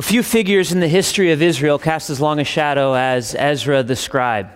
Few 0.00 0.22
figures 0.22 0.72
in 0.72 0.80
the 0.80 0.88
history 0.88 1.30
of 1.30 1.42
Israel 1.42 1.78
cast 1.78 2.08
as 2.08 2.20
long 2.20 2.40
a 2.40 2.44
shadow 2.44 2.94
as 2.94 3.34
Ezra 3.34 3.82
the 3.82 3.94
scribe. 3.94 4.48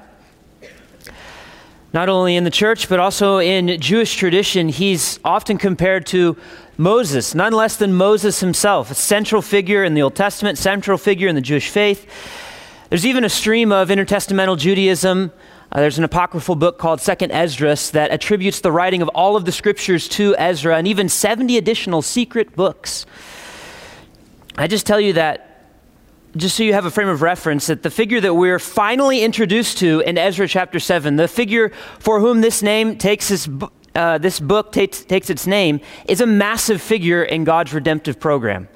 Not 1.93 2.09
only 2.09 2.35
in 2.37 2.45
the 2.45 2.51
church, 2.51 2.89
but 2.89 2.99
also 2.99 3.39
in 3.39 3.79
Jewish 3.81 4.17
tradition, 4.17 4.69
he's 4.69 5.21
often 5.23 5.59
compared 5.59 6.07
to 6.07 6.37
Moses, 6.79 7.35
none 7.35 7.53
less 7.53 7.77
than 7.77 7.93
Moses 7.93 8.41
himself, 8.41 8.91
a 8.91 8.95
central 8.95 9.43
figure 9.43 9.85
in 9.85 9.95
the 9.95 10.03
Old 10.03 10.17
Testament, 10.17 10.57
central 10.57 10.97
figure 10.99 11.29
in 11.29 11.35
the 11.35 11.41
Jewish 11.41 11.69
faith. 11.69 12.11
There's 12.89 13.07
even 13.07 13.23
a 13.23 13.29
stream 13.29 13.71
of 13.71 13.91
intertestamental 13.91 14.59
Judaism. 14.59 15.31
Uh, 15.71 15.81
there's 15.81 15.99
an 15.99 16.05
apocryphal 16.05 16.57
book 16.57 16.79
called 16.79 17.01
Second 17.01 17.33
Esdras 17.33 17.91
that 17.91 18.11
attributes 18.11 18.61
the 18.61 18.73
writing 18.73 19.03
of 19.03 19.09
all 19.09 19.37
of 19.37 19.45
the 19.45 19.53
scriptures 19.53 20.09
to 20.09 20.35
Ezra 20.37 20.77
and 20.79 20.89
even 20.89 21.09
70 21.09 21.59
additional 21.59 22.03
secret 22.03 22.57
books. 22.57 23.05
I 24.57 24.69
just 24.69 24.87
tell 24.87 25.01
you 25.01 25.15
that 25.15 25.51
just 26.37 26.57
so 26.57 26.63
you 26.63 26.73
have 26.73 26.85
a 26.85 26.91
frame 26.91 27.09
of 27.09 27.23
reference, 27.23 27.67
that 27.67 27.83
the 27.83 27.91
figure 27.91 28.21
that 28.21 28.35
we're 28.35 28.59
finally 28.59 29.23
introduced 29.23 29.79
to 29.79 30.01
in 30.01 30.19
Ezra 30.19 30.49
chapter 30.49 30.81
7, 30.81 31.17
the 31.17 31.29
figure 31.29 31.71
for 31.99 32.21
whom 32.21 32.41
this 32.41 32.63
name 32.63 32.97
takes 32.97 33.29
this, 33.29 33.49
uh, 33.95 34.19
this 34.19 34.41
book 34.41 34.73
takes, 34.73 35.05
takes 35.05 35.31
its 35.31 35.47
name, 35.47 35.81
is 36.09 36.21
a 36.21 36.27
massive 36.27 36.81
figure 36.83 37.23
in 37.23 37.45
God's 37.45 37.73
redemptive 37.73 38.19
program. 38.19 38.69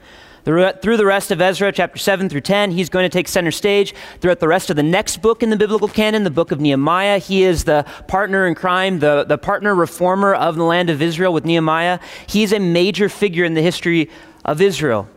Through 0.44 0.96
the 0.96 1.04
rest 1.04 1.30
of 1.30 1.42
Ezra, 1.42 1.70
chapter 1.72 1.98
7 1.98 2.28
through 2.28 2.40
10, 2.40 2.70
he's 2.70 2.88
going 2.88 3.04
to 3.04 3.10
take 3.10 3.28
center 3.28 3.50
stage. 3.50 3.94
Throughout 4.20 4.40
the 4.40 4.48
rest 4.48 4.70
of 4.70 4.76
the 4.76 4.82
next 4.82 5.18
book 5.18 5.42
in 5.42 5.50
the 5.50 5.56
biblical 5.56 5.88
canon, 5.88 6.24
the 6.24 6.30
book 6.30 6.52
of 6.52 6.60
Nehemiah, 6.60 7.18
he 7.18 7.42
is 7.42 7.64
the 7.64 7.84
partner 8.06 8.46
in 8.46 8.54
crime, 8.54 9.00
the, 9.00 9.24
the 9.24 9.36
partner 9.36 9.74
reformer 9.74 10.34
of 10.34 10.56
the 10.56 10.64
land 10.64 10.88
of 10.88 11.02
Israel 11.02 11.34
with 11.34 11.44
Nehemiah. 11.44 11.98
He's 12.26 12.52
a 12.52 12.58
major 12.58 13.10
figure 13.10 13.44
in 13.44 13.54
the 13.54 13.60
history 13.60 14.08
of 14.42 14.62
Israel. 14.62 15.08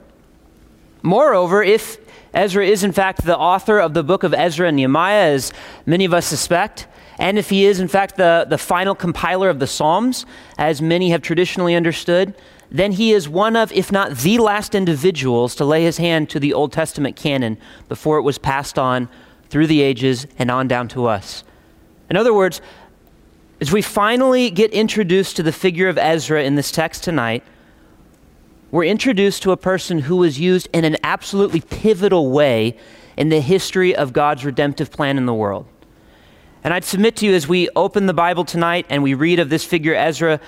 Moreover, 1.02 1.64
if 1.64 1.98
Ezra 2.34 2.66
is, 2.66 2.84
in 2.84 2.92
fact, 2.92 3.26
the 3.26 3.38
author 3.38 3.80
of 3.80 3.94
the 3.94 4.04
book 4.04 4.24
of 4.24 4.34
Ezra 4.34 4.68
and 4.68 4.78
Nehemiah, 4.78 5.34
as 5.34 5.52
many 5.86 6.06
of 6.06 6.14
us 6.14 6.26
suspect, 6.26 6.88
and 7.18 7.38
if 7.38 7.50
he 7.50 7.66
is, 7.66 7.80
in 7.80 7.88
fact, 7.88 8.18
the, 8.18 8.46
the 8.50 8.58
final 8.58 8.96
compiler 8.96 9.50
of 9.50 9.60
the 9.60 9.68
Psalms, 9.68 10.26
as 10.58 10.82
many 10.82 11.10
have 11.12 11.22
traditionally 11.22 11.76
understood, 11.76 12.34
then 12.72 12.94
he 12.94 13.12
is 13.12 13.28
one 13.28 13.56
of, 13.56 13.72
if 13.74 13.92
not 13.92 14.18
the 14.18 14.38
last 14.38 14.74
individuals 14.74 15.56
to 15.56 15.66
lay 15.66 15.84
his 15.84 15.98
hand 15.98 16.30
to 16.30 16.40
the 16.40 16.54
Old 16.54 16.72
Testament 16.72 17.16
canon 17.16 17.58
before 17.90 18.18
it 18.18 18.22
was 18.22 18.38
passed 18.38 18.80
on 18.80 19.10
through 19.50 19.68
the 19.68 19.82
ages 19.82 20.26
and 20.40 20.50
on 20.50 20.68
down 20.68 20.88
to 20.88 21.06
us. 21.06 21.44
In 22.10 22.16
other 22.16 22.34
words, 22.34 22.62
as 23.60 23.72
we 23.72 23.82
finally 23.82 24.50
get 24.50 24.72
introduced 24.72 25.36
to 25.36 25.44
the 25.44 25.52
figure 25.52 25.90
of 25.90 25.98
Ezra 25.98 26.44
in 26.44 26.56
this 26.56 26.72
text 26.72 27.04
tonight, 27.04 27.44
we're 28.72 28.86
introduced 28.86 29.44
to 29.44 29.52
a 29.52 29.58
person 29.58 30.00
who 30.00 30.16
was 30.16 30.40
used 30.40 30.70
in 30.74 30.86
an 30.86 30.96
absolutely 31.04 31.60
pivotal 31.60 32.32
way 32.32 32.78
in 33.18 33.28
the 33.28 33.42
history 33.42 33.94
of 33.94 34.14
God's 34.14 34.46
redemptive 34.46 34.92
plan 34.92 35.18
in 35.18 35.26
the 35.26 35.34
world. 35.34 35.68
And 36.64 36.74
I'd 36.74 36.86
submit 36.86 37.18
to 37.18 37.26
you 37.26 37.34
as 37.34 37.48
we 37.48 37.70
open 37.76 38.06
the 38.06 38.14
Bible 38.14 38.46
tonight 38.46 38.86
and 38.90 39.04
we 39.04 39.14
read 39.14 39.40
of 39.40 39.50
this 39.50 39.66
figure, 39.66 39.94
Ezra, 39.94 40.40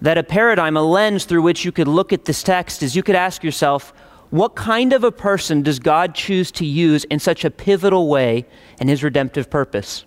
that 0.00 0.16
a 0.16 0.22
paradigm, 0.22 0.76
a 0.76 0.82
lens 0.82 1.26
through 1.26 1.42
which 1.42 1.64
you 1.64 1.72
could 1.72 1.88
look 1.88 2.12
at 2.12 2.24
this 2.24 2.42
text 2.42 2.82
is 2.82 2.96
you 2.96 3.02
could 3.02 3.16
ask 3.16 3.44
yourself, 3.44 3.92
what 4.30 4.54
kind 4.54 4.92
of 4.92 5.04
a 5.04 5.12
person 5.12 5.62
does 5.62 5.78
God 5.78 6.14
choose 6.14 6.50
to 6.52 6.64
use 6.64 7.04
in 7.04 7.18
such 7.18 7.44
a 7.44 7.50
pivotal 7.50 8.08
way 8.08 8.46
in 8.80 8.88
his 8.88 9.02
redemptive 9.02 9.50
purpose? 9.50 10.04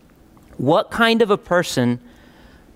What 0.58 0.90
kind 0.90 1.22
of 1.22 1.30
a 1.30 1.38
person 1.38 2.00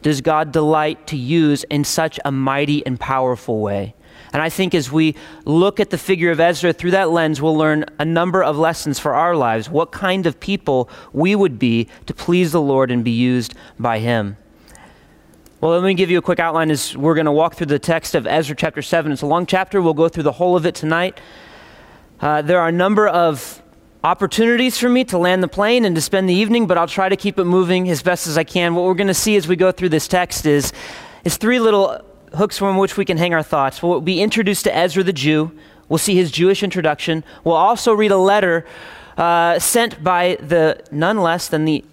does 0.02 0.22
God 0.22 0.52
delight 0.52 1.08
to 1.08 1.18
use 1.18 1.64
in 1.66 1.84
such 1.84 2.20
a 2.26 2.32
mighty 2.32 2.86
and 2.86 3.00
powerful 3.00 3.62
way? 3.62 3.96
And 4.36 4.42
I 4.42 4.50
think 4.50 4.76
as 4.76 4.92
we 4.92 5.16
look 5.46 5.80
at 5.80 5.92
the 5.92 5.98
figure 5.98 6.30
of 6.30 6.42
Ezra 6.42 6.74
through 6.74 6.92
that 6.92 7.10
lens, 7.10 7.42
we'll 7.42 7.56
learn 7.56 7.86
a 8.00 8.04
number 8.04 8.44
of 8.44 8.58
lessons 8.58 9.00
for 9.00 9.16
our 9.16 9.34
lives, 9.34 9.70
what 9.70 9.94
kind 9.94 10.26
of 10.26 10.42
people 10.42 10.90
we 11.14 11.36
would 11.36 11.58
be 11.58 11.88
to 12.06 12.14
please 12.14 12.52
the 12.52 12.60
Lord 12.60 12.92
and 12.92 13.02
be 13.02 13.12
used 13.12 13.54
by 13.80 14.00
Him. 14.00 14.36
Well, 15.62 15.72
let 15.72 15.84
me 15.84 15.94
give 15.94 16.12
you 16.12 16.18
a 16.18 16.22
quick 16.22 16.42
outline 16.42 16.70
as 16.70 16.98
we're 16.98 17.14
going 17.14 17.28
to 17.28 17.32
walk 17.32 17.56
through 17.56 17.68
the 17.68 17.80
text 17.80 18.14
of 18.14 18.28
Ezra 18.28 18.58
chapter 18.58 18.82
7. 18.82 19.10
It's 19.10 19.22
a 19.22 19.26
long 19.26 19.46
chapter. 19.46 19.82
We'll 19.82 19.94
go 19.94 20.10
through 20.10 20.24
the 20.24 20.34
whole 20.34 20.58
of 20.58 20.66
it 20.66 20.76
tonight. 20.76 21.18
Uh, 22.20 22.42
there 22.42 22.60
are 22.60 22.68
a 22.68 22.74
number 22.74 23.08
of 23.08 23.64
opportunities 24.04 24.78
for 24.78 24.90
me 24.90 25.06
to 25.06 25.18
land 25.18 25.44
the 25.44 25.48
plane 25.48 25.86
and 25.86 25.96
to 25.96 26.02
spend 26.02 26.28
the 26.28 26.34
evening, 26.34 26.68
but 26.68 26.78
I'll 26.78 26.88
try 26.88 27.08
to 27.08 27.16
keep 27.16 27.40
it 27.40 27.46
moving 27.46 27.90
as 27.90 28.04
best 28.04 28.28
as 28.28 28.38
I 28.38 28.44
can. 28.44 28.76
What 28.76 28.84
we're 28.84 28.96
going 28.96 29.08
to 29.08 29.14
see 29.14 29.38
as 29.38 29.48
we 29.48 29.56
go 29.56 29.72
through 29.72 29.90
this 29.90 30.10
text 30.10 30.46
is, 30.46 30.74
is 31.24 31.38
three 31.38 31.62
little 31.62 32.02
hooks 32.36 32.58
from 32.58 32.78
which 32.78 32.98
we 32.98 33.06
can 33.06 33.18
hang 33.18 33.34
our 33.34 33.44
thoughts. 33.44 33.82
We'll 33.82 34.02
be 34.02 34.22
introduced 34.22 34.64
to 34.66 34.76
Ezra 34.76 35.04
the 35.04 35.14
Jew. 35.14 35.52
We'll 35.90 35.98
see 35.98 36.16
his 36.16 36.32
Jewish 36.32 36.64
introduction. 36.64 37.24
We'll 37.44 37.56
also 37.56 37.94
read 37.94 38.12
a 38.12 38.18
letter 38.18 38.66
uh, 39.18 39.60
sent 39.60 40.04
by 40.04 40.38
the 40.42 40.84
none 40.92 41.20
less 41.20 41.48
than 41.48 41.66
the 41.66 41.84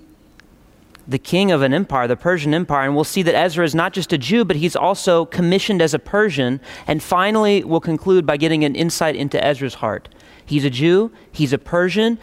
the 1.07 1.19
king 1.19 1.51
of 1.51 1.63
an 1.63 1.75
empire, 1.75 2.07
the 2.07 2.17
Persian 2.17 2.55
Empire, 2.55 2.87
and 2.87 2.95
we'll 2.95 3.05
see 3.05 3.23
that 3.23 3.35
Ezra 3.35 3.65
is 3.65 3.75
not 3.75 3.93
just 3.93 4.13
a 4.13 4.19
Jew, 4.19 4.45
but 4.45 4.57
he's 4.57 4.77
also 4.77 5.25
commissioned 5.27 5.83
as 5.83 5.95
a 5.95 5.99
Persian. 5.99 6.61
And 6.87 7.03
finally, 7.03 7.65
we'll 7.65 7.81
conclude 7.81 8.25
by 8.25 8.37
getting 8.37 8.65
an 8.65 8.77
insight 8.77 9.17
into 9.17 9.43
Ezra's 9.45 9.75
heart. 9.75 10.09
He's 10.47 10.65
a 10.65 10.71
Jew, 10.71 11.11
he's 11.31 11.53
a 11.53 11.59
Persian, 11.59 12.19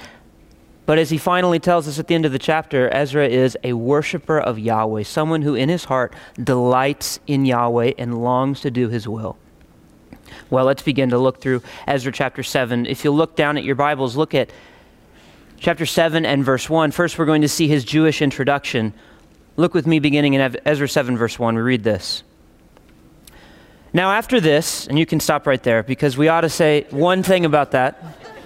but 0.90 0.98
as 0.98 1.12
he 1.12 1.20
finally 1.20 1.60
tells 1.60 1.88
us 1.88 2.00
at 2.00 2.08
the 2.08 2.16
end 2.16 2.26
of 2.26 2.32
the 2.32 2.40
chapter, 2.40 2.92
Ezra 2.92 3.28
is 3.28 3.56
a 3.64 3.74
worshiper 3.74 4.40
of 4.40 4.58
Yahweh, 4.58 5.04
someone 5.04 5.44
who 5.44 5.54
in 5.54 5.70
his 5.70 5.84
heart 5.84 6.16
delights 6.44 7.20
in 7.28 7.46
Yahweh 7.46 7.94
and 8.00 8.24
longs 8.24 8.62
to 8.62 8.72
do 8.72 8.90
his 8.90 9.08
will. 9.08 9.38
Well, 10.50 10.66
let's 10.66 10.82
begin 10.82 11.12
to 11.12 11.20
look 11.20 11.42
through 11.42 11.62
Ezra 11.86 12.12
chapter 12.12 12.42
7. 12.42 12.88
If 12.88 13.04
you 13.04 13.12
look 13.12 13.36
down 13.36 13.56
at 13.56 13.64
your 13.64 13.76
Bibles, 13.76 14.18
look 14.18 14.34
at 14.34 14.50
chapter 15.60 15.86
7 15.86 16.26
and 16.26 16.44
verse 16.44 16.68
1. 16.68 16.90
First, 16.90 17.20
we're 17.20 17.28
going 17.28 17.44
to 17.44 17.48
see 17.48 17.68
his 17.68 17.86
Jewish 17.86 18.20
introduction. 18.20 18.96
Look 19.58 19.76
with 19.76 19.86
me 19.86 20.00
beginning 20.00 20.34
in 20.34 20.58
Ezra 20.66 20.90
7, 20.90 21.16
verse 21.16 21.38
1. 21.38 21.54
We 21.54 21.62
read 21.62 21.84
this. 21.84 22.24
Now, 23.94 24.14
after 24.14 24.40
this, 24.40 24.88
and 24.88 24.98
you 24.98 25.06
can 25.06 25.20
stop 25.20 25.46
right 25.46 25.62
there 25.62 25.84
because 25.84 26.18
we 26.18 26.30
ought 26.30 26.42
to 26.42 26.50
say 26.50 26.88
one 26.90 27.22
thing 27.22 27.46
about 27.46 27.70
that. 27.74 28.39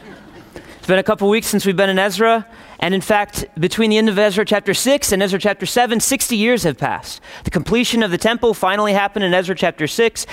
It's 0.83 0.87
been 0.89 0.99
a 0.99 1.03
couple 1.03 1.29
weeks 1.29 1.47
since 1.47 1.65
we've 1.65 1.77
been 1.77 1.89
in 1.89 1.97
Ezra, 1.97 2.45
and 2.79 2.93
in 2.93 2.99
fact, 2.99 3.45
between 3.57 3.89
the 3.89 3.97
end 3.97 4.09
of 4.09 4.19
Ezra 4.19 4.43
chapter 4.43 4.73
6 4.73 5.13
and 5.13 5.23
Ezra 5.23 5.39
chapter 5.39 5.65
7, 5.65 6.01
60 6.01 6.35
years 6.35 6.63
have 6.63 6.77
passed. 6.77 7.21
The 7.45 7.51
completion 7.51 8.03
of 8.03 8.11
the 8.11 8.17
temple 8.17 8.53
finally 8.53 8.91
happened 8.91 9.23
in 9.23 9.33
Ezra 9.33 9.55
chapter 9.55 9.87
6, 9.87 10.25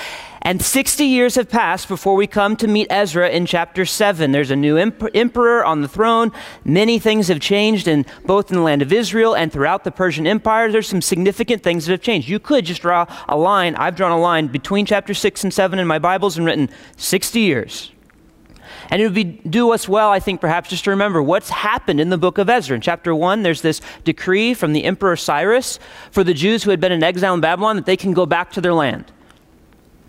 and 0.42 0.60
60 0.60 1.04
years 1.04 1.36
have 1.36 1.48
passed 1.48 1.86
before 1.86 2.16
we 2.16 2.26
come 2.26 2.56
to 2.56 2.66
meet 2.66 2.88
Ezra 2.90 3.30
in 3.30 3.46
chapter 3.46 3.84
7. 3.84 4.32
There's 4.32 4.50
a 4.50 4.56
new 4.56 4.76
emperor 4.76 5.64
on 5.64 5.82
the 5.82 5.88
throne. 5.88 6.32
Many 6.64 6.98
things 6.98 7.28
have 7.28 7.38
changed 7.38 7.86
in 7.86 8.04
both 8.26 8.50
in 8.50 8.56
the 8.56 8.64
land 8.64 8.82
of 8.82 8.92
Israel 8.92 9.36
and 9.36 9.52
throughout 9.52 9.84
the 9.84 9.92
Persian 9.92 10.26
Empire. 10.26 10.72
There's 10.72 10.88
some 10.88 11.00
significant 11.00 11.62
things 11.62 11.86
that 11.86 11.92
have 11.92 12.02
changed. 12.02 12.28
You 12.28 12.40
could 12.40 12.64
just 12.64 12.82
draw 12.82 13.06
a 13.28 13.36
line. 13.36 13.76
I've 13.76 13.94
drawn 13.94 14.10
a 14.10 14.18
line 14.18 14.48
between 14.48 14.84
chapter 14.84 15.14
6 15.14 15.44
and 15.44 15.54
7 15.54 15.78
in 15.78 15.86
my 15.86 16.00
Bibles 16.00 16.36
and 16.36 16.44
written 16.44 16.70
60 16.96 17.38
years. 17.38 17.92
And 18.90 19.00
it 19.00 19.04
would 19.04 19.14
be, 19.14 19.24
do 19.24 19.72
us 19.72 19.88
well, 19.88 20.10
I 20.10 20.18
think, 20.18 20.40
perhaps 20.40 20.68
just 20.68 20.84
to 20.84 20.90
remember 20.90 21.22
what's 21.22 21.48
happened 21.48 22.00
in 22.00 22.10
the 22.10 22.18
book 22.18 22.38
of 22.38 22.50
Ezra. 22.50 22.74
In 22.74 22.80
chapter 22.80 23.14
1, 23.14 23.42
there's 23.42 23.62
this 23.62 23.80
decree 24.04 24.52
from 24.52 24.72
the 24.72 24.84
Emperor 24.84 25.16
Cyrus 25.16 25.78
for 26.10 26.24
the 26.24 26.34
Jews 26.34 26.64
who 26.64 26.70
had 26.70 26.80
been 26.80 26.92
in 26.92 27.02
exile 27.02 27.34
in 27.34 27.40
Babylon 27.40 27.76
that 27.76 27.86
they 27.86 27.96
can 27.96 28.12
go 28.12 28.26
back 28.26 28.50
to 28.52 28.60
their 28.60 28.74
land. 28.74 29.12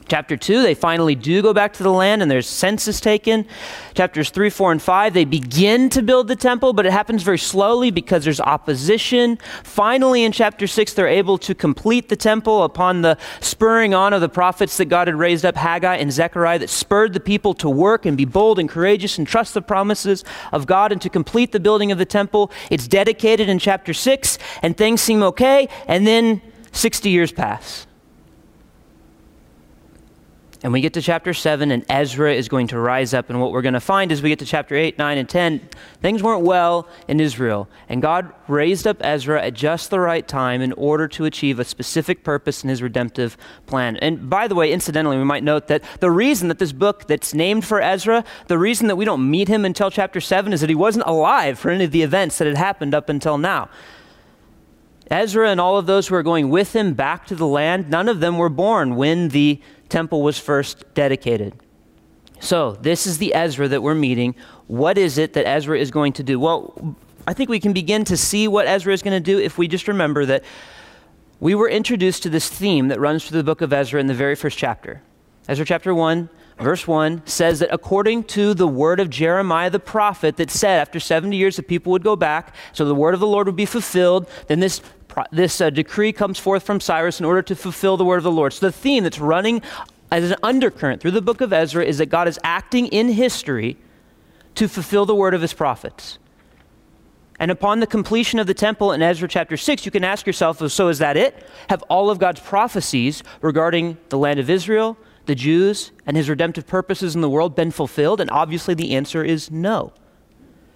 Chapter 0.07 0.35
2, 0.35 0.61
they 0.61 0.73
finally 0.73 1.15
do 1.15 1.41
go 1.41 1.53
back 1.53 1.71
to 1.73 1.83
the 1.83 1.91
land 1.91 2.21
and 2.21 2.29
there's 2.29 2.47
census 2.47 2.99
taken. 2.99 3.45
Chapters 3.93 4.29
3, 4.29 4.49
4, 4.49 4.73
and 4.73 4.81
5, 4.81 5.13
they 5.13 5.23
begin 5.23 5.89
to 5.89 6.01
build 6.01 6.27
the 6.27 6.35
temple, 6.35 6.73
but 6.73 6.85
it 6.85 6.91
happens 6.91 7.23
very 7.23 7.37
slowly 7.37 7.91
because 7.91 8.23
there's 8.25 8.41
opposition. 8.41 9.37
Finally, 9.63 10.23
in 10.23 10.31
chapter 10.31 10.67
6, 10.67 10.93
they're 10.93 11.07
able 11.07 11.37
to 11.37 11.55
complete 11.55 12.09
the 12.09 12.15
temple 12.15 12.63
upon 12.63 13.01
the 13.01 13.17
spurring 13.39 13.93
on 13.93 14.11
of 14.11 14.21
the 14.21 14.29
prophets 14.29 14.75
that 14.77 14.85
God 14.85 15.07
had 15.07 15.15
raised 15.15 15.45
up, 15.45 15.55
Haggai 15.55 15.95
and 15.95 16.11
Zechariah, 16.11 16.59
that 16.59 16.69
spurred 16.69 17.13
the 17.13 17.19
people 17.19 17.53
to 17.55 17.69
work 17.69 18.05
and 18.05 18.17
be 18.17 18.25
bold 18.25 18.59
and 18.59 18.67
courageous 18.67 19.17
and 19.17 19.25
trust 19.25 19.53
the 19.53 19.61
promises 19.61 20.25
of 20.51 20.65
God 20.65 20.91
and 20.91 21.01
to 21.01 21.09
complete 21.09 21.51
the 21.51 21.59
building 21.59 21.91
of 21.91 21.97
the 21.97 22.05
temple. 22.05 22.51
It's 22.69 22.87
dedicated 22.87 23.47
in 23.47 23.59
chapter 23.59 23.93
6, 23.93 24.37
and 24.61 24.75
things 24.75 25.01
seem 25.01 25.23
okay, 25.23 25.69
and 25.87 26.05
then 26.05 26.41
60 26.73 27.09
years 27.09 27.31
pass. 27.31 27.87
And 30.63 30.71
we 30.71 30.81
get 30.81 30.93
to 30.93 31.01
chapter 31.01 31.33
7, 31.33 31.71
and 31.71 31.83
Ezra 31.89 32.31
is 32.31 32.47
going 32.47 32.67
to 32.67 32.77
rise 32.77 33.15
up. 33.15 33.31
And 33.31 33.41
what 33.41 33.51
we're 33.51 33.63
going 33.63 33.73
to 33.73 33.79
find 33.79 34.11
as 34.11 34.21
we 34.21 34.29
get 34.29 34.37
to 34.39 34.45
chapter 34.45 34.75
8, 34.75 34.95
9, 34.95 35.17
and 35.17 35.27
10, 35.27 35.69
things 36.01 36.21
weren't 36.21 36.43
well 36.43 36.87
in 37.07 37.19
Israel. 37.19 37.67
And 37.89 37.99
God 37.99 38.31
raised 38.47 38.85
up 38.85 38.97
Ezra 38.99 39.41
at 39.41 39.55
just 39.55 39.89
the 39.89 39.99
right 39.99 40.27
time 40.27 40.61
in 40.61 40.71
order 40.73 41.07
to 41.07 41.25
achieve 41.25 41.57
a 41.57 41.63
specific 41.63 42.23
purpose 42.23 42.63
in 42.63 42.69
his 42.69 42.83
redemptive 42.83 43.37
plan. 43.65 43.97
And 43.97 44.29
by 44.29 44.47
the 44.47 44.53
way, 44.53 44.71
incidentally, 44.71 45.17
we 45.17 45.23
might 45.23 45.43
note 45.43 45.65
that 45.65 45.83
the 45.99 46.11
reason 46.11 46.47
that 46.49 46.59
this 46.59 46.73
book 46.73 47.07
that's 47.07 47.33
named 47.33 47.65
for 47.65 47.81
Ezra, 47.81 48.23
the 48.45 48.59
reason 48.59 48.85
that 48.87 48.97
we 48.97 49.05
don't 49.05 49.27
meet 49.27 49.47
him 49.47 49.65
until 49.65 49.89
chapter 49.89 50.21
7 50.21 50.53
is 50.53 50.61
that 50.61 50.69
he 50.69 50.75
wasn't 50.75 51.07
alive 51.07 51.57
for 51.57 51.71
any 51.71 51.85
of 51.85 51.91
the 51.91 52.03
events 52.03 52.37
that 52.37 52.45
had 52.45 52.57
happened 52.57 52.93
up 52.93 53.09
until 53.09 53.39
now. 53.39 53.67
Ezra 55.09 55.49
and 55.49 55.59
all 55.59 55.77
of 55.77 55.87
those 55.87 56.07
who 56.07 56.15
are 56.15 56.23
going 56.23 56.49
with 56.49 56.73
him 56.73 56.93
back 56.93 57.25
to 57.25 57.35
the 57.35 57.47
land, 57.47 57.89
none 57.89 58.07
of 58.07 58.21
them 58.21 58.37
were 58.37 58.47
born 58.47 58.95
when 58.95 59.29
the 59.29 59.59
temple 59.91 60.23
was 60.23 60.39
first 60.39 60.83
dedicated. 60.93 61.53
So, 62.39 62.71
this 62.81 63.05
is 63.05 63.19
the 63.19 63.35
Ezra 63.35 63.67
that 63.67 63.83
we're 63.83 63.93
meeting. 63.93 64.33
What 64.65 64.97
is 64.97 65.19
it 65.19 65.33
that 65.33 65.45
Ezra 65.45 65.77
is 65.77 65.91
going 65.91 66.13
to 66.13 66.23
do? 66.23 66.39
Well, 66.39 66.95
I 67.27 67.33
think 67.33 67.51
we 67.51 67.59
can 67.59 67.71
begin 67.71 68.03
to 68.05 68.17
see 68.17 68.47
what 68.47 68.65
Ezra 68.65 68.93
is 68.93 69.03
going 69.03 69.13
to 69.13 69.31
do 69.31 69.37
if 69.37 69.59
we 69.59 69.67
just 69.67 69.87
remember 69.87 70.25
that 70.25 70.43
we 71.39 71.53
were 71.53 71.69
introduced 71.69 72.23
to 72.23 72.29
this 72.29 72.49
theme 72.49 72.87
that 72.87 72.99
runs 72.99 73.27
through 73.27 73.37
the 73.37 73.43
book 73.43 73.61
of 73.61 73.71
Ezra 73.73 73.99
in 73.99 74.07
the 74.07 74.13
very 74.15 74.35
first 74.35 74.57
chapter. 74.57 75.01
Ezra 75.47 75.65
chapter 75.65 75.93
1, 75.93 76.29
verse 76.59 76.87
1 76.87 77.23
says 77.25 77.59
that 77.59 77.69
according 77.71 78.23
to 78.23 78.53
the 78.53 78.67
word 78.67 78.99
of 78.99 79.09
Jeremiah 79.09 79.69
the 79.69 79.79
prophet, 79.79 80.37
that 80.37 80.51
said 80.51 80.79
after 80.79 80.99
70 80.99 81.35
years 81.35 81.55
the 81.55 81.63
people 81.63 81.91
would 81.91 82.03
go 82.03 82.15
back, 82.15 82.55
so 82.73 82.85
the 82.85 82.95
word 82.95 83.13
of 83.13 83.19
the 83.19 83.27
Lord 83.27 83.47
would 83.47 83.55
be 83.55 83.65
fulfilled, 83.65 84.29
then 84.47 84.59
this, 84.59 84.81
this 85.31 85.61
uh, 85.61 85.69
decree 85.69 86.13
comes 86.13 86.39
forth 86.39 86.63
from 86.63 86.79
Cyrus 86.79 87.19
in 87.19 87.25
order 87.25 87.41
to 87.41 87.55
fulfill 87.55 87.97
the 87.97 88.05
word 88.05 88.17
of 88.17 88.23
the 88.23 88.31
Lord. 88.31 88.53
So 88.53 88.65
the 88.65 88.71
theme 88.71 89.03
that's 89.03 89.19
running 89.19 89.61
as 90.11 90.29
an 90.29 90.37
undercurrent 90.43 91.01
through 91.01 91.11
the 91.11 91.21
book 91.21 91.41
of 91.41 91.53
Ezra 91.53 91.85
is 91.85 91.97
that 91.97 92.07
God 92.07 92.27
is 92.27 92.39
acting 92.43 92.87
in 92.87 93.09
history 93.09 93.77
to 94.55 94.67
fulfill 94.67 95.05
the 95.05 95.15
word 95.15 95.33
of 95.33 95.41
his 95.41 95.53
prophets. 95.53 96.19
And 97.39 97.49
upon 97.49 97.79
the 97.79 97.87
completion 97.87 98.37
of 98.37 98.45
the 98.45 98.53
temple 98.53 98.91
in 98.91 99.01
Ezra 99.01 99.27
chapter 99.27 99.57
6, 99.57 99.85
you 99.85 99.91
can 99.91 100.03
ask 100.03 100.27
yourself, 100.27 100.59
so 100.71 100.89
is 100.89 100.99
that 100.99 101.17
it? 101.17 101.43
Have 101.69 101.81
all 101.83 102.11
of 102.11 102.19
God's 102.19 102.39
prophecies 102.39 103.23
regarding 103.41 103.97
the 104.09 104.17
land 104.17 104.39
of 104.39 104.49
Israel, 104.49 104.95
the 105.25 105.33
Jews, 105.33 105.91
and 106.05 106.15
his 106.15 106.29
redemptive 106.29 106.67
purposes 106.67 107.15
in 107.15 107.21
the 107.21 107.29
world 107.29 107.55
been 107.55 107.71
fulfilled? 107.71 108.21
And 108.21 108.29
obviously 108.29 108.75
the 108.75 108.95
answer 108.95 109.23
is 109.23 109.49
no. 109.49 109.91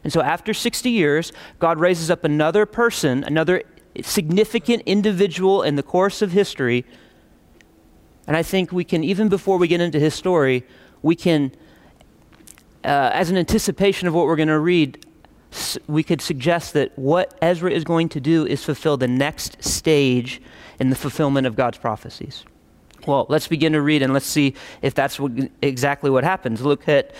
And 0.03 0.11
so 0.11 0.21
after 0.21 0.53
60 0.53 0.89
years, 0.89 1.31
God 1.59 1.79
raises 1.79 2.09
up 2.09 2.23
another 2.23 2.65
person, 2.65 3.23
another 3.23 3.63
significant 4.01 4.83
individual 4.85 5.63
in 5.63 5.75
the 5.75 5.83
course 5.83 6.21
of 6.21 6.31
history 6.31 6.85
and 8.27 8.35
I 8.35 8.43
think 8.43 8.71
we 8.71 8.83
can, 8.83 9.03
even 9.03 9.29
before 9.29 9.57
we 9.57 9.67
get 9.67 9.81
into 9.81 9.99
his 9.99 10.13
story, 10.13 10.63
we 11.01 11.15
can, 11.15 11.51
uh, 12.83 13.11
as 13.13 13.29
an 13.29 13.37
anticipation 13.37 14.07
of 14.07 14.13
what 14.13 14.25
we're 14.25 14.35
going 14.35 14.47
to 14.47 14.59
read, 14.59 15.05
we 15.87 16.03
could 16.03 16.21
suggest 16.21 16.73
that 16.73 16.97
what 16.97 17.37
Ezra 17.41 17.71
is 17.71 17.83
going 17.83 18.09
to 18.09 18.19
do 18.19 18.45
is 18.45 18.63
fulfill 18.63 18.97
the 18.97 19.07
next 19.07 19.63
stage 19.63 20.41
in 20.79 20.89
the 20.89 20.95
fulfillment 20.95 21.45
of 21.45 21.55
God's 21.55 21.77
prophecies. 21.77 22.43
Well, 23.05 23.27
let's 23.29 23.47
begin 23.47 23.73
to 23.73 23.81
read 23.81 24.01
and 24.01 24.11
let's 24.13 24.25
see 24.25 24.55
if 24.81 24.95
that's 24.95 25.19
what, 25.19 25.31
exactly 25.61 26.09
what 26.09 26.23
happens. 26.23 26.61
Look 26.63 26.89
at 26.89 27.13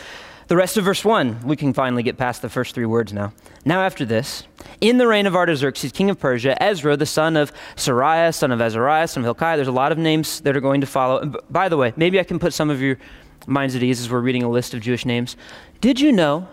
the 0.48 0.56
rest 0.56 0.78
of 0.78 0.86
verse 0.86 1.04
1, 1.04 1.42
we 1.46 1.56
can 1.56 1.74
finally 1.74 2.04
get 2.04 2.18
past 2.18 2.42
the 2.42 2.50
first 2.50 2.76
three 2.76 2.86
words 2.86 3.12
now. 3.12 3.34
Now, 3.66 3.82
after 3.82 4.06
this, 4.06 4.44
in 4.80 4.98
the 4.98 5.08
reign 5.08 5.26
of 5.26 5.36
Artaxerxes, 5.36 5.92
king 5.92 6.10
of 6.10 6.20
Persia, 6.20 6.62
Ezra, 6.62 6.96
the 6.96 7.06
son 7.06 7.36
of 7.36 7.52
Seraiah, 7.76 8.34
son 8.34 8.52
of 8.52 8.62
Azariah, 8.62 9.08
son 9.08 9.22
of 9.22 9.26
Hilkiah, 9.26 9.56
there's 9.56 9.68
a 9.68 9.72
lot 9.72 9.92
of 9.92 9.98
names 9.98 10.42
that 10.42 10.56
are 10.56 10.62
going 10.62 10.82
to 10.82 10.88
follow. 10.88 11.20
And 11.20 11.38
by 11.50 11.68
the 11.70 11.78
way, 11.78 11.94
maybe 11.96 12.20
I 12.20 12.24
can 12.24 12.38
put 12.38 12.54
some 12.54 12.70
of 12.70 12.82
your 12.82 12.98
minds 13.48 13.76
at 13.76 13.84
ease 13.84 14.00
as 14.00 14.10
we're 14.10 14.22
reading 14.22 14.44
a 14.44 14.50
list 14.50 14.74
of 14.74 14.82
Jewish 14.82 15.06
names. 15.06 15.36
Did 15.82 16.00
you 16.00 16.12
know 16.12 16.48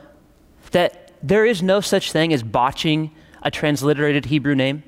that 0.70 1.12
there 1.22 1.44
is 1.44 1.62
no 1.62 1.80
such 1.80 2.12
thing 2.12 2.32
as 2.32 2.42
botching 2.42 3.10
a 3.42 3.50
transliterated 3.50 4.26
Hebrew 4.26 4.54
name? 4.54 4.82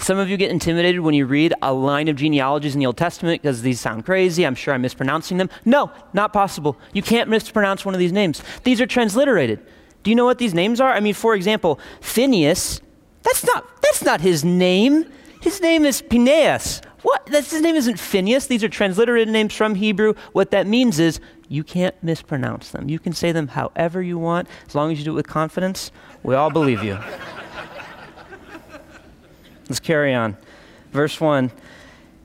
Some 0.00 0.18
of 0.18 0.30
you 0.30 0.38
get 0.38 0.50
intimidated 0.50 1.00
when 1.00 1.14
you 1.14 1.26
read 1.26 1.52
a 1.60 1.72
line 1.72 2.08
of 2.08 2.16
genealogies 2.16 2.74
in 2.74 2.80
the 2.80 2.86
Old 2.86 2.96
Testament 2.96 3.42
because 3.42 3.60
these 3.60 3.80
sound 3.80 4.06
crazy. 4.06 4.46
I'm 4.46 4.54
sure 4.54 4.72
I'm 4.72 4.80
mispronouncing 4.80 5.36
them. 5.36 5.50
No, 5.66 5.92
not 6.14 6.32
possible. 6.32 6.78
You 6.94 7.02
can't 7.02 7.28
mispronounce 7.28 7.84
one 7.84 7.94
of 7.94 7.98
these 7.98 8.12
names. 8.12 8.42
These 8.64 8.80
are 8.80 8.86
transliterated. 8.86 9.60
Do 10.02 10.10
you 10.10 10.16
know 10.16 10.24
what 10.24 10.38
these 10.38 10.54
names 10.54 10.80
are? 10.80 10.90
I 10.90 11.00
mean, 11.00 11.12
for 11.12 11.34
example, 11.34 11.78
Phineas, 12.00 12.80
that's 13.22 13.44
not, 13.44 13.82
that's 13.82 14.02
not 14.02 14.22
his 14.22 14.42
name. 14.42 15.04
His 15.42 15.60
name 15.60 15.84
is 15.84 16.00
Phineas. 16.00 16.80
What? 17.02 17.26
That's, 17.26 17.50
his 17.50 17.60
name 17.60 17.76
isn't 17.76 17.98
Phineas. 17.98 18.46
These 18.46 18.64
are 18.64 18.68
transliterated 18.68 19.28
names 19.28 19.54
from 19.54 19.74
Hebrew. 19.74 20.14
What 20.32 20.50
that 20.52 20.66
means 20.66 20.98
is 20.98 21.20
you 21.48 21.62
can't 21.62 21.94
mispronounce 22.02 22.70
them. 22.70 22.88
You 22.88 22.98
can 22.98 23.12
say 23.12 23.32
them 23.32 23.48
however 23.48 24.00
you 24.00 24.18
want, 24.18 24.48
as 24.66 24.74
long 24.74 24.92
as 24.92 24.98
you 24.98 25.04
do 25.04 25.12
it 25.12 25.14
with 25.14 25.28
confidence. 25.28 25.92
We 26.22 26.34
all 26.34 26.50
believe 26.50 26.82
you. 26.82 26.98
Let's 29.70 29.78
carry 29.78 30.12
on. 30.12 30.36
Verse 30.90 31.20
1 31.20 31.52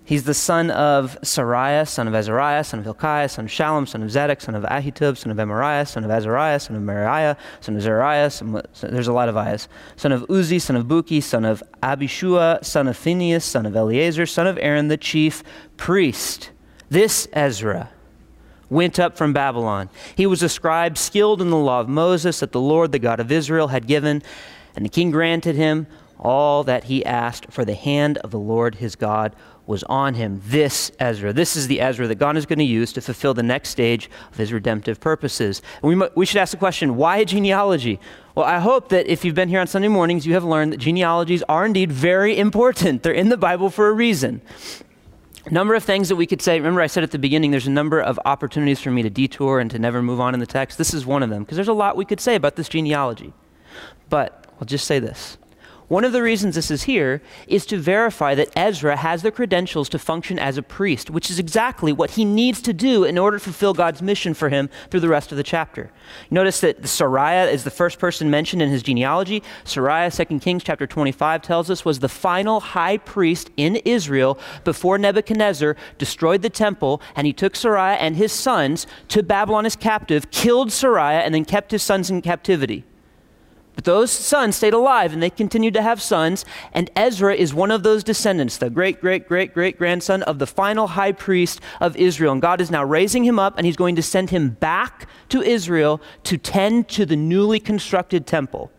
He's 0.04 0.24
the 0.24 0.34
son 0.34 0.72
of 0.72 1.16
Seraiah, 1.22 1.88
son 1.88 2.08
of 2.08 2.16
Azariah, 2.16 2.64
son 2.64 2.80
of 2.80 2.86
Hilkiah, 2.86 3.30
son 3.30 3.46
of 3.46 3.52
Shallum, 3.52 3.88
son 3.88 4.02
of 4.02 4.10
Zadok, 4.10 4.42
son 4.42 4.56
of 4.56 4.64
Ahitub, 4.64 5.16
son 5.16 5.32
of 5.32 5.38
Amariah, 5.38 5.88
son 5.88 6.04
of 6.04 6.10
Azariah, 6.10 6.60
son 6.60 6.76
of 6.76 6.82
Meriah, 6.82 7.38
son 7.62 7.76
of 7.76 7.84
Zeriah, 7.84 8.32
son, 8.32 8.62
there's 8.92 9.08
a 9.08 9.14
lot 9.14 9.30
of 9.30 9.38
ayahs, 9.38 9.68
son 9.96 10.12
of 10.12 10.24
Uzzi, 10.28 10.60
son 10.60 10.76
of 10.76 10.86
Bukki, 10.86 11.22
son 11.22 11.46
of 11.46 11.64
Abishua, 11.84 12.66
son 12.66 12.88
of 12.88 12.98
Phinehas, 12.98 13.46
son 13.46 13.68
of 13.68 13.76
Eleazar, 13.76 14.26
son 14.26 14.48
of 14.48 14.58
Aaron, 14.60 14.88
the 14.88 14.98
chief 14.98 15.44
priest. 15.78 16.50
This 16.90 17.28
Ezra 17.34 17.92
went 18.72 19.00
up 19.00 19.18
from 19.18 19.34
Babylon. 19.34 19.90
He 20.16 20.26
was 20.26 20.42
a 20.42 20.50
scribe 20.50 20.98
skilled 20.98 21.42
in 21.42 21.52
the 21.52 21.58
law 21.58 21.80
of 21.80 21.90
Moses 21.90 22.40
that 22.40 22.52
the 22.52 22.62
Lord, 22.62 22.92
the 22.92 23.00
God 23.00 23.20
of 23.20 23.32
Israel, 23.32 23.68
had 23.68 23.86
given, 23.86 24.24
and 24.76 24.84
the 24.84 24.90
king 24.90 25.12
granted 25.12 25.56
him 25.56 25.86
all 26.20 26.64
that 26.64 26.86
he 26.86 27.06
asked, 27.06 27.52
for 27.52 27.66
the 27.66 27.74
hand 27.74 28.18
of 28.20 28.32
the 28.32 28.40
Lord 28.40 28.76
his 28.76 28.96
God 28.96 29.36
was 29.68 29.84
on 29.84 30.14
him. 30.14 30.42
This 30.46 30.92
Ezra, 31.00 31.34
this 31.34 31.56
is 31.56 31.68
the 31.68 31.82
Ezra 31.82 32.08
that 32.08 32.16
God 32.16 32.38
is 32.38 32.46
going 32.46 32.60
to 32.60 32.66
use 32.66 32.94
to 32.94 33.02
fulfill 33.02 33.34
the 33.34 33.44
next 33.44 33.70
stage 33.70 34.10
of 34.32 34.38
his 34.38 34.54
redemptive 34.54 35.00
purposes. 35.00 35.62
And 35.82 36.00
we, 36.00 36.08
we 36.16 36.26
should 36.26 36.38
ask 36.38 36.52
the 36.52 36.58
question 36.58 36.96
why 36.96 37.18
a 37.18 37.26
genealogy? 37.26 38.00
Well, 38.36 38.46
I 38.46 38.60
hope 38.60 38.90
that 38.90 39.08
if 39.08 39.26
you've 39.26 39.36
been 39.36 39.50
here 39.50 39.60
on 39.60 39.68
Sunday 39.68 39.88
mornings, 39.88 40.26
you 40.26 40.34
have 40.34 40.44
learned 40.44 40.74
that 40.74 40.78
genealogies 40.78 41.42
are 41.50 41.66
indeed 41.66 41.92
very 41.92 42.38
important. 42.38 43.02
They're 43.02 43.14
in 43.14 43.30
the 43.30 43.38
Bible 43.38 43.70
for 43.70 43.88
a 43.88 43.94
reason. 43.94 44.42
Number 45.52 45.76
of 45.76 45.84
things 45.84 46.10
that 46.10 46.16
we 46.16 46.26
could 46.26 46.42
say. 46.42 46.58
Remember, 46.58 46.82
I 46.82 46.88
said 46.88 47.04
at 47.04 47.12
the 47.12 47.20
beginning 47.20 47.52
there's 47.52 47.68
a 47.68 47.72
number 47.72 48.02
of 48.02 48.20
opportunities 48.26 48.82
for 48.82 48.90
me 48.90 49.04
to 49.04 49.12
detour 49.12 49.60
and 49.60 49.70
to 49.72 49.78
never 49.78 50.02
move 50.02 50.20
on 50.20 50.34
in 50.34 50.40
the 50.40 50.48
text. 50.48 50.78
This 50.78 50.94
is 50.94 51.06
one 51.06 51.22
of 51.22 51.30
them, 51.30 51.44
because 51.44 51.56
there's 51.56 51.68
a 51.68 51.74
lot 51.74 51.98
we 51.98 52.06
could 52.06 52.20
say 52.20 52.36
about 52.36 52.56
this 52.56 52.68
genealogy. 52.68 53.32
But 54.10 54.48
I'll 54.60 54.66
just 54.66 54.86
say 54.86 55.00
this 55.00 55.38
one 55.88 56.04
of 56.04 56.14
the 56.14 56.24
reasons 56.24 56.56
this 56.56 56.72
is 56.72 56.84
here 56.84 57.22
is 57.48 57.66
to 57.68 57.78
verify 57.78 58.34
that 58.34 58.52
Ezra 58.56 58.96
has 58.98 59.22
the 59.22 59.32
credentials 59.32 59.88
to 59.90 60.00
function 60.00 60.40
as 60.40 60.58
a 60.58 60.64
priest, 60.64 61.10
which 61.10 61.30
is 61.30 61.38
exactly 61.38 61.94
what 61.94 62.12
he 62.12 62.26
needs 62.26 62.62
to 62.64 62.74
do 62.74 63.04
in 63.04 63.18
order 63.18 63.38
to 63.38 63.44
fulfill 63.44 63.74
God's 63.74 64.02
mission 64.02 64.34
for 64.34 64.50
him 64.50 64.70
through 64.90 65.02
the 65.02 65.10
rest 65.10 65.32
of 65.32 65.38
the 65.38 65.44
chapter. 65.44 65.92
Notice 66.32 66.60
that 66.62 66.82
Seraiah 66.82 67.52
is 67.52 67.64
the 67.64 67.72
first 67.72 68.00
person 68.00 68.30
mentioned 68.30 68.62
in 68.62 68.70
his 68.70 68.82
genealogy. 68.82 69.44
Seraiah, 69.64 70.28
2 70.28 70.40
Kings 70.40 70.64
chapter 70.64 70.88
25 70.88 71.42
tells 71.42 71.70
us, 71.70 71.86
was 71.86 72.00
the 72.00 72.10
final 72.10 72.60
high 72.60 72.98
priest 72.98 73.52
in 73.56 73.76
Israel 73.86 74.40
before 74.64 74.98
Nebuchadnezzar 74.98 75.76
destroyed 75.98 76.42
the 76.42 76.50
temple, 76.50 77.02
and 77.16 77.28
he 77.28 77.34
took 77.34 77.54
Seraiah 77.54 77.98
and 78.00 78.16
his 78.16 78.32
sons 78.32 78.88
to 79.10 79.22
Babylon 79.22 79.66
as 79.66 79.76
captive, 79.76 80.32
killed 80.32 80.70
Seraiah, 80.70 81.22
and 81.22 81.36
then 81.36 81.46
kept 81.46 81.72
his 81.72 81.84
sons 81.84 82.10
in 82.10 82.22
captivity. 82.22 82.86
But 83.76 83.84
those 83.84 84.12
sons 84.12 84.56
stayed 84.56 84.74
alive 84.74 85.14
and 85.14 85.22
they 85.22 85.30
continued 85.30 85.74
to 85.74 85.82
have 85.82 86.02
sons. 86.02 86.46
And 86.72 86.90
Ezra 86.96 87.36
is 87.36 87.54
one 87.54 87.72
of 87.72 87.84
those 87.84 88.04
descendants, 88.04 88.58
the 88.58 88.70
great, 88.70 89.02
great, 89.02 89.28
great, 89.28 89.54
great 89.54 89.78
grandson 89.78 90.24
of 90.24 90.40
the 90.40 90.48
final 90.48 90.88
high 90.88 91.12
priest 91.12 91.60
of 91.82 91.96
Israel. 91.98 92.32
And 92.32 92.42
God 92.42 92.62
is 92.62 92.72
now 92.72 92.84
raising 92.84 93.26
him 93.26 93.38
up 93.38 93.58
and 93.58 93.66
he's 93.66 93.76
going 93.76 93.96
to 93.98 94.02
send 94.02 94.30
him 94.30 94.50
back 94.50 95.08
to 95.30 95.42
Israel 95.42 96.02
to 96.24 96.38
tend 96.38 96.88
to 96.90 97.06
the 97.06 97.18
newly 97.18 97.60
constructed 97.60 98.26
temple. 98.26 98.72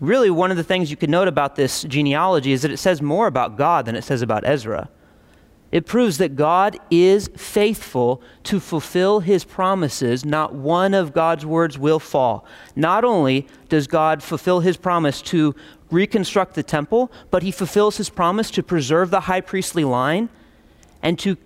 Really, 0.00 0.30
one 0.30 0.50
of 0.50 0.56
the 0.56 0.64
things 0.64 0.90
you 0.90 0.96
can 0.96 1.10
note 1.10 1.28
about 1.28 1.56
this 1.56 1.82
genealogy 1.82 2.52
is 2.52 2.62
that 2.62 2.70
it 2.70 2.76
says 2.76 3.02
more 3.02 3.26
about 3.26 3.56
God 3.56 3.84
than 3.84 3.96
it 3.96 4.04
says 4.04 4.22
about 4.22 4.46
Ezra. 4.46 4.88
It 5.70 5.84
proves 5.84 6.16
that 6.18 6.34
God 6.34 6.78
is 6.90 7.28
faithful 7.36 8.22
to 8.44 8.58
fulfill 8.58 9.20
his 9.20 9.44
promises. 9.44 10.24
Not 10.24 10.54
one 10.54 10.94
of 10.94 11.12
God's 11.12 11.44
words 11.44 11.78
will 11.78 11.98
fall. 11.98 12.46
Not 12.74 13.04
only 13.04 13.46
does 13.68 13.86
God 13.86 14.22
fulfill 14.22 14.60
his 14.60 14.78
promise 14.78 15.20
to 15.22 15.54
reconstruct 15.90 16.54
the 16.54 16.62
temple, 16.62 17.12
but 17.30 17.42
he 17.42 17.50
fulfills 17.50 17.98
his 17.98 18.08
promise 18.08 18.50
to 18.52 18.62
preserve 18.62 19.10
the 19.10 19.20
high 19.20 19.42
priestly 19.42 19.84
line 19.84 20.30
and 21.02 21.18
to, 21.18 21.36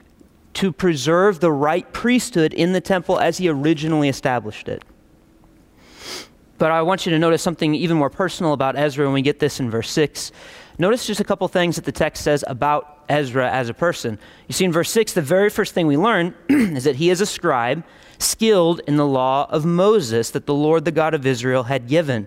to 0.55 0.73
preserve 0.73 1.41
the 1.41 1.52
right 1.52 1.93
priesthood 1.93 2.52
in 2.52 2.73
the 2.73 2.81
temple 2.81 3.19
as 3.19 3.38
he 3.38 3.49
originally 3.49 4.09
established 4.09 4.69
it. 4.69 4.85
But 6.59 6.71
I 6.71 6.83
want 6.83 7.07
you 7.07 7.11
to 7.11 7.19
notice 7.19 7.43
something 7.43 7.75
even 7.75 7.97
more 7.97 8.11
personal 8.11 8.52
about 8.52 8.79
Ezra 8.79 9.05
when 9.05 9.14
we 9.14 9.23
get 9.23 9.41
this 9.41 9.59
in 9.59 9.69
verse 9.69 9.91
6. 9.91 10.31
Notice 10.79 11.07
just 11.07 11.21
a 11.21 11.25
couple 11.25 11.47
things 11.49 11.76
that 11.76 11.85
the 11.85 11.93
text 11.93 12.25
says 12.25 12.45
about 12.47 13.05
Ezra 13.09 13.50
as 13.50 13.69
a 13.69 13.75
person. 13.75 14.19
You 14.49 14.52
see, 14.52 14.64
in 14.64 14.73
verse 14.73 14.91
6, 14.91 15.12
the 15.12 15.23
very 15.23 15.50
first 15.50 15.75
thing 15.75 15.87
we 15.87 15.97
learn 15.97 16.35
is 16.49 16.85
that 16.85 16.97
he 16.97 17.11
is 17.11 17.21
a 17.21 17.26
scribe 17.26 17.85
skilled 18.19 18.81
in 18.87 18.97
the 18.97 19.07
law 19.07 19.47
of 19.50 19.64
Moses 19.64 20.31
that 20.31 20.47
the 20.47 20.55
Lord, 20.55 20.85
the 20.85 20.93
God 20.93 21.14
of 21.14 21.26
Israel, 21.26 21.64
had 21.64 21.88
given. 21.88 22.26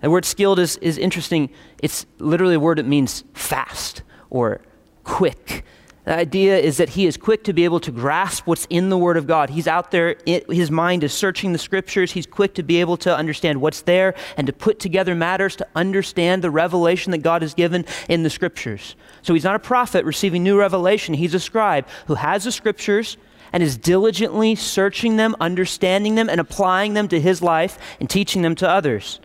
The 0.00 0.10
word 0.10 0.24
skilled 0.24 0.58
is, 0.58 0.76
is 0.78 0.98
interesting. 0.98 1.50
It's 1.82 2.06
literally 2.18 2.54
a 2.54 2.60
word 2.60 2.78
that 2.78 2.86
means 2.86 3.24
fast 3.34 4.02
or 4.30 4.60
quick. 5.04 5.64
The 6.06 6.14
idea 6.14 6.56
is 6.56 6.76
that 6.76 6.90
he 6.90 7.04
is 7.06 7.16
quick 7.16 7.42
to 7.44 7.52
be 7.52 7.64
able 7.64 7.80
to 7.80 7.90
grasp 7.90 8.46
what's 8.46 8.64
in 8.70 8.90
the 8.90 8.96
Word 8.96 9.16
of 9.16 9.26
God. 9.26 9.50
He's 9.50 9.66
out 9.66 9.90
there, 9.90 10.16
it, 10.24 10.48
his 10.48 10.70
mind 10.70 11.02
is 11.02 11.12
searching 11.12 11.52
the 11.52 11.58
Scriptures. 11.58 12.12
He's 12.12 12.28
quick 12.28 12.54
to 12.54 12.62
be 12.62 12.80
able 12.80 12.96
to 12.98 13.14
understand 13.14 13.60
what's 13.60 13.82
there 13.82 14.14
and 14.36 14.46
to 14.46 14.52
put 14.52 14.78
together 14.78 15.16
matters 15.16 15.56
to 15.56 15.66
understand 15.74 16.44
the 16.44 16.50
revelation 16.50 17.10
that 17.10 17.18
God 17.18 17.42
has 17.42 17.54
given 17.54 17.84
in 18.08 18.22
the 18.22 18.30
Scriptures. 18.30 18.94
So 19.22 19.34
he's 19.34 19.42
not 19.42 19.56
a 19.56 19.58
prophet 19.58 20.04
receiving 20.04 20.44
new 20.44 20.56
revelation. 20.56 21.12
He's 21.12 21.34
a 21.34 21.40
scribe 21.40 21.88
who 22.06 22.14
has 22.14 22.44
the 22.44 22.52
Scriptures 22.52 23.16
and 23.52 23.60
is 23.60 23.76
diligently 23.76 24.54
searching 24.54 25.16
them, 25.16 25.34
understanding 25.40 26.14
them, 26.14 26.28
and 26.28 26.40
applying 26.40 26.94
them 26.94 27.08
to 27.08 27.20
his 27.20 27.42
life 27.42 27.78
and 27.98 28.08
teaching 28.08 28.42
them 28.42 28.54
to 28.54 28.68
others. 28.68 29.18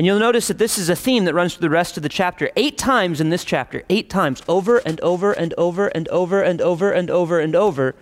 And 0.00 0.06
you'll 0.06 0.18
notice 0.18 0.48
that 0.48 0.56
this 0.56 0.78
is 0.78 0.88
a 0.88 0.96
theme 0.96 1.26
that 1.26 1.34
runs 1.34 1.52
through 1.52 1.68
the 1.68 1.68
rest 1.68 1.98
of 1.98 2.02
the 2.02 2.08
chapter. 2.08 2.50
Eight 2.56 2.78
times 2.78 3.20
in 3.20 3.28
this 3.28 3.44
chapter, 3.44 3.82
eight 3.90 4.08
times, 4.08 4.42
over 4.48 4.78
and 4.78 4.98
over 5.02 5.32
and 5.32 5.52
over 5.58 5.88
and 5.88 6.08
over 6.08 6.40
and 6.40 6.62
over 6.62 6.90
and 6.90 7.10
over 7.10 7.38
and 7.38 7.54
over, 7.54 7.94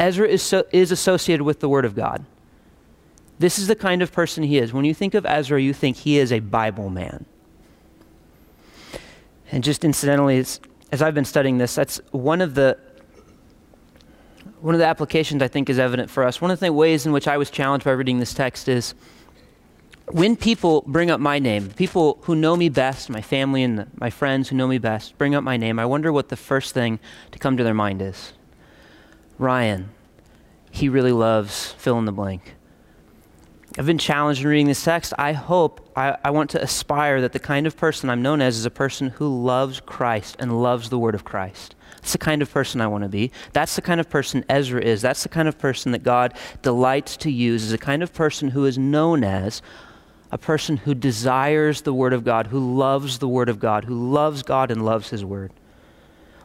Ezra 0.00 0.26
is, 0.26 0.42
so, 0.42 0.64
is 0.72 0.90
associated 0.90 1.44
with 1.44 1.60
the 1.60 1.68
Word 1.68 1.84
of 1.84 1.94
God. 1.94 2.24
This 3.38 3.60
is 3.60 3.68
the 3.68 3.76
kind 3.76 4.02
of 4.02 4.10
person 4.10 4.42
he 4.42 4.58
is. 4.58 4.72
When 4.72 4.84
you 4.84 4.92
think 4.92 5.14
of 5.14 5.24
Ezra, 5.24 5.62
you 5.62 5.72
think 5.72 5.98
he 5.98 6.18
is 6.18 6.32
a 6.32 6.40
Bible 6.40 6.90
man. 6.90 7.26
And 9.52 9.62
just 9.62 9.84
incidentally, 9.84 10.38
as, 10.38 10.58
as 10.90 11.00
I've 11.00 11.14
been 11.14 11.24
studying 11.24 11.58
this, 11.58 11.76
that's 11.76 11.98
one 12.10 12.40
of 12.40 12.56
the 12.56 12.76
one 14.60 14.74
of 14.74 14.80
the 14.80 14.86
applications 14.86 15.42
I 15.42 15.48
think 15.48 15.70
is 15.70 15.78
evident 15.78 16.10
for 16.10 16.24
us. 16.24 16.40
One 16.40 16.50
of 16.50 16.58
the 16.58 16.72
ways 16.72 17.06
in 17.06 17.12
which 17.12 17.28
I 17.28 17.36
was 17.36 17.50
challenged 17.50 17.84
by 17.84 17.92
reading 17.92 18.18
this 18.18 18.34
text 18.34 18.68
is 18.68 18.94
when 20.10 20.36
people 20.36 20.82
bring 20.86 21.10
up 21.10 21.20
my 21.20 21.38
name, 21.38 21.70
people 21.70 22.18
who 22.22 22.34
know 22.34 22.56
me 22.56 22.68
best, 22.68 23.08
my 23.08 23.22
family 23.22 23.62
and 23.62 23.90
my 23.98 24.10
friends 24.10 24.48
who 24.48 24.56
know 24.56 24.66
me 24.66 24.78
best, 24.78 25.16
bring 25.16 25.34
up 25.34 25.44
my 25.44 25.56
name, 25.56 25.78
I 25.78 25.86
wonder 25.86 26.12
what 26.12 26.28
the 26.28 26.36
first 26.36 26.74
thing 26.74 26.98
to 27.30 27.38
come 27.38 27.56
to 27.56 27.64
their 27.64 27.74
mind 27.74 28.02
is. 28.02 28.32
Ryan, 29.38 29.90
he 30.70 30.88
really 30.88 31.12
loves 31.12 31.72
fill 31.72 31.98
in 31.98 32.04
the 32.04 32.12
blank. 32.12 32.54
I've 33.78 33.86
been 33.86 33.98
challenged 33.98 34.42
in 34.42 34.48
reading 34.48 34.66
this 34.66 34.84
text. 34.84 35.14
I 35.18 35.32
hope, 35.32 35.88
I, 35.96 36.18
I, 36.22 36.30
want 36.30 36.50
to 36.50 36.62
aspire 36.62 37.22
that 37.22 37.32
the 37.32 37.38
kind 37.38 37.66
of 37.66 37.74
person 37.74 38.10
I'm 38.10 38.20
known 38.20 38.42
as 38.42 38.58
is 38.58 38.66
a 38.66 38.70
person 38.70 39.08
who 39.10 39.42
loves 39.42 39.80
Christ 39.80 40.36
and 40.38 40.62
loves 40.62 40.90
the 40.90 40.98
Word 40.98 41.14
of 41.14 41.24
Christ. 41.24 41.74
That's 41.96 42.12
the 42.12 42.18
kind 42.18 42.42
of 42.42 42.52
person 42.52 42.82
I 42.82 42.86
want 42.86 43.04
to 43.04 43.08
be. 43.08 43.32
That's 43.54 43.74
the 43.74 43.80
kind 43.80 43.98
of 43.98 44.10
person 44.10 44.44
Ezra 44.48 44.82
is. 44.82 45.00
That's 45.00 45.22
the 45.22 45.30
kind 45.30 45.48
of 45.48 45.58
person 45.58 45.92
that 45.92 46.02
God 46.02 46.34
delights 46.60 47.16
to 47.18 47.30
use, 47.30 47.64
is 47.64 47.72
a 47.72 47.78
kind 47.78 48.02
of 48.02 48.12
person 48.12 48.50
who 48.50 48.66
is 48.66 48.76
known 48.76 49.24
as 49.24 49.62
a 50.32 50.38
person 50.38 50.78
who 50.78 50.94
desires 50.94 51.82
the 51.82 51.92
Word 51.92 52.12
of 52.12 52.24
God, 52.24 52.48
who 52.48 52.76
loves 52.76 53.18
the 53.18 53.28
Word 53.28 53.48
of 53.50 53.60
God, 53.60 53.84
who 53.84 54.10
loves 54.10 54.42
God 54.42 54.70
and 54.70 54.84
loves 54.84 55.10
His 55.10 55.24
Word. 55.24 55.52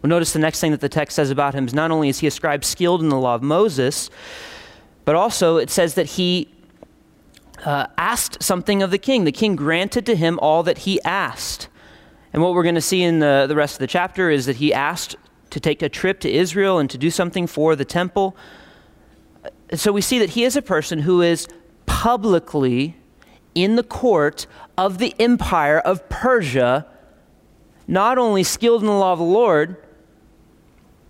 Well, 0.01 0.10
notice 0.10 0.34
the 0.34 0.39
next 0.39 0.60
thing 0.60 0.72
that 0.72 0.82
the 0.82 0.89
text 0.89 1.15
says 1.15 1.32
about 1.32 1.56
him 1.56 1.65
is 1.65 1.74
not 1.74 1.89
only 1.89 2.10
is 2.10 2.20
he 2.20 2.27
ascribed 2.27 2.65
skilled 2.65 3.01
in 3.01 3.10
the 3.10 3.17
law 3.17 3.34
of 3.34 3.41
Moses, 3.41 4.12
but 5.06 5.15
also 5.15 5.58
it 5.58 5.70
says 5.72 5.96
that 5.96 6.06
he 6.06 6.53
uh, 7.65 7.88
asked 7.98 8.44
something 8.44 8.84
of 8.84 8.91
the 8.91 9.00
king. 9.00 9.24
The 9.24 9.32
king 9.32 9.56
granted 9.56 10.06
to 10.06 10.15
him 10.15 10.38
all 10.39 10.62
that 10.63 10.79
he 10.79 11.01
asked. 11.01 11.67
And 12.32 12.44
what 12.44 12.53
we're 12.53 12.63
going 12.63 12.75
to 12.75 12.82
see 12.82 13.01
in 13.01 13.20
the, 13.20 13.46
the 13.48 13.56
rest 13.56 13.75
of 13.75 13.79
the 13.79 13.88
chapter 13.88 14.29
is 14.29 14.46
that 14.46 14.58
he 14.58 14.72
asked 14.72 15.15
to 15.50 15.60
take 15.60 15.82
a 15.82 15.89
trip 15.89 16.20
to 16.20 16.32
Israel 16.32 16.77
and 16.77 16.89
to 16.89 16.98
do 16.98 17.10
something 17.10 17.48
for 17.48 17.75
the 17.75 17.86
temple. 17.86 18.36
So 19.74 19.91
we 19.91 20.01
see 20.01 20.20
that 20.20 20.32
he 20.32 20.44
is 20.44 20.56
a 20.56 20.62
person 20.62 21.00
who 21.00 21.22
is 21.22 21.48
publicly 21.86 22.96
in 23.58 23.76
the 23.76 23.84
court 23.84 24.46
of 24.78 25.00
the 25.00 25.16
empire 25.20 25.80
of 25.80 26.08
Persia, 26.10 26.86
not 27.88 28.20
only 28.20 28.44
skilled 28.44 28.82
in 28.82 28.88
the 28.88 28.94
law 28.94 29.14
of 29.14 29.20
the 29.20 29.26
Lord, 29.26 29.78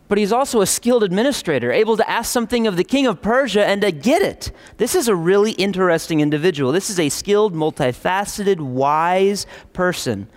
but 0.08 0.18
he's 0.18 0.32
also 0.32 0.62
a 0.62 0.66
skilled 0.66 1.04
administrator, 1.04 1.74
able 1.74 1.98
to 1.98 2.10
ask 2.10 2.32
something 2.32 2.66
of 2.66 2.78
the 2.78 2.86
king 2.86 3.06
of 3.06 3.22
Persia 3.22 3.66
and 3.66 3.82
to 3.82 3.92
get 3.92 4.22
it. 4.22 4.54
This 4.78 4.96
is 4.96 5.10
a 5.10 5.16
really 5.16 5.52
interesting 5.52 6.22
individual. 6.22 6.72
This 6.72 6.90
is 6.90 6.98
a 6.98 7.10
skilled, 7.10 7.54
multifaceted, 7.54 8.62
wise 8.62 9.46
person. 9.74 10.30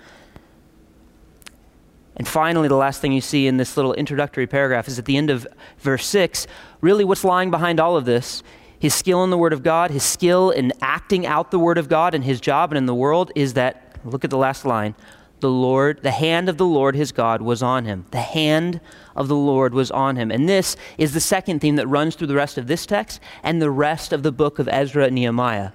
And 2.16 2.26
finally, 2.26 2.66
the 2.66 2.74
last 2.74 3.00
thing 3.00 3.12
you 3.12 3.20
see 3.20 3.46
in 3.46 3.56
this 3.56 3.76
little 3.76 3.94
introductory 3.94 4.48
paragraph 4.48 4.88
is 4.88 4.98
at 4.98 5.04
the 5.04 5.16
end 5.16 5.30
of 5.30 5.46
verse 5.78 6.04
6. 6.06 6.48
Really, 6.80 7.04
what's 7.04 7.22
lying 7.22 7.52
behind 7.52 7.78
all 7.78 7.96
of 7.96 8.04
this 8.04 8.42
his 8.80 8.94
skill 8.94 9.22
in 9.22 9.30
the 9.30 9.38
Word 9.38 9.52
of 9.52 9.62
God, 9.62 9.90
his 9.90 10.02
skill 10.02 10.50
in 10.50 10.72
acting 10.80 11.26
out 11.26 11.50
the 11.50 11.58
Word 11.58 11.76
of 11.76 11.88
God 11.88 12.14
in 12.14 12.22
his 12.22 12.40
job 12.40 12.72
and 12.72 12.78
in 12.78 12.86
the 12.86 12.94
world 12.94 13.30
is 13.36 13.52
that, 13.52 13.98
look 14.04 14.24
at 14.24 14.30
the 14.30 14.38
last 14.38 14.64
line, 14.64 14.94
the 15.40 15.50
Lord, 15.50 16.02
the 16.02 16.10
hand 16.10 16.48
of 16.48 16.56
the 16.56 16.64
Lord 16.64 16.96
his 16.96 17.12
God 17.12 17.42
was 17.42 17.62
on 17.62 17.84
him. 17.84 18.06
The 18.10 18.18
hand 18.22 18.80
of 19.14 19.28
the 19.28 19.36
Lord 19.36 19.74
was 19.74 19.90
on 19.90 20.16
him. 20.16 20.30
And 20.30 20.48
this 20.48 20.76
is 20.96 21.12
the 21.12 21.20
second 21.20 21.60
theme 21.60 21.76
that 21.76 21.86
runs 21.86 22.14
through 22.14 22.28
the 22.28 22.34
rest 22.34 22.56
of 22.56 22.66
this 22.68 22.86
text 22.86 23.20
and 23.42 23.60
the 23.60 23.70
rest 23.70 24.14
of 24.14 24.22
the 24.22 24.32
book 24.32 24.58
of 24.58 24.68
Ezra 24.68 25.04
and 25.04 25.14
Nehemiah. 25.14 25.72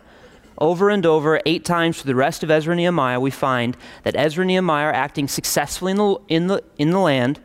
Over 0.57 0.89
and 0.89 1.05
over, 1.05 1.41
eight 1.45 1.63
times 1.63 2.01
through 2.01 2.09
the 2.09 2.15
rest 2.15 2.41
of 2.41 2.49
Ezra 2.49 2.71
and 2.71 2.79
Nehemiah, 2.79 3.19
we 3.19 3.31
find 3.31 3.77
that 4.03 4.15
Ezra 4.15 4.41
and 4.41 4.47
Nehemiah 4.47 4.87
are 4.87 4.93
acting 4.93 5.27
successfully 5.27 5.91
in 5.91 5.97
the, 5.97 6.17
in 6.27 6.47
the, 6.47 6.63
in 6.77 6.89
the 6.91 6.99
land 6.99 7.39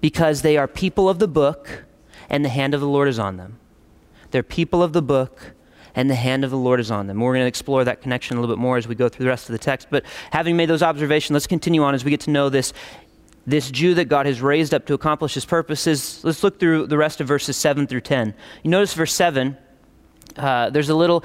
because 0.00 0.42
they 0.42 0.56
are 0.56 0.66
people 0.66 1.08
of 1.08 1.20
the 1.20 1.28
book 1.28 1.84
and 2.28 2.44
the 2.44 2.48
hand 2.48 2.74
of 2.74 2.80
the 2.80 2.88
Lord 2.88 3.08
is 3.08 3.18
on 3.18 3.36
them. 3.36 3.58
They're 4.36 4.42
people 4.42 4.82
of 4.82 4.92
the 4.92 5.00
book, 5.00 5.54
and 5.94 6.10
the 6.10 6.14
hand 6.14 6.44
of 6.44 6.50
the 6.50 6.58
Lord 6.58 6.78
is 6.78 6.90
on 6.90 7.06
them. 7.06 7.20
We're 7.20 7.32
going 7.32 7.44
to 7.44 7.48
explore 7.48 7.84
that 7.84 8.02
connection 8.02 8.36
a 8.36 8.40
little 8.42 8.54
bit 8.54 8.60
more 8.60 8.76
as 8.76 8.86
we 8.86 8.94
go 8.94 9.08
through 9.08 9.24
the 9.24 9.30
rest 9.30 9.48
of 9.48 9.54
the 9.54 9.58
text. 9.58 9.86
But 9.88 10.04
having 10.30 10.58
made 10.58 10.68
those 10.68 10.82
observations, 10.82 11.32
let's 11.32 11.46
continue 11.46 11.82
on 11.82 11.94
as 11.94 12.04
we 12.04 12.10
get 12.10 12.20
to 12.20 12.30
know 12.30 12.50
this, 12.50 12.74
this 13.46 13.70
Jew 13.70 13.94
that 13.94 14.10
God 14.10 14.26
has 14.26 14.42
raised 14.42 14.74
up 14.74 14.84
to 14.88 14.92
accomplish 14.92 15.32
his 15.32 15.46
purposes. 15.46 16.22
Let's 16.22 16.42
look 16.42 16.60
through 16.60 16.88
the 16.88 16.98
rest 16.98 17.22
of 17.22 17.28
verses 17.28 17.56
7 17.56 17.86
through 17.86 18.02
10. 18.02 18.34
You 18.62 18.70
notice 18.70 18.92
verse 18.92 19.14
7, 19.14 19.56
uh, 20.36 20.68
there's 20.68 20.90
a 20.90 20.94
little 20.94 21.24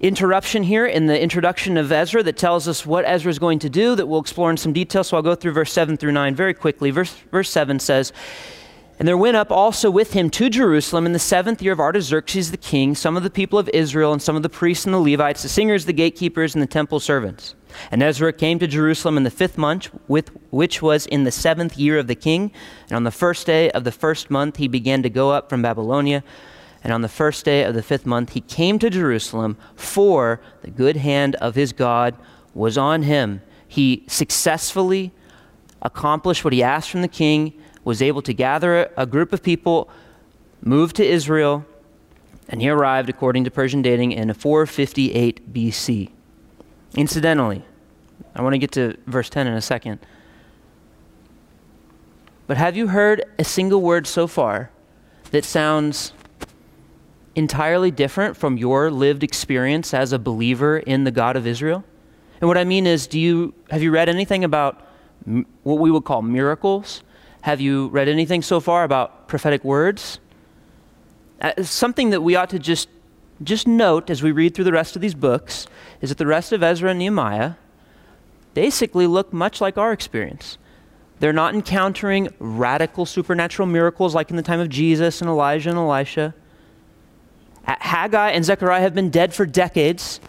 interruption 0.00 0.62
here 0.62 0.86
in 0.86 1.04
the 1.08 1.20
introduction 1.20 1.76
of 1.76 1.92
Ezra 1.92 2.22
that 2.22 2.38
tells 2.38 2.68
us 2.68 2.86
what 2.86 3.04
Ezra 3.06 3.28
is 3.28 3.38
going 3.38 3.58
to 3.58 3.68
do 3.68 3.94
that 3.96 4.06
we'll 4.06 4.22
explore 4.22 4.50
in 4.50 4.56
some 4.56 4.72
detail. 4.72 5.04
So 5.04 5.18
I'll 5.18 5.22
go 5.22 5.34
through 5.34 5.52
verse 5.52 5.74
7 5.74 5.98
through 5.98 6.12
9 6.12 6.34
very 6.34 6.54
quickly. 6.54 6.90
Verse, 6.90 7.12
verse 7.30 7.50
7 7.50 7.78
says, 7.78 8.14
and 9.00 9.08
there 9.08 9.16
went 9.16 9.38
up 9.38 9.50
also 9.50 9.90
with 9.90 10.12
him 10.12 10.28
to 10.28 10.50
Jerusalem 10.50 11.06
in 11.06 11.14
the 11.14 11.18
seventh 11.18 11.62
year 11.62 11.72
of 11.72 11.80
Artaxerxes 11.80 12.50
the 12.50 12.58
king 12.58 12.94
some 12.94 13.16
of 13.16 13.22
the 13.22 13.30
people 13.30 13.58
of 13.58 13.66
Israel 13.70 14.12
and 14.12 14.20
some 14.20 14.36
of 14.36 14.42
the 14.42 14.50
priests 14.50 14.84
and 14.84 14.92
the 14.92 14.98
Levites, 14.98 15.42
the 15.42 15.48
singers, 15.48 15.86
the 15.86 15.94
gatekeepers, 15.94 16.54
and 16.54 16.60
the 16.60 16.66
temple 16.66 17.00
servants. 17.00 17.54
And 17.90 18.02
Ezra 18.02 18.30
came 18.30 18.58
to 18.58 18.66
Jerusalem 18.66 19.16
in 19.16 19.22
the 19.22 19.30
fifth 19.30 19.56
month, 19.56 19.88
with, 20.06 20.28
which 20.50 20.82
was 20.82 21.06
in 21.06 21.24
the 21.24 21.30
seventh 21.30 21.78
year 21.78 21.98
of 21.98 22.08
the 22.08 22.14
king. 22.14 22.52
And 22.90 22.96
on 22.96 23.04
the 23.04 23.10
first 23.10 23.46
day 23.46 23.70
of 23.70 23.84
the 23.84 23.92
first 23.92 24.30
month, 24.30 24.58
he 24.58 24.68
began 24.68 25.02
to 25.02 25.08
go 25.08 25.30
up 25.30 25.48
from 25.48 25.62
Babylonia. 25.62 26.22
And 26.84 26.92
on 26.92 27.00
the 27.00 27.08
first 27.08 27.46
day 27.46 27.64
of 27.64 27.74
the 27.74 27.82
fifth 27.82 28.04
month, 28.04 28.34
he 28.34 28.42
came 28.42 28.78
to 28.80 28.90
Jerusalem, 28.90 29.56
for 29.76 30.42
the 30.60 30.70
good 30.70 30.98
hand 30.98 31.36
of 31.36 31.54
his 31.54 31.72
God 31.72 32.16
was 32.52 32.76
on 32.76 33.04
him. 33.04 33.40
He 33.66 34.04
successfully 34.08 35.10
accomplished 35.80 36.44
what 36.44 36.52
he 36.52 36.62
asked 36.62 36.90
from 36.90 37.00
the 37.00 37.08
king 37.08 37.54
was 37.90 38.00
able 38.00 38.22
to 38.22 38.32
gather 38.32 38.88
a 38.96 39.04
group 39.04 39.32
of 39.32 39.42
people, 39.42 39.90
move 40.62 40.92
to 40.92 41.04
Israel, 41.04 41.66
and 42.48 42.62
he 42.62 42.68
arrived, 42.68 43.08
according 43.08 43.42
to 43.42 43.50
Persian 43.50 43.82
dating, 43.82 44.12
in 44.12 44.32
458 44.32 45.52
BC. 45.52 46.08
Incidentally, 46.94 47.64
I 48.32 48.42
want 48.42 48.54
to 48.54 48.58
get 48.58 48.70
to 48.72 48.96
verse 49.08 49.28
10 49.28 49.48
in 49.48 49.54
a 49.54 49.60
second. 49.60 49.98
But 52.46 52.58
have 52.58 52.76
you 52.76 52.86
heard 52.86 53.24
a 53.40 53.44
single 53.44 53.80
word 53.82 54.06
so 54.06 54.28
far 54.28 54.70
that 55.32 55.44
sounds 55.44 56.12
entirely 57.34 57.90
different 57.90 58.36
from 58.36 58.56
your 58.56 58.92
lived 58.92 59.24
experience 59.24 59.92
as 59.92 60.12
a 60.12 60.18
believer 60.20 60.78
in 60.78 61.02
the 61.02 61.10
God 61.10 61.34
of 61.34 61.44
Israel? 61.44 61.82
And 62.40 62.46
what 62.46 62.56
I 62.56 62.62
mean 62.62 62.86
is, 62.86 63.08
do 63.08 63.18
you, 63.18 63.52
have 63.68 63.82
you 63.82 63.90
read 63.90 64.08
anything 64.08 64.44
about 64.44 64.80
m- 65.26 65.44
what 65.64 65.80
we 65.80 65.90
would 65.90 66.04
call 66.04 66.22
miracles? 66.22 67.02
Have 67.42 67.60
you 67.60 67.88
read 67.88 68.08
anything 68.08 68.42
so 68.42 68.60
far 68.60 68.84
about 68.84 69.28
prophetic 69.28 69.64
words? 69.64 70.20
Uh, 71.40 71.62
something 71.62 72.10
that 72.10 72.20
we 72.20 72.36
ought 72.36 72.50
to 72.50 72.58
just, 72.58 72.88
just 73.42 73.66
note 73.66 74.10
as 74.10 74.22
we 74.22 74.30
read 74.30 74.54
through 74.54 74.64
the 74.64 74.72
rest 74.72 74.94
of 74.94 75.02
these 75.02 75.14
books 75.14 75.66
is 76.02 76.10
that 76.10 76.18
the 76.18 76.26
rest 76.26 76.52
of 76.52 76.62
Ezra 76.62 76.90
and 76.90 76.98
Nehemiah 76.98 77.54
basically 78.52 79.06
look 79.06 79.32
much 79.32 79.60
like 79.60 79.78
our 79.78 79.92
experience. 79.92 80.58
They're 81.20 81.32
not 81.32 81.54
encountering 81.54 82.28
radical 82.38 83.06
supernatural 83.06 83.66
miracles 83.66 84.14
like 84.14 84.30
in 84.30 84.36
the 84.36 84.42
time 84.42 84.60
of 84.60 84.68
Jesus 84.68 85.20
and 85.20 85.30
Elijah 85.30 85.70
and 85.70 85.78
Elisha. 85.78 86.34
Haggai 87.64 88.30
and 88.30 88.44
Zechariah 88.44 88.80
have 88.80 88.94
been 88.94 89.10
dead 89.10 89.34
for 89.34 89.46
decades. 89.46 90.20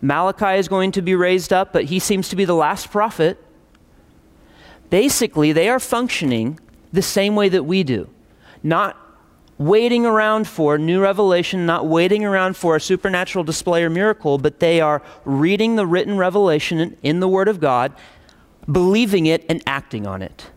Malachi 0.00 0.58
is 0.58 0.68
going 0.68 0.92
to 0.92 1.02
be 1.02 1.14
raised 1.14 1.52
up, 1.52 1.72
but 1.72 1.84
he 1.84 1.98
seems 1.98 2.28
to 2.28 2.36
be 2.36 2.44
the 2.44 2.54
last 2.54 2.90
prophet. 2.90 3.42
Basically, 4.90 5.52
they 5.52 5.68
are 5.68 5.80
functioning 5.80 6.58
the 6.92 7.02
same 7.02 7.34
way 7.36 7.48
that 7.48 7.64
we 7.64 7.82
do. 7.82 8.08
Not 8.62 8.96
waiting 9.58 10.06
around 10.06 10.46
for 10.46 10.78
new 10.78 11.00
revelation, 11.00 11.66
not 11.66 11.86
waiting 11.86 12.24
around 12.24 12.56
for 12.56 12.76
a 12.76 12.80
supernatural 12.80 13.44
display 13.44 13.82
or 13.82 13.90
miracle, 13.90 14.38
but 14.38 14.60
they 14.60 14.80
are 14.80 15.02
reading 15.24 15.76
the 15.76 15.86
written 15.86 16.16
revelation 16.16 16.96
in 17.02 17.20
the 17.20 17.28
Word 17.28 17.48
of 17.48 17.60
God, 17.60 17.92
believing 18.70 19.26
it, 19.26 19.44
and 19.48 19.62
acting 19.66 20.06
on 20.06 20.22
it. 20.22 20.50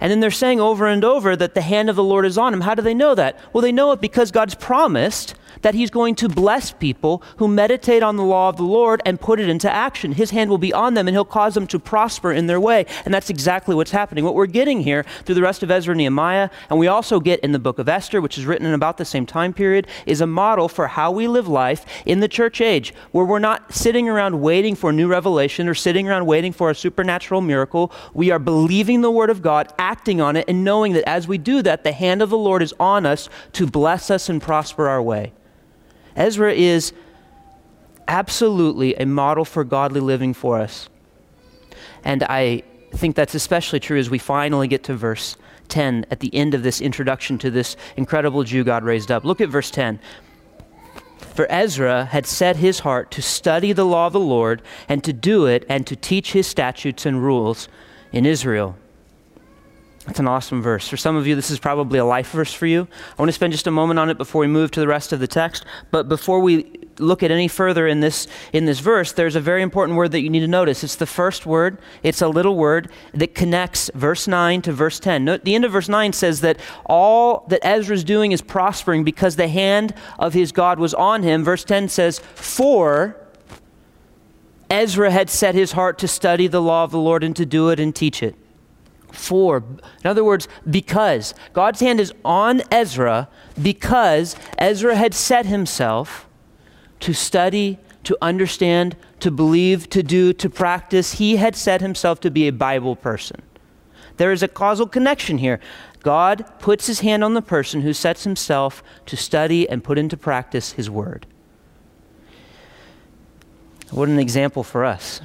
And 0.00 0.10
then 0.10 0.20
they're 0.20 0.30
saying 0.30 0.60
over 0.60 0.86
and 0.86 1.04
over 1.04 1.34
that 1.36 1.54
the 1.54 1.62
hand 1.62 1.90
of 1.90 1.96
the 1.96 2.04
Lord 2.04 2.26
is 2.26 2.38
on 2.38 2.52
them. 2.52 2.60
How 2.60 2.74
do 2.74 2.82
they 2.82 2.94
know 2.94 3.14
that? 3.14 3.38
Well, 3.52 3.62
they 3.62 3.72
know 3.72 3.92
it 3.92 4.00
because 4.00 4.30
God's 4.30 4.54
promised 4.54 5.34
that 5.62 5.74
he's 5.74 5.90
going 5.90 6.14
to 6.16 6.28
bless 6.28 6.72
people 6.72 7.22
who 7.36 7.48
meditate 7.48 8.02
on 8.02 8.16
the 8.16 8.24
law 8.24 8.48
of 8.48 8.56
the 8.56 8.62
Lord 8.62 9.00
and 9.04 9.20
put 9.20 9.40
it 9.40 9.48
into 9.48 9.70
action. 9.70 10.12
His 10.12 10.30
hand 10.30 10.50
will 10.50 10.58
be 10.58 10.72
on 10.72 10.94
them 10.94 11.08
and 11.08 11.14
he'll 11.14 11.24
cause 11.24 11.54
them 11.54 11.66
to 11.68 11.78
prosper 11.78 12.32
in 12.32 12.46
their 12.46 12.60
way. 12.60 12.86
And 13.04 13.12
that's 13.12 13.30
exactly 13.30 13.74
what's 13.74 13.90
happening. 13.90 14.24
What 14.24 14.34
we're 14.34 14.46
getting 14.46 14.80
here 14.80 15.04
through 15.24 15.34
the 15.34 15.42
rest 15.42 15.62
of 15.62 15.70
Ezra 15.70 15.92
and 15.92 15.98
Nehemiah, 15.98 16.50
and 16.70 16.78
we 16.78 16.86
also 16.86 17.20
get 17.20 17.40
in 17.40 17.52
the 17.52 17.58
book 17.58 17.78
of 17.78 17.88
Esther, 17.88 18.20
which 18.20 18.38
is 18.38 18.46
written 18.46 18.66
in 18.66 18.74
about 18.74 18.98
the 18.98 19.04
same 19.04 19.26
time 19.26 19.52
period, 19.52 19.86
is 20.06 20.20
a 20.20 20.26
model 20.26 20.68
for 20.68 20.88
how 20.88 21.10
we 21.10 21.28
live 21.28 21.48
life 21.48 21.84
in 22.04 22.20
the 22.20 22.28
church 22.28 22.60
age, 22.60 22.94
where 23.12 23.24
we're 23.24 23.38
not 23.38 23.72
sitting 23.72 24.08
around 24.08 24.40
waiting 24.40 24.74
for 24.74 24.92
new 24.92 25.08
revelation 25.08 25.68
or 25.68 25.74
sitting 25.74 26.08
around 26.08 26.26
waiting 26.26 26.52
for 26.52 26.70
a 26.70 26.74
supernatural 26.74 27.40
miracle. 27.40 27.92
We 28.14 28.30
are 28.30 28.38
believing 28.38 29.00
the 29.00 29.10
word 29.10 29.30
of 29.30 29.42
God, 29.42 29.72
acting 29.78 30.20
on 30.20 30.36
it, 30.36 30.44
and 30.48 30.64
knowing 30.64 30.92
that 30.94 31.08
as 31.08 31.28
we 31.28 31.38
do 31.38 31.62
that, 31.62 31.84
the 31.84 31.92
hand 31.92 32.22
of 32.22 32.30
the 32.30 32.38
Lord 32.38 32.62
is 32.62 32.74
on 32.78 33.06
us 33.06 33.28
to 33.52 33.66
bless 33.66 34.10
us 34.10 34.28
and 34.28 34.40
prosper 34.40 34.88
our 34.88 35.02
way. 35.02 35.32
Ezra 36.16 36.52
is 36.52 36.92
absolutely 38.08 38.94
a 38.96 39.06
model 39.06 39.44
for 39.44 39.64
godly 39.64 40.00
living 40.00 40.32
for 40.34 40.58
us. 40.58 40.88
And 42.04 42.22
I 42.24 42.62
think 42.94 43.16
that's 43.16 43.34
especially 43.34 43.80
true 43.80 43.98
as 43.98 44.08
we 44.08 44.18
finally 44.18 44.68
get 44.68 44.84
to 44.84 44.94
verse 44.94 45.36
10 45.68 46.06
at 46.10 46.20
the 46.20 46.34
end 46.34 46.54
of 46.54 46.62
this 46.62 46.80
introduction 46.80 47.38
to 47.38 47.50
this 47.50 47.76
incredible 47.96 48.44
Jew 48.44 48.64
God 48.64 48.84
raised 48.84 49.10
up. 49.10 49.24
Look 49.24 49.40
at 49.40 49.48
verse 49.48 49.70
10. 49.70 49.98
For 51.18 51.46
Ezra 51.50 52.06
had 52.06 52.26
set 52.26 52.56
his 52.56 52.80
heart 52.80 53.10
to 53.10 53.22
study 53.22 53.72
the 53.72 53.84
law 53.84 54.06
of 54.06 54.12
the 54.12 54.20
Lord 54.20 54.62
and 54.88 55.04
to 55.04 55.12
do 55.12 55.46
it 55.46 55.66
and 55.68 55.86
to 55.86 55.96
teach 55.96 56.32
his 56.32 56.46
statutes 56.46 57.04
and 57.04 57.22
rules 57.22 57.68
in 58.12 58.24
Israel. 58.24 58.76
That's 60.06 60.20
an 60.20 60.28
awesome 60.28 60.62
verse. 60.62 60.86
For 60.86 60.96
some 60.96 61.16
of 61.16 61.26
you, 61.26 61.34
this 61.34 61.50
is 61.50 61.58
probably 61.58 61.98
a 61.98 62.04
life 62.04 62.30
verse 62.30 62.52
for 62.52 62.66
you. 62.66 62.86
I 63.18 63.22
want 63.22 63.28
to 63.28 63.32
spend 63.32 63.52
just 63.52 63.66
a 63.66 63.72
moment 63.72 63.98
on 63.98 64.08
it 64.08 64.16
before 64.16 64.40
we 64.40 64.46
move 64.46 64.70
to 64.72 64.80
the 64.80 64.86
rest 64.86 65.12
of 65.12 65.18
the 65.18 65.26
text. 65.26 65.64
But 65.90 66.08
before 66.08 66.38
we 66.38 66.78
look 66.98 67.24
at 67.24 67.32
any 67.32 67.48
further 67.48 67.88
in 67.88 67.98
this, 67.98 68.28
in 68.52 68.66
this 68.66 68.78
verse, 68.78 69.10
there's 69.10 69.34
a 69.34 69.40
very 69.40 69.62
important 69.62 69.96
word 69.96 70.12
that 70.12 70.20
you 70.20 70.30
need 70.30 70.40
to 70.40 70.46
notice. 70.46 70.84
It's 70.84 70.94
the 70.94 71.06
first 71.06 71.44
word, 71.44 71.78
it's 72.04 72.22
a 72.22 72.28
little 72.28 72.56
word 72.56 72.88
that 73.14 73.34
connects 73.34 73.90
verse 73.94 74.28
9 74.28 74.62
to 74.62 74.72
verse 74.72 75.00
10. 75.00 75.24
Note, 75.24 75.44
the 75.44 75.56
end 75.56 75.64
of 75.64 75.72
verse 75.72 75.88
9 75.88 76.12
says 76.12 76.40
that 76.40 76.60
all 76.84 77.44
that 77.48 77.66
Ezra's 77.66 78.04
doing 78.04 78.30
is 78.30 78.40
prospering 78.40 79.02
because 79.02 79.34
the 79.34 79.48
hand 79.48 79.92
of 80.20 80.34
his 80.34 80.52
God 80.52 80.78
was 80.78 80.94
on 80.94 81.24
him. 81.24 81.42
Verse 81.42 81.64
10 81.64 81.88
says, 81.88 82.20
For 82.20 83.16
Ezra 84.70 85.10
had 85.10 85.30
set 85.30 85.56
his 85.56 85.72
heart 85.72 85.98
to 85.98 86.06
study 86.06 86.46
the 86.46 86.62
law 86.62 86.84
of 86.84 86.92
the 86.92 87.00
Lord 87.00 87.24
and 87.24 87.34
to 87.34 87.44
do 87.44 87.70
it 87.70 87.80
and 87.80 87.92
teach 87.92 88.22
it 88.22 88.36
for. 89.12 89.58
In 89.58 90.06
other 90.06 90.24
words, 90.24 90.48
because. 90.68 91.34
God's 91.52 91.80
hand 91.80 92.00
is 92.00 92.12
on 92.24 92.62
Ezra 92.70 93.28
because 93.60 94.36
Ezra 94.58 94.96
had 94.96 95.14
set 95.14 95.46
himself 95.46 96.28
to 97.00 97.12
study, 97.12 97.78
to 98.04 98.16
understand, 98.22 98.96
to 99.20 99.30
believe, 99.30 99.88
to 99.90 100.02
do, 100.02 100.32
to 100.32 100.48
practice. 100.48 101.14
He 101.14 101.36
had 101.36 101.56
set 101.56 101.80
himself 101.80 102.20
to 102.20 102.30
be 102.30 102.48
a 102.48 102.52
Bible 102.52 102.96
person. 102.96 103.42
There 104.16 104.32
is 104.32 104.42
a 104.42 104.48
causal 104.48 104.86
connection 104.86 105.38
here. 105.38 105.60
God 106.02 106.46
puts 106.58 106.86
his 106.86 107.00
hand 107.00 107.24
on 107.24 107.34
the 107.34 107.42
person 107.42 107.82
who 107.82 107.92
sets 107.92 108.24
himself 108.24 108.82
to 109.06 109.16
study 109.16 109.68
and 109.68 109.82
put 109.82 109.98
into 109.98 110.16
practice 110.16 110.72
his 110.72 110.88
word. 110.88 111.26
What 113.90 114.08
an 114.08 114.18
example 114.18 114.62
for 114.62 114.84
us. 114.84 115.20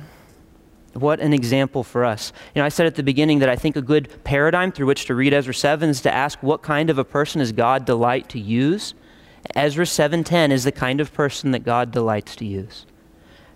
What 0.94 1.22
an 1.22 1.34
example 1.34 1.84
for 1.84 2.04
us. 2.04 2.34
You 2.54 2.62
know, 2.62 2.66
I 2.66 2.70
said 2.70 2.86
at 2.86 2.96
the 2.96 3.04
beginning 3.04 3.40
that 3.40 3.50
I 3.50 3.56
think 3.56 3.76
a 3.76 3.82
good 3.82 4.24
paradigm 4.24 4.72
through 4.72 4.88
which 4.88 5.06
to 5.06 5.16
read 5.16 5.34
Ezra 5.34 5.54
7 5.54 5.90
is 5.90 6.02
to 6.02 6.14
ask 6.14 6.44
what 6.44 6.62
kind 6.62 6.90
of 6.90 6.98
a 6.98 7.06
person 7.06 7.40
does 7.40 7.54
God 7.54 7.86
delight 7.86 8.28
to 8.30 8.40
use? 8.40 8.94
Ezra 9.56 9.86
7:10 9.86 10.52
is 10.52 10.66
the 10.66 10.72
kind 10.72 11.02
of 11.02 11.14
person 11.14 11.52
that 11.52 11.64
God 11.64 11.92
delights 11.92 12.36
to 12.38 12.46
use. 12.46 12.86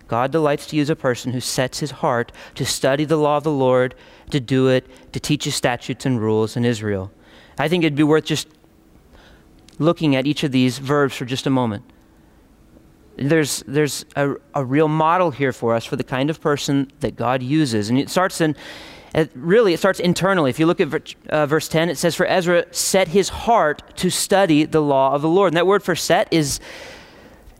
God 0.08 0.30
delights 0.30 0.66
to 0.68 0.76
use 0.76 0.88
a 0.88 0.96
person 0.96 1.32
who 1.32 1.40
sets 1.40 1.80
his 1.80 1.90
heart 1.90 2.32
to 2.54 2.64
study 2.64 3.04
the 3.04 3.16
law 3.16 3.36
of 3.36 3.44
the 3.44 3.50
Lord, 3.50 3.94
to 4.30 4.40
do 4.40 4.68
it, 4.68 4.86
to 5.12 5.20
teach 5.20 5.44
his 5.44 5.54
statutes 5.54 6.06
and 6.06 6.20
rules 6.20 6.56
in 6.56 6.64
Israel. 6.64 7.10
I 7.58 7.68
think 7.68 7.84
it'd 7.84 7.96
be 7.96 8.02
worth 8.02 8.24
just 8.24 8.48
looking 9.78 10.16
at 10.16 10.26
each 10.26 10.42
of 10.42 10.52
these 10.52 10.78
verbs 10.78 11.16
for 11.16 11.24
just 11.24 11.46
a 11.46 11.50
moment 11.50 11.84
there's, 13.16 13.62
there's 13.66 14.04
a, 14.14 14.34
a 14.54 14.64
real 14.64 14.88
model 14.88 15.30
here 15.30 15.52
for 15.52 15.74
us 15.74 15.84
for 15.84 15.96
the 15.96 16.04
kind 16.04 16.30
of 16.30 16.40
person 16.40 16.90
that 17.00 17.16
God 17.16 17.42
uses. 17.42 17.88
And 17.88 17.98
it 17.98 18.10
starts 18.10 18.40
in, 18.40 18.54
it 19.14 19.30
really, 19.34 19.72
it 19.72 19.78
starts 19.78 20.00
internally. 20.00 20.50
If 20.50 20.58
you 20.58 20.66
look 20.66 20.80
at 20.80 21.14
uh, 21.28 21.46
verse 21.46 21.68
10, 21.68 21.88
it 21.88 21.96
says, 21.96 22.14
For 22.14 22.26
Ezra 22.26 22.66
set 22.72 23.08
his 23.08 23.30
heart 23.30 23.96
to 23.96 24.10
study 24.10 24.64
the 24.64 24.82
law 24.82 25.14
of 25.14 25.22
the 25.22 25.28
Lord. 25.28 25.52
And 25.52 25.56
that 25.56 25.66
word 25.66 25.82
for 25.82 25.96
set 25.96 26.28
is, 26.30 26.60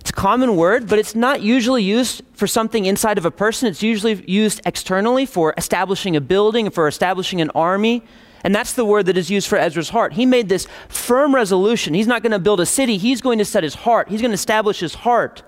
it's 0.01 0.11
a 0.11 0.13
common 0.13 0.57
word, 0.57 0.89
but 0.89 0.99
it's 0.99 1.15
not 1.15 1.41
usually 1.43 1.83
used 1.83 2.23
for 2.35 2.47
something 2.47 2.85
inside 2.85 3.17
of 3.17 3.25
a 3.25 3.31
person. 3.31 3.69
It's 3.69 3.83
usually 3.83 4.23
used 4.31 4.61
externally 4.67 5.25
for 5.25 5.55
establishing 5.57 6.15
a 6.15 6.21
building, 6.21 6.71
for 6.71 6.87
establishing 6.87 7.41
an 7.41 7.51
army. 7.55 8.05
And 8.47 8.55
that's 8.55 8.75
the 8.75 8.85
word 8.85 9.07
that 9.07 9.17
is 9.17 9.29
used 9.29 9.49
for 9.49 9.59
Ezra's 9.59 9.89
heart. 9.89 10.13
He 10.13 10.25
made 10.25 10.49
this 10.49 10.69
firm 10.87 11.35
resolution. 11.35 11.95
He's 11.95 12.07
not 12.07 12.23
going 12.23 12.31
to 12.31 12.39
build 12.39 12.61
a 12.61 12.65
city, 12.65 12.97
he's 12.97 13.21
going 13.21 13.39
to 13.41 13.45
set 13.45 13.65
his 13.65 13.75
heart. 13.75 14.09
He's 14.09 14.21
going 14.21 14.31
to 14.31 14.37
establish 14.37 14.79
his 14.79 14.95
heart 14.95 15.43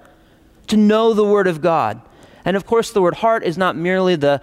to 0.67 0.77
know 0.77 1.15
the 1.15 1.25
Word 1.25 1.47
of 1.47 1.61
God. 1.61 2.03
And 2.45 2.57
of 2.57 2.67
course, 2.67 2.91
the 2.91 3.01
word 3.01 3.15
heart 3.15 3.45
is 3.45 3.57
not 3.57 3.77
merely 3.77 4.17
the 4.17 4.43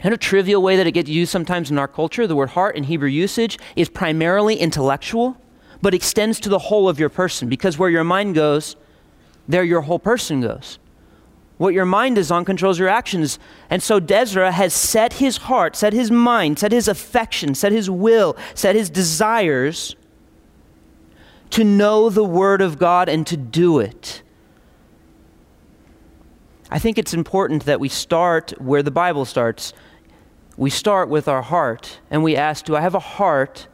kind 0.00 0.12
of 0.12 0.20
trivial 0.20 0.60
way 0.60 0.76
that 0.76 0.86
it 0.86 0.92
gets 0.92 1.08
used 1.08 1.32
sometimes 1.32 1.70
in 1.70 1.78
our 1.78 1.88
culture. 1.88 2.26
The 2.26 2.36
word 2.36 2.50
heart 2.50 2.76
in 2.76 2.84
Hebrew 2.84 3.08
usage 3.08 3.58
is 3.74 3.88
primarily 3.88 4.56
intellectual, 4.56 5.40
but 5.80 5.94
extends 5.94 6.38
to 6.40 6.50
the 6.50 6.58
whole 6.58 6.90
of 6.90 7.00
your 7.00 7.08
person 7.08 7.48
because 7.48 7.78
where 7.78 7.88
your 7.88 8.04
mind 8.04 8.34
goes, 8.34 8.76
there 9.48 9.64
your 9.64 9.80
whole 9.80 9.98
person 9.98 10.42
goes. 10.42 10.78
What 11.58 11.72
your 11.72 11.86
mind 11.86 12.18
is 12.18 12.30
on 12.30 12.44
controls 12.44 12.78
your 12.78 12.88
actions. 12.88 13.38
And 13.70 13.82
so 13.82 13.98
Ezra 13.98 14.52
has 14.52 14.74
set 14.74 15.14
his 15.14 15.38
heart, 15.38 15.74
set 15.74 15.92
his 15.92 16.10
mind, 16.10 16.58
set 16.58 16.72
his 16.72 16.86
affection, 16.86 17.54
set 17.54 17.72
his 17.72 17.88
will, 17.88 18.36
set 18.54 18.74
his 18.74 18.90
desires 18.90 19.96
to 21.50 21.64
know 21.64 22.10
the 22.10 22.24
Word 22.24 22.60
of 22.60 22.78
God 22.78 23.08
and 23.08 23.26
to 23.26 23.36
do 23.36 23.78
it. 23.78 24.22
I 26.70 26.78
think 26.78 26.98
it's 26.98 27.14
important 27.14 27.64
that 27.64 27.80
we 27.80 27.88
start 27.88 28.52
where 28.60 28.82
the 28.82 28.90
Bible 28.90 29.24
starts. 29.24 29.72
We 30.56 30.68
start 30.68 31.08
with 31.08 31.28
our 31.28 31.42
heart 31.42 32.00
and 32.10 32.22
we 32.22 32.36
ask, 32.36 32.64
Do 32.64 32.76
I 32.76 32.80
have 32.80 32.94
a 32.94 33.00
heart 33.00 33.68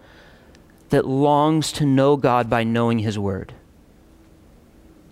that 0.91 1.07
longs 1.07 1.73
to 1.73 1.87
know 1.87 2.17
God 2.17 2.51
by 2.51 2.65
knowing 2.65 2.99
His 2.99 3.19
Word? 3.19 3.55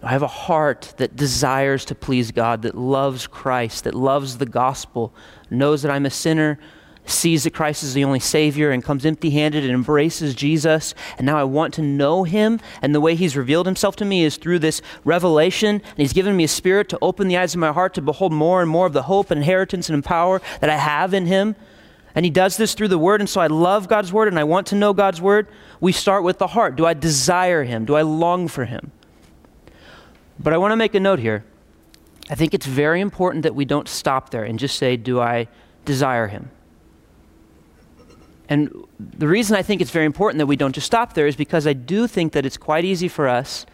I 0.03 0.11
have 0.11 0.23
a 0.23 0.29
heart 0.29 0.95
that 0.97 1.17
desires 1.17 1.85
to 1.87 1.95
please 1.95 2.31
God, 2.31 2.63
that 2.63 2.75
loves 2.75 3.27
Christ, 3.27 3.85
that 3.85 3.95
loves 3.95 4.39
the 4.39 4.47
gospel, 4.47 5.15
knows 5.51 5.83
that 5.83 5.91
I'm 5.91 6.07
a 6.07 6.11
sinner, 6.11 6.59
sees 7.05 7.45
that 7.45 7.53
Christ 7.53 7.83
is 7.83 7.93
the 7.93 8.05
only 8.05 8.21
Savior, 8.21 8.71
and 8.71 8.83
comes 8.83 9.05
empty 9.05 9.31
handed 9.31 9.65
and 9.65 9.73
embraces 9.73 10.35
Jesus. 10.35 10.95
And 11.19 11.27
now 11.27 11.37
I 11.37 11.45
want 11.45 11.75
to 11.75 11.83
know 11.83 12.25
Him. 12.25 12.61
And 12.81 12.95
the 12.95 13.01
way 13.01 13.15
He's 13.15 13.37
revealed 13.37 13.67
Himself 13.67 13.97
to 13.97 14.05
me 14.05 14.25
is 14.25 14.37
through 14.37 14.61
this 14.61 14.81
revelation. 15.05 15.77
And 15.77 15.99
He's 15.99 16.15
given 16.15 16.37
me 16.37 16.45
a 16.45 16.49
spirit 16.49 16.89
to 16.91 16.99
open 17.03 17.29
the 17.29 17.37
eyes 17.37 17.55
of 17.55 17.61
my 17.61 17.73
heart 17.73 17.95
to 17.95 18.03
behold 18.03 18.33
more 18.33 18.63
and 18.63 18.71
more 18.71 18.87
of 18.87 18.93
the 18.95 19.03
hope 19.03 19.31
and 19.31 19.39
inheritance 19.39 19.91
and 19.91 20.05
power 20.05 20.41
that 20.61 20.71
I 20.71 20.77
have 20.77 21.13
in 21.13 21.27
Him. 21.27 21.57
And 22.15 22.25
He 22.25 22.31
does 22.31 22.57
this 22.57 22.75
through 22.75 22.89
the 22.89 22.99
Word. 22.99 23.21
And 23.21 23.29
so 23.29 23.41
I 23.41 23.49
love 23.49 23.89
God's 23.89 24.13
Word 24.13 24.29
and 24.29 24.39
I 24.39 24.45
want 24.45 24.69
to 24.69 24.77
know 24.77 24.95
God's 24.95 25.21
Word. 25.21 25.47
We 25.81 25.93
start 25.93 26.23
with 26.23 26.39
the 26.39 26.49
heart. 26.49 26.77
Do 26.77 26.87
I 26.87 26.95
desire 26.95 27.65
Him? 27.65 27.85
Do 27.85 27.97
I 27.97 28.03
long 28.03 28.49
for 28.49 28.65
Him? 28.65 28.93
But 30.43 30.55
I 30.55 30.57
want 30.59 30.73
to 30.73 30.77
make 30.77 30.95
a 30.95 31.01
note 31.01 31.19
here. 31.19 31.45
I 32.31 32.35
think 32.35 32.55
it's 32.55 32.67
very 32.67 33.01
important 33.01 33.43
that 33.43 33.55
we 33.55 33.65
don't 33.65 33.89
stop 33.89 34.31
there 34.31 34.45
and 34.45 34.59
just 34.59 34.79
say, 34.79 34.97
Do 34.97 35.21
I 35.21 35.49
desire 35.85 36.29
Him? 36.29 36.51
And 38.49 38.73
the 38.99 39.29
reason 39.29 39.57
I 39.57 39.63
think 39.63 39.81
it's 39.81 39.91
very 39.91 40.07
important 40.07 40.39
that 40.39 40.47
we 40.47 40.57
don't 40.57 40.75
just 40.75 40.87
stop 40.87 41.13
there 41.15 41.27
is 41.27 41.37
because 41.37 41.67
I 41.67 41.73
do 41.73 42.07
think 42.07 42.33
that 42.33 42.47
it's 42.47 42.57
quite 42.57 42.85
easy 42.85 43.07
for 43.07 43.29
us 43.29 43.67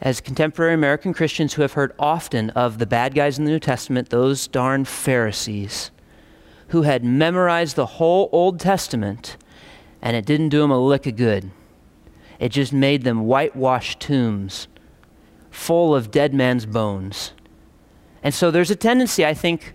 as 0.00 0.20
contemporary 0.20 0.74
American 0.74 1.14
Christians 1.14 1.54
who 1.54 1.62
have 1.62 1.74
heard 1.74 1.92
often 1.96 2.50
of 2.50 2.78
the 2.78 2.86
bad 2.86 3.14
guys 3.14 3.38
in 3.38 3.44
the 3.44 3.52
New 3.52 3.60
Testament, 3.60 4.08
those 4.08 4.48
darn 4.48 4.84
Pharisees, 4.84 5.92
who 6.68 6.82
had 6.82 7.04
memorized 7.04 7.76
the 7.76 7.86
whole 7.86 8.28
Old 8.32 8.58
Testament 8.58 9.36
and 10.00 10.16
it 10.16 10.26
didn't 10.26 10.48
do 10.48 10.58
them 10.58 10.72
a 10.72 10.84
lick 10.84 11.06
of 11.06 11.14
good. 11.14 11.52
It 12.40 12.48
just 12.48 12.72
made 12.72 13.04
them 13.04 13.26
whitewashed 13.26 14.00
tombs 14.00 14.66
full 15.52 15.94
of 15.94 16.10
dead 16.10 16.34
man's 16.34 16.66
bones. 16.66 17.32
And 18.22 18.34
so 18.34 18.50
there's 18.50 18.70
a 18.70 18.76
tendency, 18.76 19.24
I 19.24 19.34
think, 19.34 19.74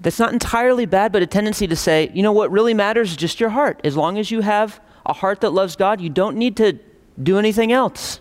that's 0.00 0.18
not 0.18 0.32
entirely 0.32 0.86
bad, 0.86 1.12
but 1.12 1.22
a 1.22 1.26
tendency 1.26 1.68
to 1.68 1.76
say, 1.76 2.10
you 2.12 2.22
know, 2.22 2.32
what 2.32 2.50
really 2.50 2.74
matters 2.74 3.10
is 3.10 3.16
just 3.16 3.38
your 3.38 3.50
heart. 3.50 3.80
As 3.84 3.96
long 3.96 4.18
as 4.18 4.30
you 4.30 4.40
have 4.40 4.80
a 5.06 5.12
heart 5.12 5.42
that 5.42 5.50
loves 5.50 5.76
God, 5.76 6.00
you 6.00 6.10
don't 6.10 6.36
need 6.36 6.56
to 6.56 6.78
do 7.22 7.38
anything 7.38 7.70
else. 7.70 8.20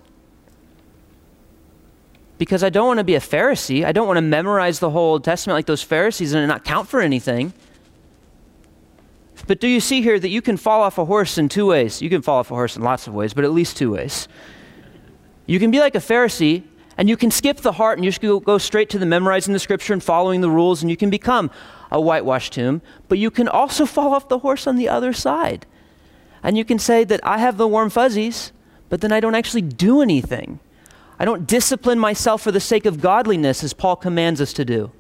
Because 2.38 2.64
I 2.64 2.70
don't 2.70 2.88
want 2.88 3.00
to 3.00 3.04
be 3.04 3.16
a 3.16 3.20
Pharisee. 3.20 3.86
I 3.86 3.92
don't 3.92 4.08
want 4.08 4.18
to 4.18 4.22
memorize 4.22 4.80
the 4.80 4.90
whole 4.90 5.14
Old 5.14 5.24
Testament 5.24 5.56
like 5.56 5.66
those 5.66 5.82
Pharisees 5.82 6.34
and 6.34 6.48
not 6.48 6.64
count 6.64 6.88
for 6.88 7.02
anything. 7.02 7.54
But 9.48 9.60
do 9.60 9.68
you 9.68 9.80
see 9.80 10.02
here 10.02 10.20
that 10.20 10.30
you 10.30 10.42
can 10.42 10.58
fall 10.58 10.82
off 10.82 10.98
a 10.98 11.06
horse 11.06 11.38
in 11.38 11.50
two 11.50 11.68
ways? 11.68 12.02
You 12.02 12.10
can 12.10 12.22
fall 12.22 12.40
off 12.40 12.52
a 12.52 12.56
horse 12.56 12.76
in 12.76 12.84
lots 12.84 13.08
of 13.08 13.14
ways, 13.14 13.34
but 13.34 13.44
at 13.44 13.52
least 13.52 13.78
two 13.78 13.92
ways. 13.92 14.28
You 15.46 15.60
can 15.60 15.72
be 15.72 15.80
like 15.80 15.96
a 15.96 16.00
Pharisee 16.00 16.64
and 16.98 17.10
you 17.10 17.18
can 17.18 17.32
skip 17.32 17.58
the 17.58 17.74
heart 17.74 17.98
and 17.98 18.06
you 18.06 18.12
just 18.12 18.22
go, 18.22 18.58
straight 18.58 18.90
to 18.92 19.00
the 19.00 19.06
memorizing 19.06 19.54
the 19.54 19.60
scripture 19.60 19.94
and 19.94 20.04
following 20.04 20.42
the 20.42 20.50
rules 20.50 20.82
and 20.82 20.90
you 20.90 20.98
can 20.98 21.10
become 21.10 21.50
a 21.90 22.00
whitewashed 22.00 22.54
tomb. 22.54 22.82
But 23.08 23.18
you 23.18 23.32
can 23.32 23.48
also 23.48 23.86
fall 23.96 24.14
off 24.14 24.30
the 24.30 24.40
horse 24.40 24.68
on 24.68 24.76
the 24.76 24.90
other 24.90 25.14
side. 25.14 25.66
And 26.44 26.58
you 26.58 26.66
can 26.66 26.80
say 26.80 27.04
that 27.04 27.20
I 27.24 27.38
have 27.38 27.58
the 27.58 27.68
warm 27.68 27.90
fuzzies, 27.90 28.52
but 28.90 29.02
then 29.02 29.12
I 29.12 29.20
don't 29.20 29.36
actually 29.36 29.62
do 29.62 30.02
anything. 30.02 30.60
I 31.20 31.26
don't 31.26 31.46
discipline 31.46 32.00
myself 32.00 32.42
for 32.42 32.52
the 32.52 32.60
sake 32.60 32.86
of 32.86 33.00
godliness 33.00 33.64
as 33.64 33.74
Paul 33.74 33.96
commands 33.96 34.42
us 34.42 34.54
to 34.54 34.66
do. 34.66 34.92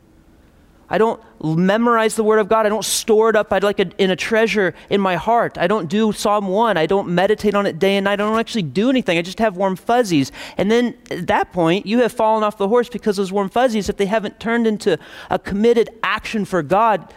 I 0.91 0.97
don't 0.97 1.23
memorize 1.41 2.15
the 2.17 2.23
Word 2.23 2.39
of 2.39 2.49
God. 2.49 2.65
I 2.65 2.69
don't 2.69 2.83
store 2.83 3.29
it 3.29 3.35
up 3.37 3.53
I'd 3.53 3.63
like 3.63 3.79
a, 3.79 3.89
in 3.97 4.11
a 4.11 4.15
treasure 4.17 4.75
in 4.89 4.99
my 4.99 5.15
heart. 5.15 5.57
I 5.57 5.65
don't 5.65 5.87
do 5.87 6.11
Psalm 6.11 6.49
1. 6.49 6.75
I 6.75 6.85
don't 6.85 7.07
meditate 7.07 7.55
on 7.55 7.65
it 7.65 7.79
day 7.79 7.95
and 7.95 8.03
night. 8.03 8.13
I 8.13 8.15
don't 8.17 8.37
actually 8.37 8.63
do 8.63 8.89
anything. 8.89 9.17
I 9.17 9.21
just 9.21 9.39
have 9.39 9.55
warm 9.55 9.77
fuzzies. 9.77 10.33
And 10.57 10.69
then 10.69 10.97
at 11.09 11.27
that 11.27 11.53
point, 11.53 11.85
you 11.85 11.99
have 11.99 12.11
fallen 12.11 12.43
off 12.43 12.57
the 12.57 12.67
horse 12.67 12.89
because 12.89 13.15
those 13.15 13.31
warm 13.31 13.47
fuzzies, 13.47 13.87
if 13.87 13.95
they 13.95 14.05
haven't 14.05 14.41
turned 14.41 14.67
into 14.67 14.99
a 15.29 15.39
committed 15.39 15.89
action 16.03 16.43
for 16.43 16.61
God, 16.61 17.13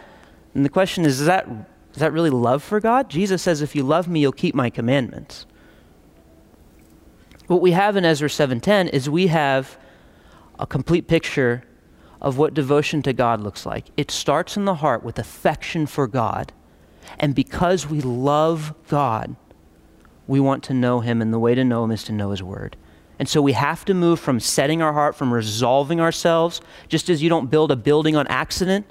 and 0.53 0.63
the 0.63 0.69
question 0.69 1.03
is, 1.03 1.19
is 1.19 1.27
that, 1.27 1.45
is 1.93 1.99
that 1.99 2.13
really 2.13 2.29
love 2.29 2.63
for 2.63 2.79
God? 2.79 3.09
Jesus 3.09 3.41
says, 3.41 3.61
if 3.61 3.75
you 3.75 3.83
love 3.83 4.07
me, 4.07 4.21
you'll 4.21 4.31
keep 4.31 4.55
my 4.55 4.69
commandments. 4.69 5.45
What 7.47 7.61
we 7.61 7.71
have 7.71 7.97
in 7.97 8.05
Ezra 8.05 8.29
7.10 8.29 8.89
is 8.91 9.09
we 9.09 9.27
have 9.27 9.77
a 10.57 10.65
complete 10.65 11.09
picture 11.09 11.65
of 12.21 12.37
what 12.37 12.53
devotion 12.53 13.01
to 13.03 13.13
God 13.13 13.41
looks 13.41 13.65
like. 13.65 13.85
It 13.97 14.11
starts 14.11 14.57
in 14.57 14.65
the 14.65 14.75
heart 14.75 15.03
with 15.03 15.19
affection 15.19 15.85
for 15.85 16.07
God. 16.07 16.53
And 17.19 17.35
because 17.35 17.87
we 17.87 18.01
love 18.01 18.73
God, 18.87 19.35
we 20.27 20.39
want 20.39 20.63
to 20.65 20.73
know 20.73 21.01
Him, 21.01 21.21
and 21.21 21.33
the 21.33 21.39
way 21.39 21.55
to 21.55 21.63
know 21.63 21.83
Him 21.83 21.91
is 21.91 22.03
to 22.05 22.11
know 22.11 22.31
His 22.31 22.41
Word. 22.41 22.77
And 23.19 23.29
so 23.29 23.41
we 23.41 23.53
have 23.53 23.85
to 23.85 23.93
move 23.93 24.19
from 24.19 24.39
setting 24.39 24.81
our 24.81 24.93
heart, 24.93 25.15
from 25.15 25.33
resolving 25.33 26.01
ourselves, 26.01 26.61
just 26.89 27.09
as 27.09 27.21
you 27.21 27.29
don't 27.29 27.49
build 27.49 27.71
a 27.71 27.75
building 27.75 28.15
on 28.15 28.27
accident, 28.27 28.85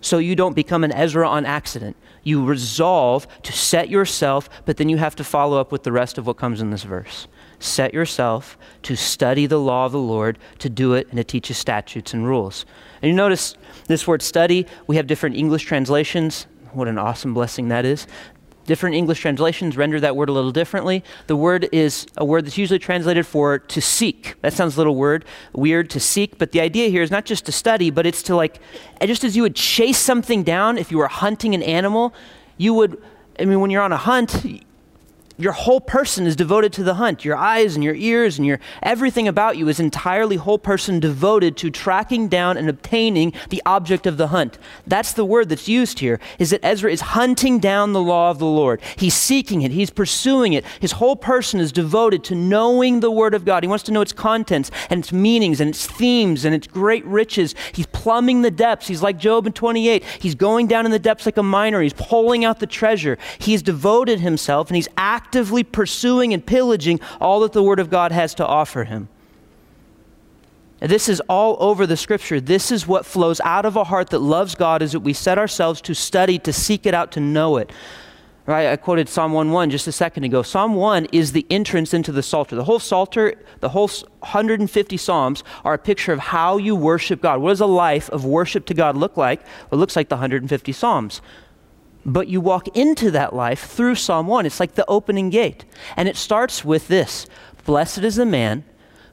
so 0.00 0.18
you 0.18 0.36
don't 0.36 0.54
become 0.54 0.84
an 0.84 0.92
Ezra 0.92 1.26
on 1.26 1.46
accident. 1.46 1.96
You 2.22 2.44
resolve 2.44 3.26
to 3.42 3.52
set 3.52 3.88
yourself, 3.88 4.48
but 4.66 4.76
then 4.76 4.88
you 4.88 4.98
have 4.98 5.16
to 5.16 5.24
follow 5.24 5.58
up 5.58 5.72
with 5.72 5.82
the 5.82 5.92
rest 5.92 6.18
of 6.18 6.26
what 6.26 6.36
comes 6.36 6.60
in 6.60 6.70
this 6.70 6.82
verse 6.82 7.26
set 7.58 7.94
yourself 7.94 8.58
to 8.82 8.96
study 8.96 9.46
the 9.46 9.58
law 9.58 9.86
of 9.86 9.92
the 9.92 9.98
Lord, 9.98 10.38
to 10.58 10.68
do 10.68 10.94
it, 10.94 11.08
and 11.08 11.16
to 11.16 11.24
teach 11.24 11.48
his 11.48 11.58
statutes 11.58 12.12
and 12.12 12.26
rules. 12.26 12.66
And 13.02 13.10
you 13.10 13.16
notice 13.16 13.56
this 13.86 14.06
word 14.06 14.22
study, 14.22 14.66
we 14.86 14.96
have 14.96 15.06
different 15.06 15.36
English 15.36 15.64
translations. 15.64 16.46
What 16.72 16.88
an 16.88 16.98
awesome 16.98 17.34
blessing 17.34 17.68
that 17.68 17.84
is. 17.84 18.06
Different 18.66 18.96
English 18.96 19.20
translations 19.20 19.76
render 19.76 20.00
that 20.00 20.16
word 20.16 20.30
a 20.30 20.32
little 20.32 20.50
differently. 20.50 21.04
The 21.26 21.36
word 21.36 21.68
is 21.70 22.06
a 22.16 22.24
word 22.24 22.46
that's 22.46 22.56
usually 22.56 22.78
translated 22.78 23.26
for 23.26 23.58
to 23.58 23.80
seek. 23.82 24.36
That 24.40 24.54
sounds 24.54 24.76
a 24.76 24.80
little 24.80 24.96
word 24.96 25.26
weird 25.52 25.90
to 25.90 26.00
seek, 26.00 26.38
but 26.38 26.52
the 26.52 26.60
idea 26.60 26.88
here 26.88 27.02
is 27.02 27.10
not 27.10 27.26
just 27.26 27.44
to 27.46 27.52
study, 27.52 27.90
but 27.90 28.06
it's 28.06 28.22
to 28.22 28.34
like, 28.34 28.60
just 29.02 29.22
as 29.22 29.36
you 29.36 29.42
would 29.42 29.54
chase 29.54 29.98
something 29.98 30.42
down 30.42 30.78
if 30.78 30.90
you 30.90 30.96
were 30.96 31.08
hunting 31.08 31.54
an 31.54 31.62
animal, 31.62 32.14
you 32.56 32.72
would, 32.72 33.02
I 33.38 33.44
mean, 33.44 33.60
when 33.60 33.70
you're 33.70 33.82
on 33.82 33.92
a 33.92 33.98
hunt, 33.98 34.46
your 35.36 35.52
whole 35.52 35.80
person 35.80 36.26
is 36.26 36.36
devoted 36.36 36.72
to 36.74 36.84
the 36.84 36.94
hunt. 36.94 37.24
Your 37.24 37.36
eyes 37.36 37.74
and 37.74 37.82
your 37.82 37.94
ears 37.94 38.38
and 38.38 38.46
your 38.46 38.60
everything 38.82 39.26
about 39.26 39.56
you 39.56 39.68
is 39.68 39.80
entirely 39.80 40.36
whole 40.36 40.58
person 40.58 41.00
devoted 41.00 41.56
to 41.56 41.70
tracking 41.70 42.28
down 42.28 42.56
and 42.56 42.68
obtaining 42.68 43.32
the 43.50 43.62
object 43.66 44.06
of 44.06 44.16
the 44.16 44.28
hunt. 44.28 44.58
That's 44.86 45.12
the 45.12 45.24
word 45.24 45.48
that's 45.48 45.68
used 45.68 45.98
here. 45.98 46.20
Is 46.38 46.50
that 46.50 46.64
Ezra 46.64 46.90
is 46.90 47.00
hunting 47.00 47.58
down 47.58 47.92
the 47.92 48.02
law 48.02 48.30
of 48.30 48.38
the 48.38 48.46
Lord. 48.46 48.80
He's 48.96 49.14
seeking 49.14 49.62
it. 49.62 49.72
He's 49.72 49.90
pursuing 49.90 50.52
it. 50.52 50.64
His 50.78 50.92
whole 50.92 51.16
person 51.16 51.58
is 51.58 51.72
devoted 51.72 52.22
to 52.24 52.36
knowing 52.36 53.00
the 53.00 53.10
word 53.10 53.34
of 53.34 53.44
God. 53.44 53.64
He 53.64 53.68
wants 53.68 53.84
to 53.84 53.92
know 53.92 54.02
its 54.02 54.12
contents 54.12 54.70
and 54.88 55.00
its 55.00 55.12
meanings 55.12 55.60
and 55.60 55.70
its 55.70 55.86
themes 55.86 56.44
and 56.44 56.54
its 56.54 56.68
great 56.68 57.04
riches. 57.04 57.56
He's 57.72 57.86
plumbing 57.86 58.42
the 58.42 58.50
depths. 58.52 58.86
He's 58.86 59.02
like 59.02 59.18
Job 59.18 59.46
in 59.46 59.52
28. 59.52 60.04
He's 60.20 60.36
going 60.36 60.68
down 60.68 60.86
in 60.86 60.92
the 60.92 60.98
depths 60.98 61.26
like 61.26 61.36
a 61.36 61.42
miner. 61.42 61.82
He's 61.82 61.92
pulling 61.92 62.44
out 62.44 62.60
the 62.60 62.66
treasure. 62.68 63.18
He's 63.38 63.62
devoted 63.62 64.20
himself 64.20 64.68
and 64.68 64.76
he's 64.76 64.88
acting 64.96 65.23
actively 65.24 65.64
pursuing 65.64 66.34
and 66.34 66.44
pillaging 66.44 67.00
all 67.20 67.40
that 67.40 67.52
the 67.52 67.62
Word 67.62 67.80
of 67.80 67.90
God 67.90 68.12
has 68.12 68.34
to 68.34 68.46
offer 68.46 68.84
him. 68.84 69.08
This 70.80 71.08
is 71.08 71.20
all 71.28 71.56
over 71.60 71.86
the 71.86 71.96
scripture. 71.96 72.40
This 72.40 72.70
is 72.70 72.86
what 72.86 73.06
flows 73.06 73.40
out 73.40 73.64
of 73.64 73.74
a 73.74 73.84
heart 73.84 74.10
that 74.10 74.18
loves 74.18 74.54
God 74.54 74.82
is 74.82 74.92
that 74.92 75.00
we 75.00 75.14
set 75.14 75.38
ourselves 75.38 75.80
to 75.82 75.94
study, 75.94 76.38
to 76.40 76.52
seek 76.52 76.84
it 76.84 76.92
out, 76.92 77.10
to 77.12 77.20
know 77.20 77.56
it. 77.56 77.72
Right? 78.46 78.68
I 78.68 78.76
quoted 78.76 79.08
Psalm 79.08 79.32
1:1 79.32 79.70
just 79.70 79.86
a 79.86 79.92
second 79.92 80.24
ago. 80.24 80.42
Psalm 80.42 80.74
1 80.74 81.06
is 81.10 81.32
the 81.32 81.46
entrance 81.48 81.94
into 81.94 82.12
the 82.12 82.22
Psalter. 82.22 82.54
The 82.54 82.64
whole 82.64 82.78
Psalter, 82.78 83.34
the 83.60 83.70
whole 83.70 83.88
150 84.20 84.96
Psalms 84.98 85.42
are 85.64 85.72
a 85.72 85.78
picture 85.78 86.12
of 86.12 86.18
how 86.18 86.58
you 86.58 86.76
worship 86.76 87.22
God. 87.22 87.40
What 87.40 87.48
does 87.48 87.62
a 87.62 87.66
life 87.66 88.10
of 88.10 88.26
worship 88.26 88.66
to 88.66 88.74
God 88.74 88.96
look 88.98 89.16
like? 89.16 89.40
Well, 89.70 89.78
it 89.78 89.80
looks 89.80 89.96
like 89.96 90.10
the 90.10 90.16
150 90.16 90.72
Psalms. 90.72 91.22
But 92.06 92.28
you 92.28 92.40
walk 92.40 92.68
into 92.76 93.10
that 93.12 93.34
life 93.34 93.66
through 93.66 93.94
Psalm 93.94 94.26
1. 94.26 94.46
It's 94.46 94.60
like 94.60 94.74
the 94.74 94.84
opening 94.88 95.30
gate. 95.30 95.64
And 95.96 96.08
it 96.08 96.16
starts 96.16 96.64
with 96.64 96.88
this 96.88 97.26
Blessed 97.64 97.98
is 97.98 98.16
the 98.16 98.26
man 98.26 98.64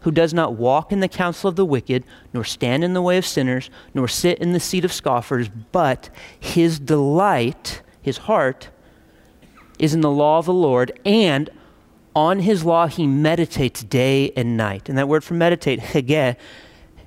who 0.01 0.11
does 0.11 0.33
not 0.33 0.55
walk 0.55 0.91
in 0.91 0.99
the 0.99 1.07
counsel 1.07 1.47
of 1.47 1.55
the 1.55 1.65
wicked, 1.65 2.03
nor 2.33 2.43
stand 2.43 2.83
in 2.83 2.93
the 2.93 3.01
way 3.01 3.17
of 3.17 3.25
sinners, 3.25 3.69
nor 3.93 4.07
sit 4.07 4.39
in 4.39 4.51
the 4.51 4.59
seat 4.59 4.83
of 4.83 4.91
scoffers, 4.91 5.47
but 5.71 6.09
his 6.39 6.79
delight, 6.79 7.81
his 8.01 8.17
heart, 8.17 8.69
is 9.77 9.93
in 9.93 10.01
the 10.01 10.11
law 10.11 10.39
of 10.39 10.45
the 10.45 10.53
Lord, 10.53 10.99
and 11.05 11.49
on 12.15 12.39
his 12.39 12.63
law 12.65 12.87
he 12.87 13.05
meditates 13.05 13.83
day 13.83 14.31
and 14.35 14.57
night. 14.57 14.89
And 14.89 14.97
that 14.97 15.07
word 15.07 15.23
for 15.23 15.35
meditate, 15.35 15.79
hegeh, 15.93 16.35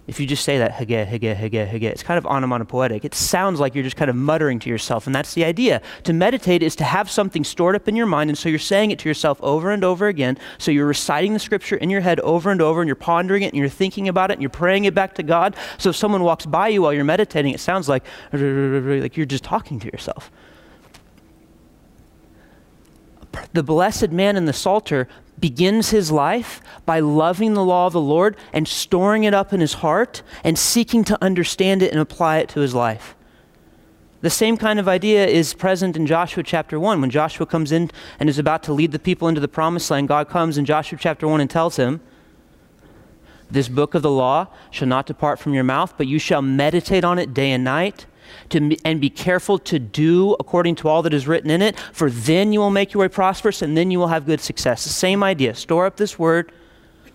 if 0.07 0.21
you 0.21 0.27
just 0.27 0.45
say 0.45 0.59
that, 0.59 0.73
hege, 0.73 1.07
hege, 1.07 1.35
hege, 1.35 1.67
hege, 1.67 1.85
it's 1.85 2.03
kind 2.03 2.19
of 2.19 2.27
onomatopoetic. 2.27 3.07
It 3.07 3.15
sounds 3.15 3.59
like 3.59 3.75
you're 3.75 3.85
just 3.85 3.97
kind 3.97 4.11
of 4.11 4.17
muttering 4.17 4.59
to 4.59 4.69
yourself, 4.69 5.07
and 5.07 5.15
that's 5.15 5.33
the 5.33 5.45
idea. 5.45 5.81
To 6.03 6.13
meditate 6.13 6.63
is 6.63 6.77
to 6.77 6.85
have 6.85 7.11
something 7.11 7.43
stored 7.43 7.75
up 7.75 7.89
in 7.89 7.97
your 7.97 8.05
mind, 8.07 8.29
and 8.29 8.37
so 8.37 8.51
you're 8.51 8.59
saying 8.59 8.91
it 8.91 8.99
to 8.99 9.09
yourself 9.09 9.41
over 9.43 9.71
and 9.71 9.83
over 9.83 10.07
again. 10.07 10.37
So 10.59 10.71
you're 10.71 10.87
reciting 10.87 11.33
the 11.33 11.39
scripture 11.39 11.77
in 11.77 11.89
your 11.89 12.03
head 12.03 12.21
over 12.21 12.51
and 12.51 12.61
over, 12.61 12.83
and 12.83 12.89
you're 12.89 12.97
pondering 12.97 13.45
it, 13.45 13.53
and 13.53 13.57
you're 13.57 13.69
thinking 13.71 14.07
about 14.07 14.31
it, 14.31 14.35
and 14.35 14.43
you're 14.43 14.51
praying 14.51 14.85
it 14.85 14.95
back 14.95 15.15
to 15.15 15.23
God. 15.23 15.57
So 15.79 15.89
if 15.89 15.97
someone 15.97 16.23
walks 16.23 16.45
by 16.45 16.69
you 16.69 16.83
while 16.83 16.93
you're 16.93 17.05
meditating, 17.05 17.55
it 17.55 17.61
sounds 17.61 17.89
like, 17.89 18.05
like 18.33 19.17
you're 19.17 19.25
just 19.25 19.45
talking 19.45 19.81
to 19.81 19.87
yourself. 19.87 20.31
The 23.53 23.63
blessed 23.63 24.11
man 24.11 24.37
in 24.37 24.45
the 24.45 24.53
Psalter 24.53 25.09
begins 25.39 25.91
his 25.91 26.11
life 26.11 26.61
by 26.87 27.01
loving 27.01 27.55
the 27.55 27.65
law 27.65 27.87
of 27.87 27.93
the 27.93 28.01
Lord 28.01 28.37
and 28.53 28.67
storing 28.67 29.25
it 29.25 29.35
up 29.35 29.53
in 29.53 29.61
his 29.61 29.75
heart 29.75 30.23
and 30.43 30.59
seeking 30.59 31.05
to 31.05 31.23
understand 31.23 31.83
it 31.83 31.91
and 31.93 32.01
apply 32.01 32.39
it 32.39 32.49
to 32.51 32.61
his 32.61 32.75
life. 32.75 33.15
The 34.21 34.31
same 34.31 34.57
kind 34.57 34.79
of 34.81 34.89
idea 34.89 35.27
is 35.27 35.53
present 35.53 35.97
in 35.97 36.07
Joshua 36.07 36.43
chapter 36.43 36.81
1. 36.81 37.01
When 37.01 37.11
Joshua 37.11 37.45
comes 37.45 37.73
in 37.73 37.91
and 38.19 38.29
is 38.29 38.39
about 38.39 38.63
to 38.63 38.73
lead 38.73 38.93
the 38.93 38.99
people 38.99 39.29
into 39.29 39.41
the 39.41 39.49
promised 39.49 39.91
land, 39.91 40.09
God 40.09 40.31
comes 40.31 40.57
in 40.57 40.65
Joshua 40.65 40.99
chapter 40.99 41.29
1 41.29 41.43
and 41.43 41.51
tells 41.51 41.77
him, 41.77 42.01
This 43.51 43.69
book 43.69 43.95
of 43.95 44.01
the 44.01 44.11
law 44.11 44.47
shall 44.71 44.89
not 44.89 45.05
depart 45.05 45.39
from 45.39 45.53
your 45.53 45.65
mouth, 45.65 45.95
but 45.99 46.07
you 46.07 46.19
shall 46.19 46.41
meditate 46.41 47.05
on 47.05 47.19
it 47.19 47.35
day 47.35 47.51
and 47.51 47.65
night 47.65 48.07
to, 48.51 48.77
and 48.85 49.01
be 49.01 49.11
careful 49.11 49.59
to 49.61 49.79
do 49.79 50.35
according 50.41 50.77
to 50.77 50.89
all 50.89 51.03
that 51.03 51.15
is 51.15 51.27
written 51.27 51.51
in 51.51 51.63
it, 51.63 51.79
for 51.93 52.11
then 52.11 52.53
you 52.53 52.61
will 52.61 52.71
make 52.71 52.93
your 52.93 53.03
way 53.03 53.09
prosperous 53.09 53.63
and 53.63 53.77
then 53.77 53.91
you 53.91 53.99
will 53.99 54.09
have 54.09 54.27
good 54.27 54.41
success. 54.41 54.85
The 54.85 54.91
same 54.91 55.23
idea. 55.23 55.55
Store 55.55 55.87
up 55.87 55.97
this 55.97 56.19
word, 56.19 56.53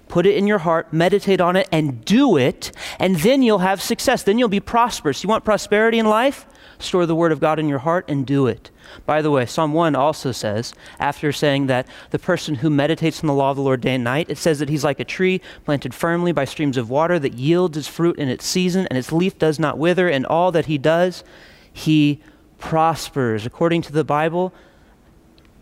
put 0.07 0.25
it 0.25 0.35
in 0.35 0.47
your 0.47 0.59
heart, 0.59 0.91
meditate 0.91 1.39
on 1.39 1.55
it, 1.55 1.67
and 1.71 2.03
do 2.03 2.37
it, 2.37 2.71
and 2.99 3.15
then 3.17 3.43
you'll 3.43 3.59
have 3.59 3.81
success. 3.81 4.23
Then 4.23 4.39
you'll 4.39 4.49
be 4.49 4.59
prosperous. 4.59 5.23
You 5.23 5.29
want 5.29 5.45
prosperity 5.45 5.99
in 5.99 6.07
life? 6.07 6.45
Store 6.79 7.05
the 7.05 7.15
word 7.15 7.33
of 7.33 7.41
God 7.41 7.59
in 7.59 7.67
your 7.67 7.79
heart 7.79 8.05
and 8.07 8.25
do 8.25 8.47
it. 8.47 8.71
By 9.05 9.21
the 9.21 9.29
way, 9.29 9.45
Psalm 9.45 9.73
1 9.73 9.95
also 9.95 10.31
says, 10.31 10.73
after 10.97 11.33
saying 11.33 11.67
that 11.67 11.85
the 12.11 12.19
person 12.19 12.55
who 12.55 12.69
meditates 12.69 13.21
on 13.21 13.27
the 13.27 13.33
law 13.33 13.51
of 13.51 13.57
the 13.57 13.61
Lord 13.61 13.81
day 13.81 13.95
and 13.95 14.03
night, 14.03 14.29
it 14.29 14.37
says 14.37 14.59
that 14.59 14.69
he's 14.69 14.83
like 14.83 14.99
a 14.99 15.05
tree 15.05 15.41
planted 15.65 15.93
firmly 15.93 16.31
by 16.31 16.45
streams 16.45 16.77
of 16.77 16.89
water 16.89 17.19
that 17.19 17.33
yields 17.33 17.77
its 17.77 17.87
fruit 17.87 18.17
in 18.17 18.29
its 18.29 18.45
season, 18.45 18.87
and 18.87 18.97
its 18.97 19.11
leaf 19.11 19.37
does 19.37 19.59
not 19.59 19.77
wither, 19.77 20.07
and 20.07 20.25
all 20.25 20.53
that 20.53 20.67
he 20.67 20.77
does, 20.77 21.23
he 21.71 22.21
prospers. 22.59 23.45
According 23.45 23.81
to 23.83 23.91
the 23.91 24.05
Bible, 24.05 24.53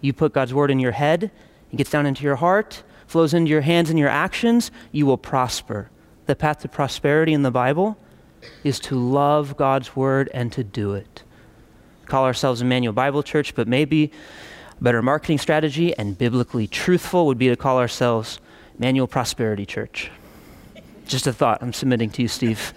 you 0.02 0.14
put 0.14 0.34
God's 0.34 0.54
word 0.54 0.70
in 0.70 0.80
your 0.80 0.92
head, 0.92 1.32
it 1.72 1.76
gets 1.76 1.90
down 1.90 2.06
into 2.06 2.24
your 2.24 2.36
heart, 2.36 2.84
flows 3.08 3.34
into 3.34 3.50
your 3.50 3.62
hands 3.62 3.90
and 3.90 3.98
your 3.98 4.10
actions, 4.10 4.70
you 4.92 5.06
will 5.08 5.18
prosper. 5.18 5.90
The 6.28 6.36
path 6.36 6.60
to 6.60 6.68
prosperity 6.68 7.34
in 7.34 7.42
the 7.42 7.52
Bible 7.52 7.98
is 8.64 8.80
to 8.82 8.96
love 8.96 9.58
God's 9.58 9.96
word 9.96 10.30
and 10.34 10.52
to 10.54 10.64
do 10.64 10.94
it 10.94 11.24
call 12.08 12.24
ourselves 12.24 12.62
Emmanuel 12.62 12.94
Bible 12.94 13.22
Church, 13.22 13.54
but 13.54 13.68
maybe 13.68 14.12
a 14.80 14.84
better 14.84 15.02
marketing 15.02 15.38
strategy 15.38 15.96
and 15.98 16.18
biblically 16.18 16.68
truthful 16.68 17.28
would 17.28 17.38
be 17.38 17.50
to 17.50 17.56
call 17.56 17.78
ourselves 17.78 18.40
Emmanuel 18.78 19.08
Prosperity 19.08 19.66
Church. 19.66 20.10
Just 21.06 21.28
a 21.28 21.34
thought 21.34 21.60
I'm 21.62 21.74
submitting 21.74 22.10
to 22.12 22.22
you, 22.22 22.28
Steve. 22.28 22.74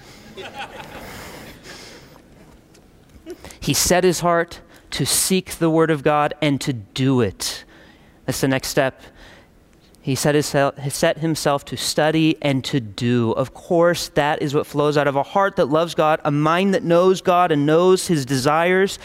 he 3.60 3.74
set 3.74 4.04
his 4.04 4.20
heart 4.20 4.60
to 4.90 5.06
seek 5.06 5.52
the 5.52 5.70
Word 5.70 5.90
of 5.90 6.02
God 6.02 6.34
and 6.42 6.60
to 6.60 6.72
do 6.72 7.20
it. 7.20 7.64
That's 8.26 8.40
the 8.40 8.48
next 8.48 8.68
step. 8.68 9.02
He 10.02 10.14
set, 10.14 10.34
his, 10.34 10.46
set 10.46 11.18
himself 11.18 11.64
to 11.66 11.76
study 11.76 12.36
and 12.40 12.64
to 12.64 12.80
do. 12.80 13.32
Of 13.32 13.52
course, 13.52 14.08
that 14.10 14.40
is 14.40 14.54
what 14.54 14.66
flows 14.66 14.96
out 14.96 15.06
of 15.06 15.14
a 15.14 15.22
heart 15.22 15.56
that 15.56 15.66
loves 15.66 15.94
God, 15.94 16.20
a 16.24 16.30
mind 16.30 16.72
that 16.72 16.82
knows 16.82 17.20
God 17.20 17.52
and 17.52 17.66
knows 17.66 18.06
his 18.06 18.24
desires. 18.24 18.98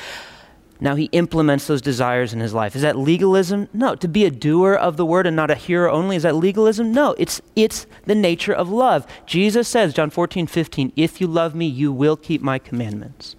Now 0.79 0.95
he 0.95 1.05
implements 1.05 1.67
those 1.67 1.81
desires 1.81 2.33
in 2.33 2.39
his 2.39 2.53
life. 2.53 2.75
Is 2.75 2.81
that 2.81 2.97
legalism? 2.97 3.67
No. 3.73 3.95
To 3.95 4.07
be 4.07 4.25
a 4.25 4.31
doer 4.31 4.73
of 4.73 4.95
the 4.95 5.05
word 5.05 5.27
and 5.27 5.35
not 5.35 5.51
a 5.51 5.55
hearer 5.55 5.89
only, 5.89 6.15
is 6.15 6.23
that 6.23 6.35
legalism? 6.35 6.93
No. 6.93 7.13
It's, 7.17 7.41
it's 7.55 7.87
the 8.05 8.15
nature 8.15 8.53
of 8.53 8.69
love. 8.69 9.05
Jesus 9.25 9.67
says, 9.67 9.93
John 9.93 10.09
14, 10.09 10.47
15, 10.47 10.93
if 10.95 11.19
you 11.19 11.27
love 11.27 11.55
me, 11.55 11.65
you 11.65 11.91
will 11.91 12.17
keep 12.17 12.41
my 12.41 12.57
commandments. 12.59 13.35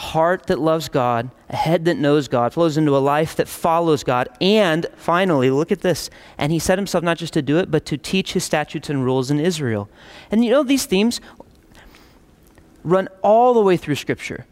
Heart 0.00 0.46
that 0.46 0.58
loves 0.58 0.88
God, 0.88 1.30
a 1.50 1.56
head 1.56 1.84
that 1.84 1.98
knows 1.98 2.26
God, 2.26 2.54
flows 2.54 2.78
into 2.78 2.96
a 2.96 2.98
life 2.98 3.36
that 3.36 3.48
follows 3.48 4.02
God. 4.02 4.30
And 4.40 4.86
finally, 4.96 5.50
look 5.50 5.70
at 5.70 5.82
this. 5.82 6.08
And 6.38 6.50
he 6.50 6.58
set 6.58 6.78
himself 6.78 7.04
not 7.04 7.18
just 7.18 7.34
to 7.34 7.42
do 7.42 7.58
it, 7.58 7.70
but 7.70 7.84
to 7.84 7.98
teach 7.98 8.32
his 8.32 8.42
statutes 8.42 8.88
and 8.88 9.04
rules 9.04 9.30
in 9.30 9.38
Israel. 9.38 9.90
And 10.30 10.42
you 10.42 10.50
know, 10.50 10.62
these 10.62 10.86
themes 10.86 11.20
run 12.82 13.08
all 13.22 13.52
the 13.52 13.60
way 13.60 13.76
through 13.76 13.96
Scripture. 13.96 14.46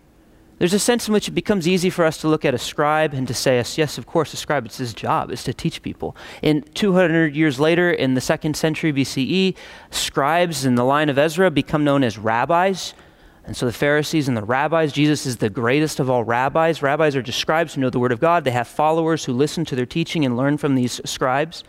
There's 0.59 0.75
a 0.75 0.79
sense 0.79 1.09
in 1.09 1.15
which 1.15 1.29
it 1.29 1.33
becomes 1.33 1.67
easy 1.67 1.89
for 1.89 2.05
us 2.05 2.19
to 2.19 2.29
look 2.29 2.45
at 2.45 2.53
a 2.53 2.59
scribe 2.59 3.15
and 3.15 3.27
to 3.29 3.33
say, 3.33 3.57
yes, 3.57 3.97
of 3.97 4.07
course, 4.07 4.35
a 4.35 4.37
scribe, 4.37 4.67
it's 4.67 4.77
his 4.77 4.93
job, 4.93 5.31
is 5.31 5.45
to 5.45 5.55
teach 5.55 5.83
people. 5.83 6.17
In 6.43 6.63
200 6.75 7.35
years 7.35 7.59
later, 7.59 7.91
in 7.91 8.15
the 8.15 8.21
second 8.21 8.55
century 8.55 8.93
BCE, 8.93 9.57
scribes 9.91 10.67
in 10.67 10.75
the 10.75 10.85
line 10.85 11.09
of 11.09 11.17
Ezra 11.17 11.51
become 11.51 11.85
known 11.85 12.03
as 12.05 12.19
rabbis. 12.19 12.93
And 13.49 13.57
so 13.57 13.65
the 13.65 13.73
Pharisees 13.73 14.29
and 14.29 14.37
the 14.37 14.45
rabbis, 14.45 14.93
Jesus 14.93 15.25
is 15.25 15.39
the 15.39 15.49
greatest 15.49 16.01
of 16.01 16.11
all 16.11 16.23
rabbis. 16.23 16.83
Rabbis 16.83 17.17
are 17.17 17.23
just 17.23 17.39
scribes 17.39 17.73
who 17.73 17.81
know 17.81 17.89
the 17.89 17.99
Word 17.99 18.13
of 18.13 18.21
God. 18.21 18.45
They 18.45 18.51
have 18.51 18.69
followers 18.69 19.25
who 19.25 19.33
listen 19.33 19.65
to 19.65 19.75
their 19.75 19.87
teaching 19.87 20.27
and 20.27 20.37
learn 20.37 20.59
from 20.59 20.75
these 20.75 21.01
scribes. 21.07 21.65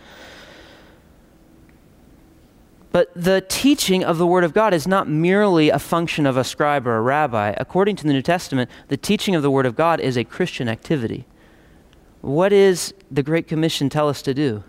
But 2.91 3.09
the 3.15 3.39
teaching 3.39 4.03
of 4.03 4.17
the 4.17 4.27
Word 4.27 4.43
of 4.43 4.53
God 4.53 4.73
is 4.73 4.87
not 4.87 5.07
merely 5.07 5.69
a 5.69 5.79
function 5.79 6.25
of 6.25 6.35
a 6.35 6.43
scribe 6.43 6.85
or 6.85 6.97
a 6.97 7.01
rabbi. 7.01 7.53
According 7.55 7.95
to 7.95 8.03
the 8.03 8.11
New 8.11 8.21
Testament, 8.21 8.69
the 8.89 8.97
teaching 8.97 9.33
of 9.33 9.41
the 9.41 9.49
Word 9.49 9.65
of 9.65 9.77
God 9.77 10.01
is 10.01 10.17
a 10.17 10.25
Christian 10.25 10.67
activity. 10.67 11.27
What 12.19 12.51
is 12.51 12.93
the 13.09 13.23
Great 13.23 13.47
Commission 13.47 13.87
tell 13.87 14.09
us 14.09 14.21
to 14.23 14.33
do? 14.33 14.65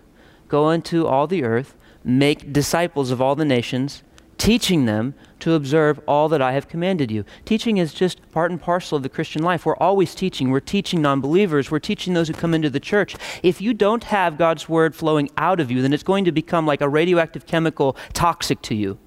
Go 0.47 0.69
into 0.69 1.07
all 1.07 1.27
the 1.27 1.43
earth, 1.43 1.75
make 2.05 2.53
disciples 2.53 3.11
of 3.11 3.21
all 3.21 3.35
the 3.35 3.43
nations, 3.43 4.01
teaching 4.41 4.85
them 4.85 5.13
to 5.39 5.53
observe 5.53 5.99
all 6.07 6.27
that 6.27 6.41
I 6.41 6.53
have 6.53 6.67
commanded 6.67 7.11
you. 7.11 7.23
Teaching 7.45 7.77
is 7.77 7.93
just 7.93 8.27
part 8.31 8.49
and 8.49 8.59
parcel 8.59 8.95
of 8.95 9.03
the 9.03 9.09
Christian 9.09 9.43
life. 9.43 9.67
We're 9.67 9.77
always 9.77 10.15
teaching. 10.15 10.49
We're 10.49 10.59
teaching 10.59 10.99
non 10.99 11.21
believers. 11.21 11.69
We're 11.69 11.77
teaching 11.77 12.15
those 12.15 12.27
who 12.27 12.33
come 12.33 12.55
into 12.55 12.71
the 12.71 12.79
church. 12.79 13.15
If 13.43 13.61
you 13.61 13.75
don't 13.75 14.05
have 14.05 14.39
God's 14.39 14.67
word 14.67 14.95
flowing 14.95 15.29
out 15.37 15.59
of 15.59 15.69
you, 15.69 15.83
then 15.83 15.93
it's 15.93 16.01
going 16.01 16.25
to 16.25 16.31
become 16.31 16.65
like 16.65 16.81
a 16.81 16.89
radioactive 16.89 17.45
chemical 17.45 17.95
toxic 18.13 18.63
to 18.63 18.73
you. 18.73 18.97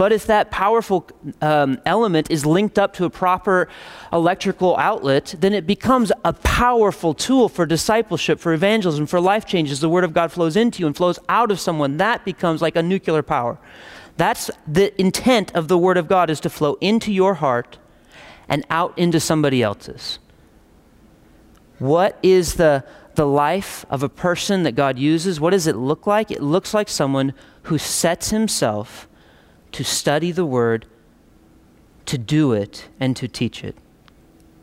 But 0.00 0.12
if 0.12 0.26
that 0.28 0.50
powerful 0.50 1.06
um, 1.42 1.78
element 1.84 2.30
is 2.30 2.46
linked 2.46 2.78
up 2.78 2.94
to 2.94 3.04
a 3.04 3.10
proper 3.10 3.68
electrical 4.10 4.74
outlet, 4.78 5.34
then 5.38 5.52
it 5.52 5.66
becomes 5.66 6.10
a 6.24 6.32
powerful 6.32 7.12
tool 7.12 7.50
for 7.50 7.66
discipleship, 7.66 8.40
for 8.40 8.54
evangelism, 8.54 9.04
for 9.04 9.20
life 9.20 9.44
changes. 9.44 9.80
The 9.80 9.90
Word 9.90 10.04
of 10.04 10.14
God 10.14 10.32
flows 10.32 10.56
into 10.56 10.80
you 10.80 10.86
and 10.86 10.96
flows 10.96 11.18
out 11.28 11.50
of 11.50 11.60
someone. 11.60 11.98
That 11.98 12.24
becomes 12.24 12.62
like 12.62 12.76
a 12.76 12.82
nuclear 12.82 13.22
power. 13.22 13.58
That's 14.16 14.50
the 14.66 14.98
intent 14.98 15.54
of 15.54 15.68
the 15.68 15.76
Word 15.76 15.98
of 15.98 16.08
God 16.08 16.30
is 16.30 16.40
to 16.40 16.48
flow 16.48 16.78
into 16.80 17.12
your 17.12 17.34
heart 17.34 17.76
and 18.48 18.64
out 18.70 18.98
into 18.98 19.20
somebody 19.20 19.62
else's. 19.62 20.18
What 21.78 22.18
is 22.22 22.54
the, 22.54 22.86
the 23.16 23.26
life 23.26 23.84
of 23.90 24.02
a 24.02 24.08
person 24.08 24.62
that 24.62 24.72
God 24.72 24.98
uses? 24.98 25.40
What 25.40 25.50
does 25.50 25.66
it 25.66 25.76
look 25.76 26.06
like? 26.06 26.30
It 26.30 26.42
looks 26.42 26.72
like 26.72 26.88
someone 26.88 27.34
who 27.64 27.76
sets 27.76 28.30
himself 28.30 29.06
to 29.72 29.84
study 29.84 30.32
the 30.32 30.44
word, 30.44 30.86
to 32.06 32.18
do 32.18 32.52
it, 32.52 32.88
and 32.98 33.16
to 33.16 33.28
teach 33.28 33.62
it. 33.62 33.76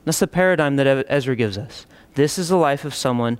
That's 0.06 0.20
the 0.20 0.28
paradigm 0.28 0.78
that 0.78 1.06
Ezra 1.10 1.36
gives 1.36 1.58
us. 1.58 1.86
This 2.16 2.38
is 2.38 2.50
the 2.50 2.58
life 2.58 2.86
of 2.86 2.96
someone 2.96 3.40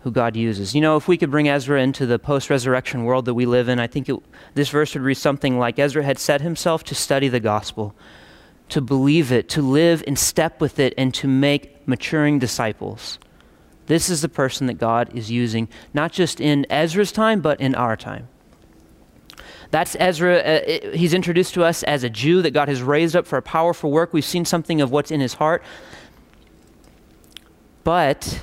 who 0.00 0.10
God 0.10 0.36
uses. 0.36 0.74
You 0.74 0.82
know, 0.82 0.96
if 0.96 1.08
we 1.08 1.16
could 1.16 1.30
bring 1.30 1.48
Ezra 1.48 1.80
into 1.80 2.04
the 2.04 2.18
post 2.18 2.50
resurrection 2.50 3.04
world 3.04 3.24
that 3.24 3.34
we 3.34 3.46
live 3.46 3.68
in, 3.68 3.80
I 3.80 3.86
think 3.86 4.08
it, 4.08 4.16
this 4.54 4.68
verse 4.68 4.92
would 4.94 5.02
read 5.02 5.16
something 5.16 5.58
like 5.58 5.78
Ezra 5.78 6.02
had 6.02 6.18
set 6.18 6.42
himself 6.42 6.84
to 6.84 6.94
study 6.94 7.28
the 7.28 7.40
gospel, 7.40 7.94
to 8.68 8.80
believe 8.80 9.32
it, 9.32 9.48
to 9.50 9.62
live 9.62 10.04
in 10.06 10.16
step 10.16 10.60
with 10.60 10.78
it, 10.78 10.92
and 10.98 11.14
to 11.14 11.26
make 11.26 11.86
maturing 11.88 12.38
disciples. 12.38 13.18
This 13.86 14.10
is 14.10 14.20
the 14.20 14.28
person 14.28 14.66
that 14.66 14.74
God 14.74 15.14
is 15.14 15.30
using, 15.30 15.68
not 15.92 16.12
just 16.12 16.40
in 16.40 16.66
Ezra's 16.70 17.12
time, 17.12 17.40
but 17.40 17.60
in 17.60 17.74
our 17.74 17.96
time. 17.96 18.28
That's 19.70 19.96
Ezra. 19.98 20.36
Uh, 20.36 20.90
he's 20.92 21.14
introduced 21.14 21.54
to 21.54 21.64
us 21.64 21.82
as 21.82 22.04
a 22.04 22.10
Jew 22.10 22.42
that 22.42 22.52
God 22.52 22.68
has 22.68 22.82
raised 22.82 23.16
up 23.16 23.26
for 23.26 23.36
a 23.36 23.42
powerful 23.42 23.90
work. 23.90 24.12
We've 24.12 24.24
seen 24.24 24.44
something 24.44 24.80
of 24.80 24.90
what's 24.90 25.10
in 25.10 25.20
his 25.20 25.34
heart. 25.34 25.62
But 27.82 28.42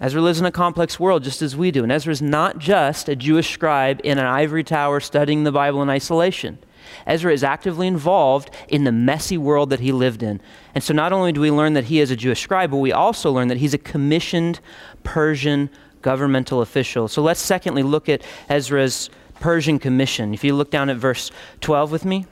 Ezra 0.00 0.20
lives 0.20 0.40
in 0.40 0.46
a 0.46 0.52
complex 0.52 1.00
world 1.00 1.24
just 1.24 1.42
as 1.42 1.56
we 1.56 1.70
do. 1.70 1.82
And 1.82 1.90
Ezra 1.90 2.12
is 2.12 2.22
not 2.22 2.58
just 2.58 3.08
a 3.08 3.16
Jewish 3.16 3.52
scribe 3.52 4.00
in 4.04 4.18
an 4.18 4.26
ivory 4.26 4.64
tower 4.64 5.00
studying 5.00 5.44
the 5.44 5.52
Bible 5.52 5.82
in 5.82 5.90
isolation. 5.90 6.58
Ezra 7.06 7.32
is 7.32 7.42
actively 7.42 7.86
involved 7.86 8.50
in 8.68 8.84
the 8.84 8.92
messy 8.92 9.36
world 9.38 9.70
that 9.70 9.80
he 9.80 9.92
lived 9.92 10.22
in. 10.22 10.40
And 10.74 10.84
so 10.84 10.94
not 10.94 11.12
only 11.12 11.32
do 11.32 11.40
we 11.40 11.50
learn 11.50 11.72
that 11.72 11.84
he 11.84 12.00
is 12.00 12.10
a 12.10 12.16
Jewish 12.16 12.42
scribe, 12.42 12.70
but 12.70 12.76
we 12.76 12.92
also 12.92 13.32
learn 13.32 13.48
that 13.48 13.58
he's 13.58 13.74
a 13.74 13.78
commissioned 13.78 14.60
Persian 15.02 15.70
governmental 16.02 16.60
official. 16.60 17.08
So 17.08 17.22
let's 17.22 17.40
secondly 17.40 17.82
look 17.82 18.08
at 18.08 18.22
Ezra's 18.48 19.10
Persian 19.40 19.78
commission. 19.78 20.34
If 20.34 20.44
you 20.44 20.54
look 20.54 20.70
down 20.70 20.90
at 20.90 20.96
verse 20.96 21.30
12 21.60 21.92
with 21.92 22.04
me, 22.04 22.26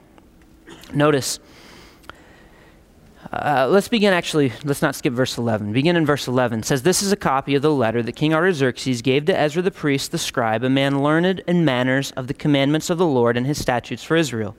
notice. 0.93 1.39
Uh, 3.31 3.67
let's 3.69 3.87
begin 3.87 4.13
actually, 4.13 4.53
let's 4.63 4.81
not 4.81 4.95
skip 4.95 5.13
verse 5.13 5.37
11. 5.37 5.73
Begin 5.73 5.95
in 5.95 6.05
verse 6.05 6.27
11. 6.27 6.59
It 6.59 6.65
says, 6.65 6.83
This 6.83 7.01
is 7.01 7.11
a 7.11 7.17
copy 7.17 7.55
of 7.55 7.61
the 7.61 7.73
letter 7.73 8.01
that 8.03 8.15
King 8.15 8.33
Artaxerxes 8.33 9.01
gave 9.01 9.25
to 9.25 9.37
Ezra 9.37 9.61
the 9.61 9.71
priest, 9.71 10.11
the 10.11 10.17
scribe, 10.17 10.63
a 10.63 10.69
man 10.69 11.01
learned 11.01 11.41
in 11.47 11.65
manners 11.65 12.11
of 12.11 12.27
the 12.27 12.33
commandments 12.33 12.89
of 12.89 12.97
the 12.97 13.05
Lord 13.05 13.35
and 13.35 13.45
his 13.45 13.59
statutes 13.59 14.03
for 14.03 14.15
Israel. 14.15 14.55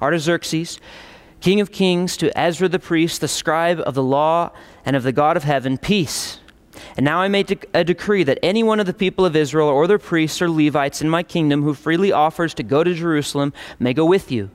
Artaxerxes, 0.00 0.80
king 1.40 1.60
of 1.60 1.70
kings, 1.70 2.16
to 2.16 2.36
Ezra 2.36 2.68
the 2.68 2.78
priest, 2.78 3.20
the 3.20 3.28
scribe 3.28 3.80
of 3.80 3.94
the 3.94 4.02
law 4.02 4.50
and 4.84 4.96
of 4.96 5.02
the 5.02 5.12
God 5.12 5.36
of 5.36 5.44
heaven, 5.44 5.76
peace 5.76 6.40
and 6.96 7.04
now 7.04 7.20
I 7.20 7.28
make 7.28 7.66
a 7.74 7.84
decree 7.84 8.24
that 8.24 8.38
any 8.42 8.62
one 8.62 8.80
of 8.80 8.86
the 8.86 8.94
people 8.94 9.24
of 9.24 9.36
Israel 9.36 9.68
or 9.68 9.86
their 9.86 9.98
priests 9.98 10.40
or 10.40 10.48
Levites 10.48 11.02
in 11.02 11.08
my 11.08 11.22
kingdom 11.22 11.62
who 11.62 11.74
freely 11.74 12.12
offers 12.12 12.54
to 12.54 12.62
go 12.62 12.84
to 12.84 12.94
Jerusalem 12.94 13.52
may 13.78 13.94
go 13.94 14.04
with 14.04 14.30
you. 14.30 14.50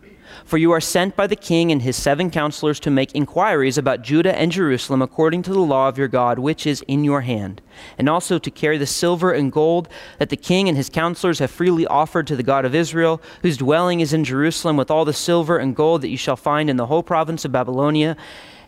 For 0.45 0.57
you 0.57 0.71
are 0.71 0.81
sent 0.81 1.15
by 1.15 1.27
the 1.27 1.36
king 1.36 1.71
and 1.71 1.81
his 1.81 1.95
seven 1.95 2.31
counselors 2.31 2.79
to 2.81 2.89
make 2.89 3.13
inquiries 3.13 3.77
about 3.77 4.01
Judah 4.01 4.38
and 4.38 4.51
Jerusalem 4.51 5.01
according 5.01 5.43
to 5.43 5.53
the 5.53 5.60
law 5.60 5.88
of 5.88 5.97
your 5.97 6.07
God, 6.07 6.39
which 6.39 6.65
is 6.65 6.84
in 6.88 7.03
your 7.03 7.21
hand, 7.21 7.62
and 7.97 8.10
also 8.10 8.39
to 8.39 8.51
carry 8.51 8.77
the 8.77 8.86
silver 8.86 9.31
and 9.31 9.51
gold 9.51 9.88
that 10.19 10.29
the 10.29 10.38
king 10.38 10.67
and 10.67 10.77
his 10.77 10.89
counselors 10.89 11.39
have 11.39 11.51
freely 11.51 11.86
offered 11.88 12.27
to 12.27 12.36
the 12.36 12.43
God 12.43 12.65
of 12.65 12.75
Israel, 12.75 13.21
whose 13.41 13.57
dwelling 13.57 13.99
is 13.99 14.13
in 14.13 14.23
Jerusalem, 14.23 14.77
with 14.77 14.91
all 14.91 15.05
the 15.05 15.13
silver 15.13 15.57
and 15.57 15.75
gold 15.75 16.01
that 16.01 16.10
you 16.10 16.17
shall 16.17 16.38
find 16.38 16.69
in 16.69 16.77
the 16.77 16.88
whole 16.88 17.03
province 17.03 17.45
of 17.45 17.51
Babylonia 17.51 18.15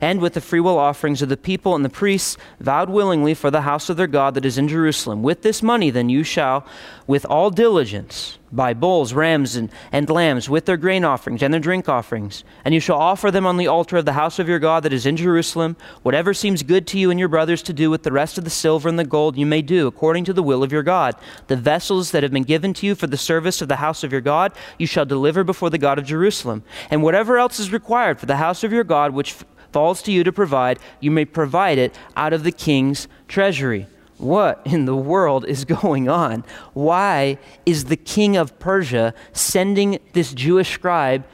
and 0.04 0.20
with 0.20 0.34
the 0.34 0.42
freewill 0.42 0.78
offerings 0.78 1.22
of 1.22 1.30
the 1.30 1.38
people 1.38 1.76
and 1.76 1.86
the 1.86 1.90
priests 1.90 2.36
vowed 2.60 2.90
willingly 2.90 3.34
for 3.34 3.50
the 3.50 3.62
house 3.62 3.90
of 3.90 3.96
their 3.96 4.06
God 4.06 4.34
that 4.34 4.44
is 4.44 4.58
in 4.58 4.68
Jerusalem. 4.68 5.24
With 5.24 5.44
this 5.44 5.64
money, 5.64 5.92
then 5.92 6.10
you 6.10 6.26
shall, 6.26 6.66
with 7.08 7.26
all 7.26 7.50
diligence, 7.50 8.38
buy 8.52 8.74
bulls, 8.74 9.14
rams, 9.14 9.56
and, 9.56 9.72
and 9.94 10.10
lambs, 10.10 10.50
with 10.50 10.66
their 10.66 10.76
grain 10.76 11.06
offerings 11.06 11.42
and 11.42 11.54
their 11.54 11.62
drink 11.62 11.88
offerings. 11.88 12.44
And 12.66 12.74
you 12.74 12.82
shall 12.82 12.98
offer 12.98 13.32
them 13.32 13.46
on 13.46 13.56
the 13.56 13.68
altar 13.68 13.96
of 13.96 14.04
the 14.04 14.12
house 14.12 14.40
of 14.40 14.50
your 14.50 14.60
God 14.60 14.84
that 14.84 14.92
is 14.92 15.06
in 15.06 15.16
Jerusalem. 15.16 15.78
Whatever 16.02 16.34
seems 16.34 16.64
good 16.64 16.86
to 16.88 17.00
you 17.00 17.10
and 17.10 17.18
your 17.18 17.30
brothers 17.30 17.64
to 17.64 17.72
do 17.72 17.90
with 17.90 18.04
the 18.04 18.12
rest 18.12 18.38
of 18.38 18.44
the 18.44 18.50
silver 18.50 18.90
and 18.90 19.00
the 19.00 19.06
gold, 19.06 19.38
you 19.38 19.46
may 19.46 19.62
do, 19.62 19.88
according 19.88 20.26
to 20.26 20.34
the 20.34 20.44
will 20.44 20.64
of 20.64 20.74
your 20.74 20.84
God. 20.84 21.16
The 21.48 21.56
vessels 21.56 22.12
that 22.12 22.24
have 22.24 22.34
been 22.34 22.44
given 22.44 22.74
to 22.74 22.86
you 22.86 22.96
for 22.96 23.08
the 23.08 23.16
service 23.16 23.62
of 23.62 23.70
the 23.70 23.78
house 23.78 24.04
of 24.04 24.12
your 24.12 24.20
God, 24.20 24.52
you 24.78 24.86
shall 24.86 25.06
deliver 25.06 25.46
before 25.46 25.70
the 25.70 25.78
God 25.78 25.98
of 25.98 26.06
Jerusalem. 26.06 26.62
And 26.92 27.02
whatever 27.02 27.38
else 27.38 27.58
is 27.58 27.72
required 27.72 28.20
for 28.20 28.26
the 28.26 28.36
house 28.36 28.66
of 28.66 28.74
your 28.74 28.84
God, 28.84 29.14
which 29.14 29.34
falls 29.74 30.02
to 30.04 30.12
you 30.12 30.24
to 30.24 30.32
provide, 30.32 30.80
you 31.00 31.12
may 31.12 31.26
provide 31.26 31.78
it 31.78 31.94
out 32.16 32.32
of 32.32 32.44
the 32.44 32.52
king's 32.52 33.08
treasury. 33.28 33.88
What 34.18 34.62
in 34.64 34.86
the 34.86 34.96
world 34.96 35.46
is 35.46 35.66
going 35.82 36.08
on? 36.08 36.46
Why 36.74 37.40
is 37.66 37.86
the 37.86 37.98
king 37.98 38.38
of 38.38 38.58
Persia 38.60 39.14
sending 39.34 40.00
this 40.14 40.34
Jewish 40.34 40.72
scribe 40.72 41.26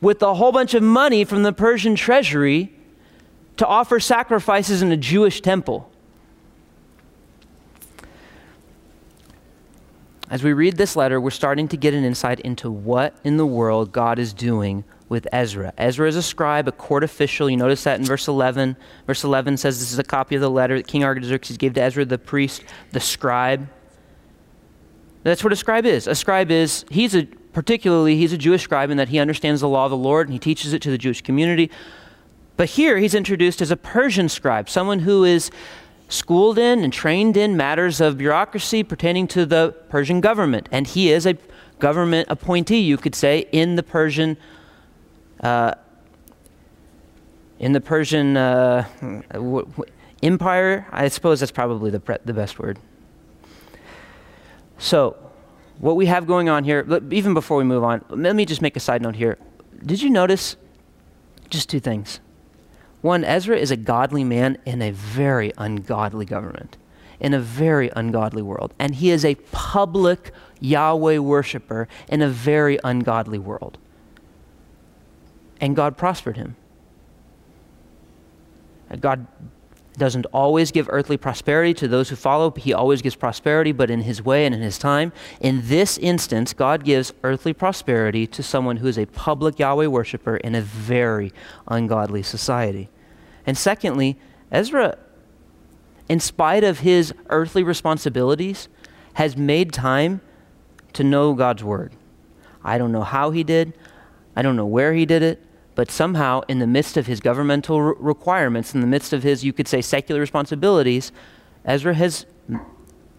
with 0.00 0.22
a 0.22 0.34
whole 0.34 0.52
bunch 0.52 0.74
of 0.74 0.82
money 0.82 1.24
from 1.24 1.42
the 1.42 1.52
Persian 1.52 1.94
treasury 1.94 2.72
to 3.58 3.66
offer 3.66 4.00
sacrifices 4.00 4.80
in 4.80 4.90
a 4.90 4.96
Jewish 4.96 5.42
temple? 5.42 5.90
As 10.30 10.42
we 10.42 10.54
read 10.54 10.78
this 10.78 10.96
letter, 10.96 11.20
we're 11.20 11.30
starting 11.30 11.68
to 11.68 11.76
get 11.76 11.92
an 11.92 12.04
insight 12.04 12.40
into 12.40 12.70
what 12.70 13.14
in 13.22 13.36
the 13.36 13.44
world 13.44 13.92
God 13.92 14.18
is 14.18 14.32
doing 14.32 14.82
with 15.12 15.28
Ezra. 15.30 15.74
Ezra 15.76 16.08
is 16.08 16.16
a 16.16 16.22
scribe, 16.22 16.66
a 16.66 16.72
court 16.72 17.04
official. 17.04 17.50
You 17.50 17.58
notice 17.58 17.84
that 17.84 18.00
in 18.00 18.06
verse 18.06 18.28
11. 18.28 18.78
Verse 19.06 19.22
11 19.22 19.58
says 19.58 19.78
this 19.78 19.92
is 19.92 19.98
a 19.98 20.02
copy 20.02 20.34
of 20.34 20.40
the 20.40 20.50
letter 20.50 20.78
that 20.78 20.86
King 20.86 21.04
Artaxerxes 21.04 21.58
gave 21.58 21.74
to 21.74 21.82
Ezra, 21.82 22.06
the 22.06 22.16
priest, 22.16 22.64
the 22.92 22.98
scribe. 22.98 23.68
That's 25.22 25.44
what 25.44 25.52
a 25.52 25.56
scribe 25.56 25.84
is. 25.84 26.06
A 26.06 26.14
scribe 26.14 26.50
is, 26.50 26.86
he's 26.90 27.14
a, 27.14 27.26
particularly, 27.52 28.16
he's 28.16 28.32
a 28.32 28.38
Jewish 28.38 28.62
scribe 28.62 28.88
in 28.88 28.96
that 28.96 29.10
he 29.10 29.18
understands 29.18 29.60
the 29.60 29.68
law 29.68 29.84
of 29.84 29.90
the 29.90 29.98
Lord 29.98 30.28
and 30.28 30.32
he 30.32 30.38
teaches 30.38 30.72
it 30.72 30.80
to 30.80 30.90
the 30.90 30.96
Jewish 30.96 31.20
community. 31.20 31.70
But 32.56 32.70
here 32.70 32.96
he's 32.96 33.14
introduced 33.14 33.60
as 33.60 33.70
a 33.70 33.76
Persian 33.76 34.30
scribe, 34.30 34.70
someone 34.70 35.00
who 35.00 35.24
is 35.24 35.50
schooled 36.08 36.58
in 36.58 36.82
and 36.82 36.90
trained 36.90 37.36
in 37.36 37.54
matters 37.54 38.00
of 38.00 38.16
bureaucracy 38.16 38.82
pertaining 38.82 39.28
to 39.28 39.44
the 39.44 39.74
Persian 39.90 40.22
government. 40.22 40.70
And 40.72 40.86
he 40.86 41.10
is 41.10 41.26
a 41.26 41.36
government 41.78 42.28
appointee, 42.30 42.80
you 42.80 42.96
could 42.96 43.14
say, 43.14 43.46
in 43.52 43.76
the 43.76 43.82
Persian. 43.82 44.38
Uh, 45.42 45.74
in 47.58 47.72
the 47.72 47.80
Persian 47.80 48.36
uh, 48.36 48.86
w- 49.32 49.66
w- 49.66 49.84
Empire, 50.22 50.86
I 50.92 51.08
suppose 51.08 51.40
that's 51.40 51.52
probably 51.52 51.90
the, 51.90 52.00
pre- 52.00 52.18
the 52.24 52.32
best 52.32 52.58
word. 52.58 52.78
So, 54.78 55.16
what 55.78 55.96
we 55.96 56.06
have 56.06 56.26
going 56.26 56.48
on 56.48 56.64
here, 56.64 56.86
even 57.10 57.34
before 57.34 57.56
we 57.56 57.64
move 57.64 57.82
on, 57.82 58.04
let 58.08 58.36
me 58.36 58.44
just 58.44 58.62
make 58.62 58.76
a 58.76 58.80
side 58.80 59.02
note 59.02 59.16
here. 59.16 59.38
Did 59.84 60.02
you 60.02 60.10
notice 60.10 60.56
just 61.50 61.68
two 61.68 61.80
things? 61.80 62.20
One, 63.00 63.24
Ezra 63.24 63.56
is 63.56 63.72
a 63.72 63.76
godly 63.76 64.22
man 64.22 64.58
in 64.64 64.80
a 64.80 64.92
very 64.92 65.52
ungodly 65.58 66.24
government, 66.24 66.76
in 67.18 67.34
a 67.34 67.40
very 67.40 67.90
ungodly 67.96 68.42
world. 68.42 68.72
And 68.78 68.94
he 68.94 69.10
is 69.10 69.24
a 69.24 69.34
public 69.50 70.32
Yahweh 70.60 71.18
worshiper 71.18 71.88
in 72.08 72.22
a 72.22 72.28
very 72.28 72.78
ungodly 72.84 73.38
world. 73.38 73.78
And 75.62 75.74
God 75.74 75.96
prospered 75.96 76.36
him. 76.36 76.56
God 79.00 79.26
doesn't 79.96 80.26
always 80.26 80.70
give 80.70 80.88
earthly 80.90 81.16
prosperity 81.16 81.72
to 81.74 81.88
those 81.88 82.08
who 82.08 82.16
follow. 82.16 82.50
He 82.50 82.72
always 82.72 83.00
gives 83.00 83.14
prosperity, 83.14 83.72
but 83.72 83.90
in 83.90 84.02
his 84.02 84.22
way 84.22 84.44
and 84.44 84.54
in 84.54 84.60
his 84.60 84.76
time. 84.76 85.12
In 85.40 85.60
this 85.64 85.98
instance, 85.98 86.52
God 86.52 86.84
gives 86.84 87.12
earthly 87.22 87.52
prosperity 87.52 88.26
to 88.26 88.42
someone 88.42 88.78
who 88.78 88.88
is 88.88 88.98
a 88.98 89.06
public 89.06 89.58
Yahweh 89.58 89.86
worshiper 89.86 90.36
in 90.36 90.54
a 90.54 90.62
very 90.62 91.32
ungodly 91.68 92.22
society. 92.22 92.88
And 93.46 93.56
secondly, 93.56 94.18
Ezra, 94.50 94.98
in 96.08 96.20
spite 96.20 96.64
of 96.64 96.80
his 96.80 97.14
earthly 97.28 97.62
responsibilities, 97.62 98.68
has 99.14 99.36
made 99.36 99.72
time 99.72 100.20
to 100.94 101.04
know 101.04 101.34
God's 101.34 101.62
word. 101.62 101.92
I 102.64 102.78
don't 102.78 102.92
know 102.92 103.02
how 103.02 103.30
he 103.30 103.44
did, 103.44 103.74
I 104.34 104.42
don't 104.42 104.56
know 104.56 104.66
where 104.66 104.94
he 104.94 105.04
did 105.04 105.22
it, 105.22 105.42
but 105.74 105.90
somehow, 105.90 106.42
in 106.48 106.58
the 106.58 106.66
midst 106.66 106.96
of 106.96 107.06
his 107.06 107.20
governmental 107.20 107.80
re- 107.80 107.94
requirements, 107.98 108.74
in 108.74 108.80
the 108.80 108.86
midst 108.86 109.12
of 109.12 109.22
his, 109.22 109.44
you 109.44 109.52
could 109.52 109.68
say, 109.68 109.80
secular 109.80 110.20
responsibilities, 110.20 111.12
Ezra 111.64 111.94
has, 111.94 112.26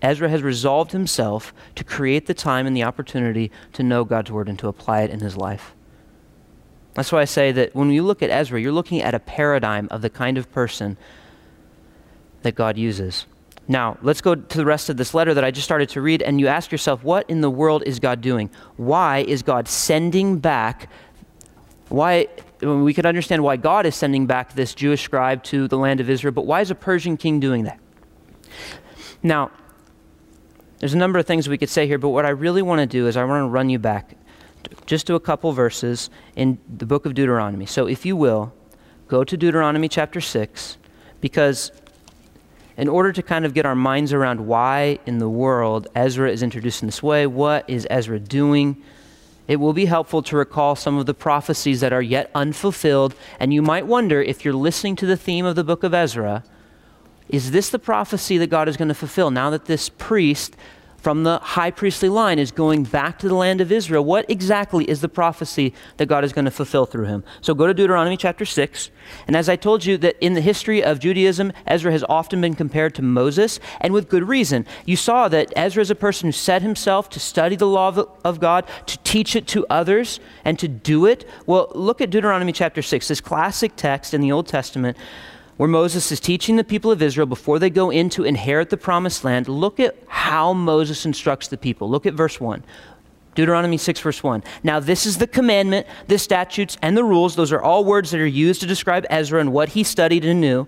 Ezra 0.02 0.30
has 0.30 0.44
resolved 0.44 0.92
himself 0.92 1.54
to 1.76 1.84
create 1.84 2.28
the 2.28 2.34
time 2.34 2.68
and 2.68 2.76
the 2.76 2.84
opportunity 2.84 3.52
to 3.74 3.82
know 3.82 4.04
God's 4.04 4.32
word 4.32 4.50
and 4.50 4.60
to 4.60 4.68
apply 4.68 5.02
it 5.02 5.10
in 5.10 5.20
his 5.20 5.36
life. 5.36 5.74
That's 6.94 7.12
why 7.12 7.22
I 7.22 7.26
say 7.26 7.52
that 7.54 7.74
when 7.74 7.90
you 7.90 8.04
look 8.04 8.22
at 8.22 8.30
Ezra, 8.30 8.62
you're 8.62 8.72
looking 8.72 9.02
at 9.02 9.16
a 9.16 9.20
paradigm 9.20 9.88
of 9.90 10.04
the 10.04 10.10
kind 10.12 10.38
of 10.38 10.52
person 10.52 10.96
that 12.44 12.54
God 12.54 12.78
uses. 12.78 13.26
Now, 13.68 13.98
let's 14.02 14.22
go 14.22 14.36
to 14.36 14.58
the 14.58 14.66
rest 14.66 14.90
of 14.90 14.98
this 14.98 15.14
letter 15.14 15.34
that 15.34 15.44
I 15.44 15.50
just 15.50 15.66
started 15.66 15.90
to 15.90 16.02
read, 16.02 16.22
and 16.22 16.40
you 16.40 16.48
ask 16.48 16.72
yourself, 16.72 17.04
what 17.04 17.28
in 17.30 17.42
the 17.42 17.50
world 17.50 17.82
is 17.86 18.00
God 18.00 18.22
doing? 18.22 18.50
Why 18.76 19.20
is 19.20 19.42
God 19.42 19.68
sending 19.68 20.38
back 20.38 20.90
why, 21.94 22.26
we 22.60 22.92
could 22.92 23.06
understand 23.06 23.44
why 23.44 23.56
God 23.56 23.86
is 23.86 23.96
sending 23.96 24.26
back 24.26 24.54
this 24.54 24.74
Jewish 24.74 25.04
scribe 25.04 25.44
to 25.44 25.68
the 25.68 25.78
land 25.78 26.00
of 26.00 26.10
Israel, 26.10 26.32
but 26.32 26.48
why 26.48 26.60
is 26.60 26.72
a 26.72 26.76
Persian 26.76 27.18
king 27.18 27.40
doing 27.40 27.66
that? 27.66 27.80
Now, 29.22 29.52
there's 30.80 30.96
a 30.96 30.98
number 30.98 31.20
of 31.20 31.28
things 31.28 31.48
we 31.48 31.60
could 31.60 31.70
say 31.70 31.86
here, 31.86 32.00
but 32.00 32.10
what 32.10 32.26
I 32.26 32.30
really 32.30 32.64
want 32.64 32.80
to 32.80 32.88
do 32.88 33.06
is 33.06 33.16
I 33.16 33.24
want 33.26 33.44
to 33.44 33.48
run 33.48 33.70
you 33.70 33.78
back 33.78 34.16
just 34.88 35.06
to 35.06 35.14
a 35.14 35.20
couple 35.20 35.52
verses 35.52 36.10
in 36.36 36.58
the 36.68 36.88
book 36.88 37.06
of 37.06 37.14
Deuteronomy. 37.14 37.68
So, 37.68 37.86
if 37.86 38.08
you 38.08 38.16
will, 38.16 38.52
go 39.08 39.24
to 39.24 39.38
Deuteronomy 39.38 39.88
chapter 39.88 40.20
6, 40.20 40.80
because 41.22 41.72
in 42.76 42.88
order 42.88 43.12
to 43.12 43.22
kind 43.22 43.46
of 43.46 43.54
get 43.54 43.68
our 43.68 43.76
minds 43.76 44.14
around 44.14 44.48
why 44.48 44.98
in 45.06 45.20
the 45.20 45.30
world 45.30 45.88
Ezra 45.94 46.32
is 46.32 46.42
introduced 46.42 46.82
in 46.82 46.88
this 46.88 47.04
way, 47.04 47.28
what 47.28 47.70
is 47.70 47.86
Ezra 47.92 48.20
doing? 48.20 48.82
It 49.48 49.58
will 49.58 49.74
be 49.74 49.86
helpful 49.86 50.22
to 50.24 50.38
recall 50.38 50.76
some 50.76 50.98
of 50.98 51.06
the 51.06 51.14
prophecies 51.14 51.82
that 51.82 51.94
are 51.94 52.02
yet 52.02 52.32
unfulfilled. 52.34 53.14
And 53.40 53.54
you 53.54 53.62
might 53.62 53.86
wonder 53.86 54.22
if 54.22 54.46
you're 54.46 54.54
listening 54.54 54.96
to 54.98 55.06
the 55.06 55.18
theme 55.18 55.46
of 55.46 55.56
the 55.56 55.64
book 55.64 55.84
of 55.84 55.94
Ezra, 55.94 56.44
is 57.30 57.52
this 57.52 57.70
the 57.70 57.80
prophecy 57.80 58.38
that 58.38 58.48
God 58.48 58.70
is 58.70 58.78
going 58.78 58.88
to 58.88 58.94
fulfill 58.94 59.32
now 59.32 59.50
that 59.50 59.66
this 59.66 59.90
priest 59.90 60.56
from 61.04 61.24
the 61.24 61.38
high 61.40 61.70
priestly 61.70 62.08
line 62.08 62.40
is 62.40 62.50
going 62.50 62.86
back 62.86 63.20
to 63.20 63.28
the 63.28 63.36
land 63.36 63.60
of 63.60 63.74
Israel. 63.74 64.06
What 64.06 64.26
exactly 64.30 64.90
is 64.90 65.02
the 65.02 65.10
prophecy 65.10 65.74
that 65.98 66.06
God 66.06 66.24
is 66.24 66.32
going 66.32 66.46
to 66.46 66.52
fulfill 66.52 66.86
through 66.86 67.08
him? 67.08 67.26
So 67.42 67.54
go 67.54 67.68
to 67.68 67.74
Deuteronomy 67.74 68.16
chapter 68.16 68.46
6. 68.46 68.90
And 69.28 69.36
as 69.36 69.50
I 69.50 69.58
told 69.58 69.84
you, 69.84 69.98
that 69.98 70.16
in 70.22 70.34
the 70.34 70.40
history 70.40 70.82
of 70.82 71.00
Judaism, 71.00 71.52
Ezra 71.68 71.92
has 71.92 72.06
often 72.08 72.40
been 72.40 72.56
compared 72.56 72.96
to 72.96 73.02
Moses, 73.02 73.60
and 73.82 73.94
with 73.94 74.08
good 74.08 74.26
reason. 74.30 74.66
You 74.86 74.96
saw 74.96 75.28
that 75.28 75.52
Ezra 75.58 75.82
is 75.82 75.92
a 75.92 75.96
person 75.96 76.30
who 76.30 76.32
set 76.32 76.62
himself 76.62 77.10
to 77.10 77.20
study 77.20 77.58
the 77.58 77.68
law 77.68 77.90
of, 77.90 78.10
of 78.24 78.40
God, 78.40 78.66
to 78.86 78.98
teach 79.00 79.36
it 79.36 79.46
to 79.48 79.66
others, 79.70 80.22
and 80.46 80.58
to 80.60 80.70
do 80.70 81.06
it. 81.06 81.28
Well, 81.46 81.70
look 81.76 82.00
at 82.00 82.12
Deuteronomy 82.12 82.54
chapter 82.54 82.82
6, 82.82 83.10
this 83.10 83.20
classic 83.20 83.76
text 83.76 84.14
in 84.14 84.22
the 84.22 84.32
Old 84.32 84.48
Testament 84.48 84.96
where 85.58 85.70
Moses 85.70 86.12
is 86.12 86.20
teaching 86.20 86.56
the 86.56 86.64
people 86.64 86.92
of 86.92 87.02
Israel 87.02 87.28
before 87.28 87.60
they 87.60 87.70
go 87.70 87.90
in 87.90 88.10
to 88.12 88.24
inherit 88.24 88.70
the 88.70 88.78
promised 88.78 89.24
land, 89.24 89.48
look 89.48 89.80
at 89.80 89.96
how 90.08 90.54
Moses 90.54 91.06
instructs 91.06 91.48
the 91.48 91.58
people. 91.58 91.90
Look 91.90 92.06
at 92.06 92.14
verse 92.14 92.40
1. 92.40 92.64
Deuteronomy 93.36 93.78
6, 93.78 94.00
verse 94.00 94.22
1. 94.22 94.44
Now, 94.64 94.80
this 94.80 95.06
is 95.06 95.18
the 95.18 95.26
commandment, 95.26 95.88
the 96.08 96.20
statutes, 96.20 96.78
and 96.82 96.96
the 96.96 97.04
rules. 97.04 97.36
Those 97.36 97.52
are 97.52 97.62
all 97.62 97.84
words 97.84 98.12
that 98.12 98.20
are 98.20 98.26
used 98.28 98.62
to 98.62 98.68
describe 98.68 99.06
Ezra 99.10 99.40
and 99.40 99.52
what 99.52 99.70
he 99.70 99.84
studied 99.84 100.24
and 100.24 100.40
knew. 100.40 100.68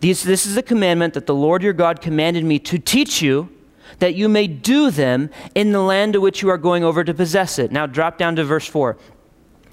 This 0.00 0.26
is 0.26 0.56
the 0.56 0.62
commandment 0.62 1.14
that 1.14 1.26
the 1.26 1.34
Lord 1.34 1.62
your 1.62 1.72
God 1.72 2.00
commanded 2.00 2.44
me 2.44 2.58
to 2.58 2.78
teach 2.78 3.22
you, 3.22 3.48
that 4.00 4.16
you 4.16 4.28
may 4.28 4.48
do 4.48 4.90
them 4.90 5.30
in 5.54 5.70
the 5.70 5.80
land 5.80 6.14
to 6.14 6.20
which 6.20 6.42
you 6.42 6.48
are 6.48 6.58
going 6.58 6.82
over 6.82 7.04
to 7.04 7.14
possess 7.14 7.60
it. 7.60 7.70
Now, 7.70 7.86
drop 7.86 8.18
down 8.18 8.34
to 8.36 8.44
verse 8.44 8.66
4. 8.66 8.96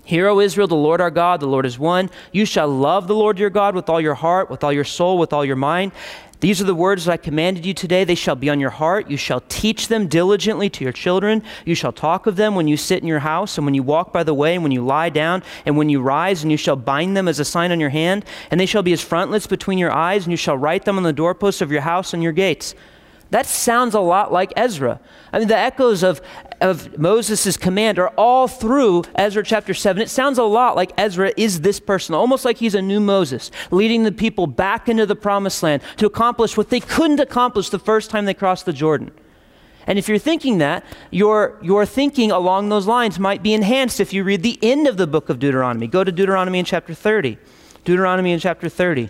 Hear, 0.10 0.28
O 0.28 0.40
Israel, 0.40 0.68
the 0.68 0.74
Lord 0.74 1.02
our 1.02 1.12
God, 1.12 1.40
the 1.40 1.46
Lord 1.46 1.68
is 1.68 1.78
one. 1.78 2.10
You 2.32 2.44
shall 2.44 2.68
love 2.68 3.08
the 3.08 3.14
Lord 3.14 3.38
your 3.38 3.52
God 3.52 3.76
with 3.76 3.90
all 3.90 4.02
your 4.02 4.16
heart, 4.16 4.50
with 4.50 4.64
all 4.64 4.74
your 4.74 4.84
soul, 4.84 5.20
with 5.20 5.34
all 5.34 5.46
your 5.46 5.56
mind. 5.56 5.92
These 6.40 6.60
are 6.60 6.64
the 6.64 6.74
words 6.74 7.06
that 7.06 7.12
I 7.12 7.18
commanded 7.18 7.64
you 7.64 7.76
today. 7.76 8.06
They 8.06 8.16
shall 8.16 8.34
be 8.34 8.50
on 8.50 8.60
your 8.60 8.72
heart. 8.72 9.12
You 9.12 9.18
shall 9.18 9.44
teach 9.50 9.88
them 9.88 10.08
diligently 10.08 10.68
to 10.72 10.84
your 10.84 10.94
children. 10.94 11.44
You 11.64 11.76
shall 11.76 11.92
talk 11.92 12.26
of 12.26 12.38
them 12.38 12.56
when 12.56 12.68
you 12.68 12.76
sit 12.76 13.04
in 13.04 13.08
your 13.08 13.20
house, 13.20 13.60
and 13.60 13.68
when 13.68 13.76
you 13.76 13.84
walk 13.84 14.12
by 14.12 14.24
the 14.24 14.34
way, 14.34 14.56
and 14.56 14.64
when 14.64 14.72
you 14.72 14.84
lie 14.84 15.10
down, 15.10 15.44
and 15.68 15.78
when 15.78 15.90
you 15.90 16.02
rise, 16.02 16.42
and 16.42 16.50
you 16.50 16.58
shall 16.58 16.76
bind 16.76 17.16
them 17.16 17.28
as 17.28 17.40
a 17.40 17.46
sign 17.46 17.72
on 17.72 17.80
your 17.80 17.90
hand. 17.90 18.26
And 18.50 18.60
they 18.60 18.66
shall 18.66 18.82
be 18.82 18.94
as 18.94 19.02
frontlets 19.02 19.46
between 19.46 19.78
your 19.78 19.92
eyes, 19.92 20.26
and 20.26 20.32
you 20.32 20.38
shall 20.38 20.58
write 20.58 20.86
them 20.86 20.98
on 20.98 21.04
the 21.04 21.14
doorposts 21.14 21.62
of 21.62 21.72
your 21.72 21.82
house 21.82 22.16
and 22.16 22.24
your 22.24 22.32
gates. 22.32 22.74
That 23.30 23.46
sounds 23.46 23.94
a 23.94 24.00
lot 24.00 24.32
like 24.32 24.54
Ezra. 24.56 25.00
I 25.32 25.38
mean, 25.38 25.50
the 25.50 25.56
echoes 25.56 26.02
of, 26.02 26.20
of 26.62 26.98
Moses' 26.98 27.58
command 27.58 28.00
are 28.00 28.10
all 28.10 28.48
through 28.48 29.04
Ezra 29.16 29.44
chapter 29.44 29.74
7. 29.74 30.02
It 30.02 30.10
sounds 30.10 30.38
a 30.38 30.44
lot 30.44 30.76
like 30.76 30.92
Ezra 30.98 31.32
is 31.38 31.62
this 31.62 31.80
person, 31.80 32.16
almost 32.16 32.46
like 32.46 32.58
he's 32.58 32.76
a 32.76 32.82
new 32.82 33.00
Moses, 33.00 33.52
leading 33.72 34.04
the 34.04 34.12
people 34.12 34.48
back 34.48 34.90
into 34.90 35.06
the 35.06 35.16
promised 35.16 35.64
land 35.64 35.82
to 35.98 36.06
accomplish 36.06 36.58
what 36.58 36.70
they 36.70 36.80
couldn't 36.80 37.20
accomplish 37.20 37.70
the 37.70 37.80
first 37.80 38.10
time 38.10 38.26
they 38.26 38.34
crossed 38.34 38.66
the 38.66 38.74
Jordan. 38.74 39.12
And 39.88 39.98
if 39.98 40.08
you're 40.08 40.20
thinking 40.20 40.60
that, 40.60 40.86
your, 41.10 41.58
your 41.62 41.86
thinking 41.86 42.32
along 42.32 42.70
those 42.70 42.86
lines 42.86 43.18
might 43.18 43.42
be 43.42 43.54
enhanced 43.54 44.00
if 44.00 44.14
you 44.14 44.24
read 44.24 44.44
the 44.44 44.60
end 44.62 44.88
of 44.88 44.98
the 44.98 45.08
book 45.08 45.30
of 45.30 45.40
Deuteronomy. 45.40 45.88
Go 45.88 46.04
to 46.04 46.12
Deuteronomy 46.12 46.60
in 46.60 46.66
chapter 46.66 46.94
30. 46.94 47.38
Deuteronomy 47.86 48.32
in 48.32 48.40
chapter 48.40 48.70
30. 48.70 49.10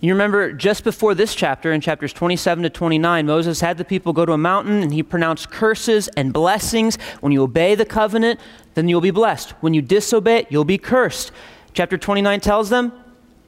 You 0.00 0.12
remember 0.12 0.52
just 0.52 0.84
before 0.84 1.14
this 1.14 1.34
chapter, 1.34 1.72
in 1.72 1.80
chapters 1.80 2.12
27 2.12 2.62
to 2.62 2.70
29, 2.70 3.26
Moses 3.26 3.60
had 3.60 3.78
the 3.78 3.84
people 3.84 4.12
go 4.12 4.24
to 4.24 4.32
a 4.32 4.38
mountain 4.38 4.80
and 4.82 4.92
he 4.92 5.02
pronounced 5.02 5.50
curses 5.50 6.06
and 6.16 6.32
blessings. 6.32 6.96
When 7.20 7.32
you 7.32 7.42
obey 7.42 7.74
the 7.74 7.84
covenant, 7.84 8.38
then 8.74 8.88
you'll 8.88 9.00
be 9.00 9.10
blessed. 9.10 9.50
When 9.60 9.74
you 9.74 9.82
disobey 9.82 10.38
it, 10.38 10.46
you'll 10.50 10.64
be 10.64 10.78
cursed. 10.78 11.32
Chapter 11.72 11.98
29 11.98 12.40
tells 12.40 12.70
them, 12.70 12.92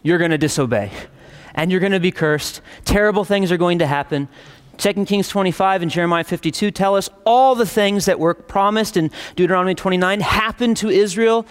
you're 0.02 0.18
going 0.18 0.32
to 0.32 0.38
disobey 0.38 0.90
and 1.54 1.70
you're 1.70 1.80
going 1.80 1.92
to 1.92 2.00
be 2.00 2.10
cursed. 2.10 2.62
Terrible 2.84 3.24
things 3.24 3.52
are 3.52 3.56
going 3.56 3.78
to 3.78 3.86
happen. 3.86 4.28
2 4.78 5.04
Kings 5.04 5.28
25 5.28 5.82
and 5.82 5.90
Jeremiah 5.90 6.24
52 6.24 6.70
tell 6.70 6.96
us 6.96 7.08
all 7.24 7.54
the 7.54 7.66
things 7.66 8.06
that 8.06 8.18
were 8.18 8.34
promised 8.34 8.96
in 8.96 9.10
Deuteronomy 9.36 9.74
29 9.74 10.20
happened 10.20 10.76
to 10.78 10.88
Israel. 10.88 11.46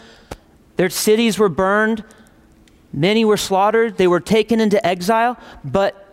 Their 0.78 0.90
cities 0.90 1.38
were 1.38 1.50
burned, 1.50 2.04
Many 2.92 3.24
were 3.26 3.38
slaughtered, 3.38 3.98
they 3.98 4.08
were 4.08 4.20
taken 4.20 4.60
into 4.60 4.86
exile, 4.86 5.38
but 5.64 6.10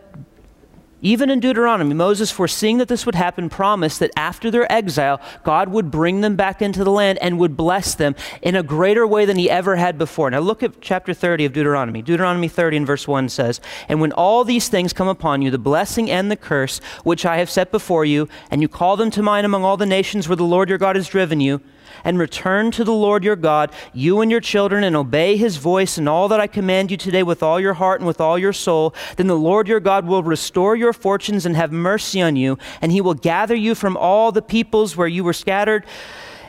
Even 1.01 1.29
in 1.29 1.39
Deuteronomy, 1.39 1.93
Moses, 1.93 2.31
foreseeing 2.31 2.79
that 2.79 2.87
this 2.87 3.05
would 3.05 3.13
happen, 3.13 3.49
promised 3.49 3.99
that 3.99 4.09
after 4.17 4.49
their 4.49 4.71
exile, 4.71 5.21
God 5.43 5.69
would 5.69 5.91
bring 5.91 6.21
them 6.21 6.35
back 6.35 6.59
into 6.59 6.83
the 6.83 6.91
land 6.91 7.19
and 7.21 7.37
would 7.37 7.55
bless 7.55 7.93
them 7.93 8.15
in 8.41 8.55
a 8.55 8.63
greater 8.63 9.05
way 9.05 9.23
than 9.23 9.37
he 9.37 9.47
ever 9.47 9.75
had 9.75 9.99
before. 9.99 10.31
Now, 10.31 10.39
look 10.39 10.63
at 10.63 10.81
chapter 10.81 11.13
30 11.13 11.45
of 11.45 11.53
Deuteronomy. 11.53 12.01
Deuteronomy 12.01 12.47
30 12.47 12.77
and 12.77 12.87
verse 12.87 13.07
1 13.07 13.29
says, 13.29 13.61
And 13.87 14.01
when 14.01 14.11
all 14.11 14.43
these 14.43 14.69
things 14.69 14.91
come 14.91 15.07
upon 15.07 15.43
you, 15.43 15.51
the 15.51 15.59
blessing 15.59 16.09
and 16.09 16.31
the 16.31 16.35
curse, 16.35 16.79
which 17.03 17.27
I 17.27 17.37
have 17.37 17.49
set 17.49 17.71
before 17.71 18.03
you, 18.03 18.27
and 18.49 18.63
you 18.63 18.67
call 18.67 18.97
them 18.97 19.11
to 19.11 19.21
mind 19.21 19.45
among 19.45 19.63
all 19.63 19.77
the 19.77 19.85
nations 19.85 20.27
where 20.27 20.35
the 20.35 20.43
Lord 20.43 20.67
your 20.67 20.79
God 20.79 20.95
has 20.95 21.07
driven 21.07 21.39
you, 21.39 21.61
and 22.03 22.19
return 22.19 22.71
to 22.71 22.83
the 22.83 22.93
Lord 22.93 23.23
your 23.23 23.35
God, 23.35 23.71
you 23.93 24.21
and 24.21 24.31
your 24.31 24.41
children, 24.41 24.83
and 24.83 24.95
obey 24.95 25.37
his 25.37 25.57
voice 25.57 25.97
and 25.97 26.07
all 26.07 26.27
that 26.27 26.39
I 26.39 26.47
command 26.47 26.91
you 26.91 26.97
today 26.97 27.23
with 27.23 27.43
all 27.43 27.59
your 27.59 27.75
heart 27.75 27.99
and 27.99 28.07
with 28.07 28.21
all 28.21 28.37
your 28.37 28.53
soul, 28.53 28.93
then 29.15 29.27
the 29.27 29.37
Lord 29.37 29.67
your 29.67 29.79
God 29.79 30.05
will 30.05 30.23
restore 30.23 30.75
your 30.75 30.93
fortunes 30.93 31.45
and 31.45 31.55
have 31.55 31.71
mercy 31.71 32.21
on 32.21 32.35
you, 32.35 32.57
and 32.81 32.91
he 32.91 33.01
will 33.01 33.13
gather 33.13 33.55
you 33.55 33.75
from 33.75 33.97
all 33.97 34.31
the 34.31 34.41
peoples 34.41 34.95
where 34.95 35.07
you 35.07 35.23
were 35.23 35.33
scattered. 35.33 35.85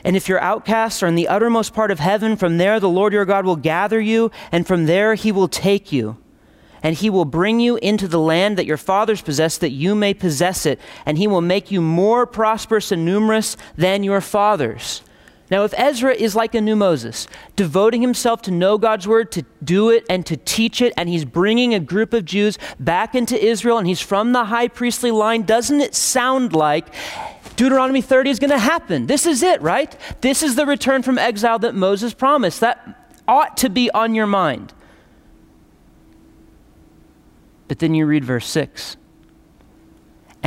And 0.05 0.17
if 0.17 0.29
you're 0.29 0.41
outcasts 0.41 1.03
are 1.03 1.07
in 1.07 1.17
the 1.17 1.29
uttermost 1.29 1.75
part 1.75 1.91
of 1.91 1.99
heaven, 1.99 2.37
from 2.37 2.59
there 2.59 2.81
the 2.81 2.89
Lord 2.89 3.13
your 3.13 3.25
God 3.25 3.45
will 3.45 3.57
gather 3.57 4.01
you, 4.01 4.31
and 4.53 4.67
from 4.67 4.87
there 4.87 5.15
he 5.15 5.33
will 5.33 5.49
take 5.49 5.93
you 5.93 6.17
and 6.83 6.97
he 6.97 7.11
will 7.11 7.25
bring 7.25 7.61
you 7.61 7.77
into 7.77 8.09
the 8.09 8.21
land 8.21 8.57
that 8.57 8.67
your 8.67 8.77
fathers 8.77 9.21
possessed, 9.21 9.61
that 9.61 9.71
you 9.71 9.95
may 9.95 10.15
possess 10.15 10.67
it, 10.67 10.79
and 11.05 11.19
he 11.19 11.27
will 11.27 11.41
make 11.41 11.71
you 11.71 11.81
more 11.81 12.27
prosperous 12.27 12.93
and 12.93 13.05
numerous 13.05 13.57
than 13.77 14.05
your 14.05 14.21
fathers. 14.21 15.03
Now, 15.51 15.65
if 15.65 15.73
Ezra 15.77 16.15
is 16.15 16.37
like 16.37 16.55
a 16.55 16.61
new 16.61 16.77
Moses, 16.77 17.27
devoting 17.57 18.03
himself 18.03 18.43
to 18.43 18.51
know 18.51 18.77
God's 18.77 19.09
word, 19.09 19.33
to 19.33 19.47
do 19.65 19.89
it, 19.89 20.05
and 20.11 20.27
to 20.27 20.37
teach 20.37 20.83
it, 20.83 20.93
and 20.97 21.09
he's 21.09 21.25
bringing 21.25 21.73
a 21.73 21.81
group 21.81 22.13
of 22.13 22.25
Jews 22.27 22.59
back 22.79 23.15
into 23.15 23.43
Israel, 23.43 23.79
and 23.79 23.87
he's 23.87 24.01
from 24.01 24.33
the 24.33 24.45
high 24.45 24.69
priestly 24.69 25.11
line, 25.11 25.43
doesn't 25.43 25.81
it 25.81 25.95
sound 25.95 26.53
like 26.53 26.87
Deuteronomy 27.57 28.03
30 28.03 28.31
is 28.31 28.39
going 28.39 28.51
to 28.51 28.59
happen? 28.59 29.07
This 29.07 29.25
is 29.25 29.43
it, 29.43 29.63
right? 29.63 29.97
This 30.21 30.43
is 30.43 30.55
the 30.55 30.67
return 30.67 31.03
from 31.03 31.19
exile 31.19 31.59
that 31.61 31.75
Moses 31.75 32.13
promised. 32.13 32.61
That 32.61 33.11
ought 33.27 33.57
to 33.59 33.71
be 33.71 33.91
on 33.91 34.15
your 34.15 34.27
mind. 34.27 34.75
But 37.69 37.79
then 37.79 37.95
you 37.95 38.07
read 38.07 38.25
verse 38.25 38.47
6 38.47 38.97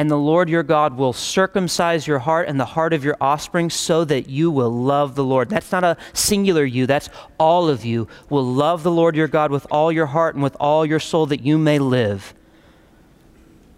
and 0.01 0.09
the 0.09 0.17
Lord 0.17 0.49
your 0.49 0.63
God 0.63 0.97
will 0.97 1.13
circumcise 1.13 2.07
your 2.07 2.17
heart 2.17 2.47
and 2.47 2.59
the 2.59 2.65
heart 2.65 2.91
of 2.91 3.03
your 3.03 3.15
offspring 3.21 3.69
so 3.69 4.03
that 4.05 4.27
you 4.27 4.49
will 4.49 4.71
love 4.71 5.13
the 5.13 5.23
Lord. 5.23 5.47
That's 5.47 5.71
not 5.71 5.83
a 5.83 5.95
singular 6.11 6.65
you, 6.65 6.87
that's 6.87 7.07
all 7.37 7.69
of 7.69 7.85
you 7.85 8.07
will 8.27 8.43
love 8.43 8.81
the 8.81 8.89
Lord 8.89 9.15
your 9.15 9.27
God 9.27 9.51
with 9.51 9.67
all 9.69 9.91
your 9.91 10.07
heart 10.07 10.33
and 10.33 10.43
with 10.43 10.57
all 10.59 10.87
your 10.87 10.99
soul 10.99 11.27
that 11.27 11.41
you 11.41 11.59
may 11.59 11.77
live. 11.77 12.33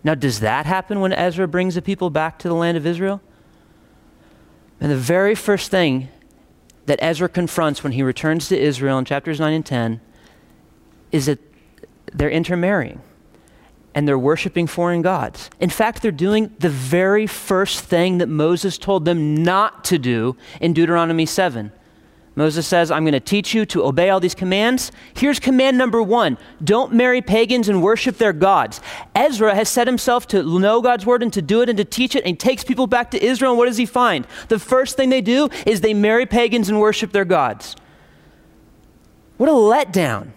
Now, 0.01 0.15
does 0.15 0.39
that 0.39 0.65
happen 0.65 1.01
when 1.01 1.11
Ezra 1.11 1.45
brings 1.45 1.75
the 1.75 1.81
people 1.81 2.09
back 2.09 2.39
to 2.39 2.47
the 2.47 2.55
land 2.55 2.77
of 2.77 2.87
Israel? 2.87 3.19
And 4.79 4.89
the 4.89 4.95
very 4.95 5.35
first 5.35 5.71
thing 5.71 6.07
that 6.85 6.99
Ezra 7.01 7.27
confronts 7.27 7.83
when 7.83 7.91
he 7.91 8.01
returns 8.01 8.47
to 8.47 8.57
Israel 8.57 8.97
in 8.97 9.03
chapters 9.03 9.41
9 9.41 9.51
and 9.51 9.65
10 9.65 9.99
is 11.11 11.25
that 11.25 11.39
they're 12.13 12.29
intermarrying 12.29 13.01
and 13.95 14.07
they're 14.07 14.19
worshiping 14.19 14.67
foreign 14.67 15.01
gods. 15.01 15.49
In 15.59 15.69
fact, 15.69 16.01
they're 16.01 16.11
doing 16.11 16.51
the 16.59 16.69
very 16.69 17.27
first 17.27 17.81
thing 17.81 18.17
that 18.17 18.27
Moses 18.27 18.77
told 18.77 19.05
them 19.05 19.35
not 19.43 19.83
to 19.85 19.97
do 19.97 20.35
in 20.59 20.73
Deuteronomy 20.73 21.25
7. 21.25 21.71
Moses 22.35 22.65
says, 22.65 22.89
I'm 22.89 23.03
going 23.03 23.13
to 23.13 23.19
teach 23.19 23.53
you 23.53 23.63
to 23.67 23.85
obey 23.85 24.09
all 24.09 24.19
these 24.19 24.33
commands. 24.33 24.91
Here's 25.15 25.39
command 25.39 25.77
number 25.77 26.01
one 26.01 26.37
don't 26.63 26.93
marry 26.93 27.21
pagans 27.21 27.69
and 27.69 27.83
worship 27.83 28.17
their 28.17 28.33
gods. 28.33 28.81
Ezra 29.13 29.53
has 29.53 29.69
set 29.69 29.85
himself 29.85 30.25
to 30.27 30.59
know 30.59 30.81
God's 30.81 31.05
word 31.05 31.21
and 31.21 31.31
to 31.33 31.41
do 31.43 31.61
it 31.61 31.69
and 31.69 31.77
to 31.77 31.85
teach 31.85 32.15
it, 32.15 32.19
and 32.19 32.29
he 32.29 32.35
takes 32.35 32.63
people 32.63 32.87
back 32.87 33.11
to 33.11 33.23
Israel. 33.23 33.51
And 33.51 33.59
what 33.59 33.67
does 33.67 33.77
he 33.77 33.85
find? 33.85 34.25
The 34.47 34.57
first 34.57 34.97
thing 34.97 35.09
they 35.09 35.21
do 35.21 35.49
is 35.67 35.81
they 35.81 35.93
marry 35.93 36.25
pagans 36.25 36.69
and 36.69 36.79
worship 36.79 37.11
their 37.11 37.25
gods. 37.25 37.75
What 39.37 39.49
a 39.49 39.53
letdown. 39.53 40.31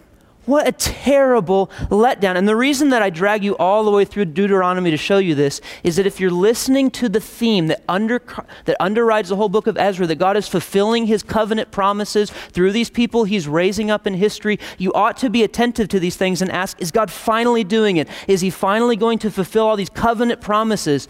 What 0.47 0.69
a 0.69 0.73
terrible 0.73 1.67
letdown. 1.91 2.37
And 2.37 2.49
the 2.49 2.55
reason 2.55 2.91
that 2.91 3.03
I 3.03 3.11
drag 3.11 3.43
you 3.43 3.57
all 3.57 3.83
the 3.83 3.91
way 3.91 4.05
through 4.05 4.27
Deuteronomy 4.27 4.93
to 4.93 4.97
show 4.97 5.19
you 5.19 5.35
this 5.35 5.61
is 5.83 5.97
that 5.97 6.07
if 6.07 6.21
you're 6.21 6.31
listening 6.31 6.89
to 6.93 7.09
the 7.09 7.21
theme 7.21 7.67
that, 7.67 7.83
under, 7.89 8.23
that 8.65 8.77
underrides 8.79 9.29
the 9.29 9.35
whole 9.35 9.49
book 9.49 9.67
of 9.67 9.77
Ezra, 9.77 10.07
that 10.07 10.17
God 10.17 10.37
is 10.37 10.47
fulfilling 10.47 11.07
his 11.07 11.25
covenant 11.25 11.73
promises 11.73 12.31
through 12.31 12.71
these 12.71 12.89
people 12.89 13.25
he's 13.25 13.49
raising 13.49 13.91
up 13.91 14.07
in 14.07 14.15
history, 14.15 14.61
you 14.79 14.93
ought 14.93 15.17
to 15.17 15.29
be 15.29 15.43
attentive 15.43 15.89
to 15.89 15.99
these 15.99 16.17
things 16.17 16.41
and 16.41 16.51
ask, 16.53 16.81
is 16.81 16.93
God 16.93 17.11
finally 17.11 17.65
doing 17.65 17.97
it? 17.97 18.09
Is 18.29 18.41
he 18.41 18.51
finally 18.51 18.95
going 18.95 19.19
to 19.19 19.33
fulfill 19.33 19.67
all 19.67 19.77
these 19.77 19.91
covenant 19.91 20.41
promises? 20.41 21.09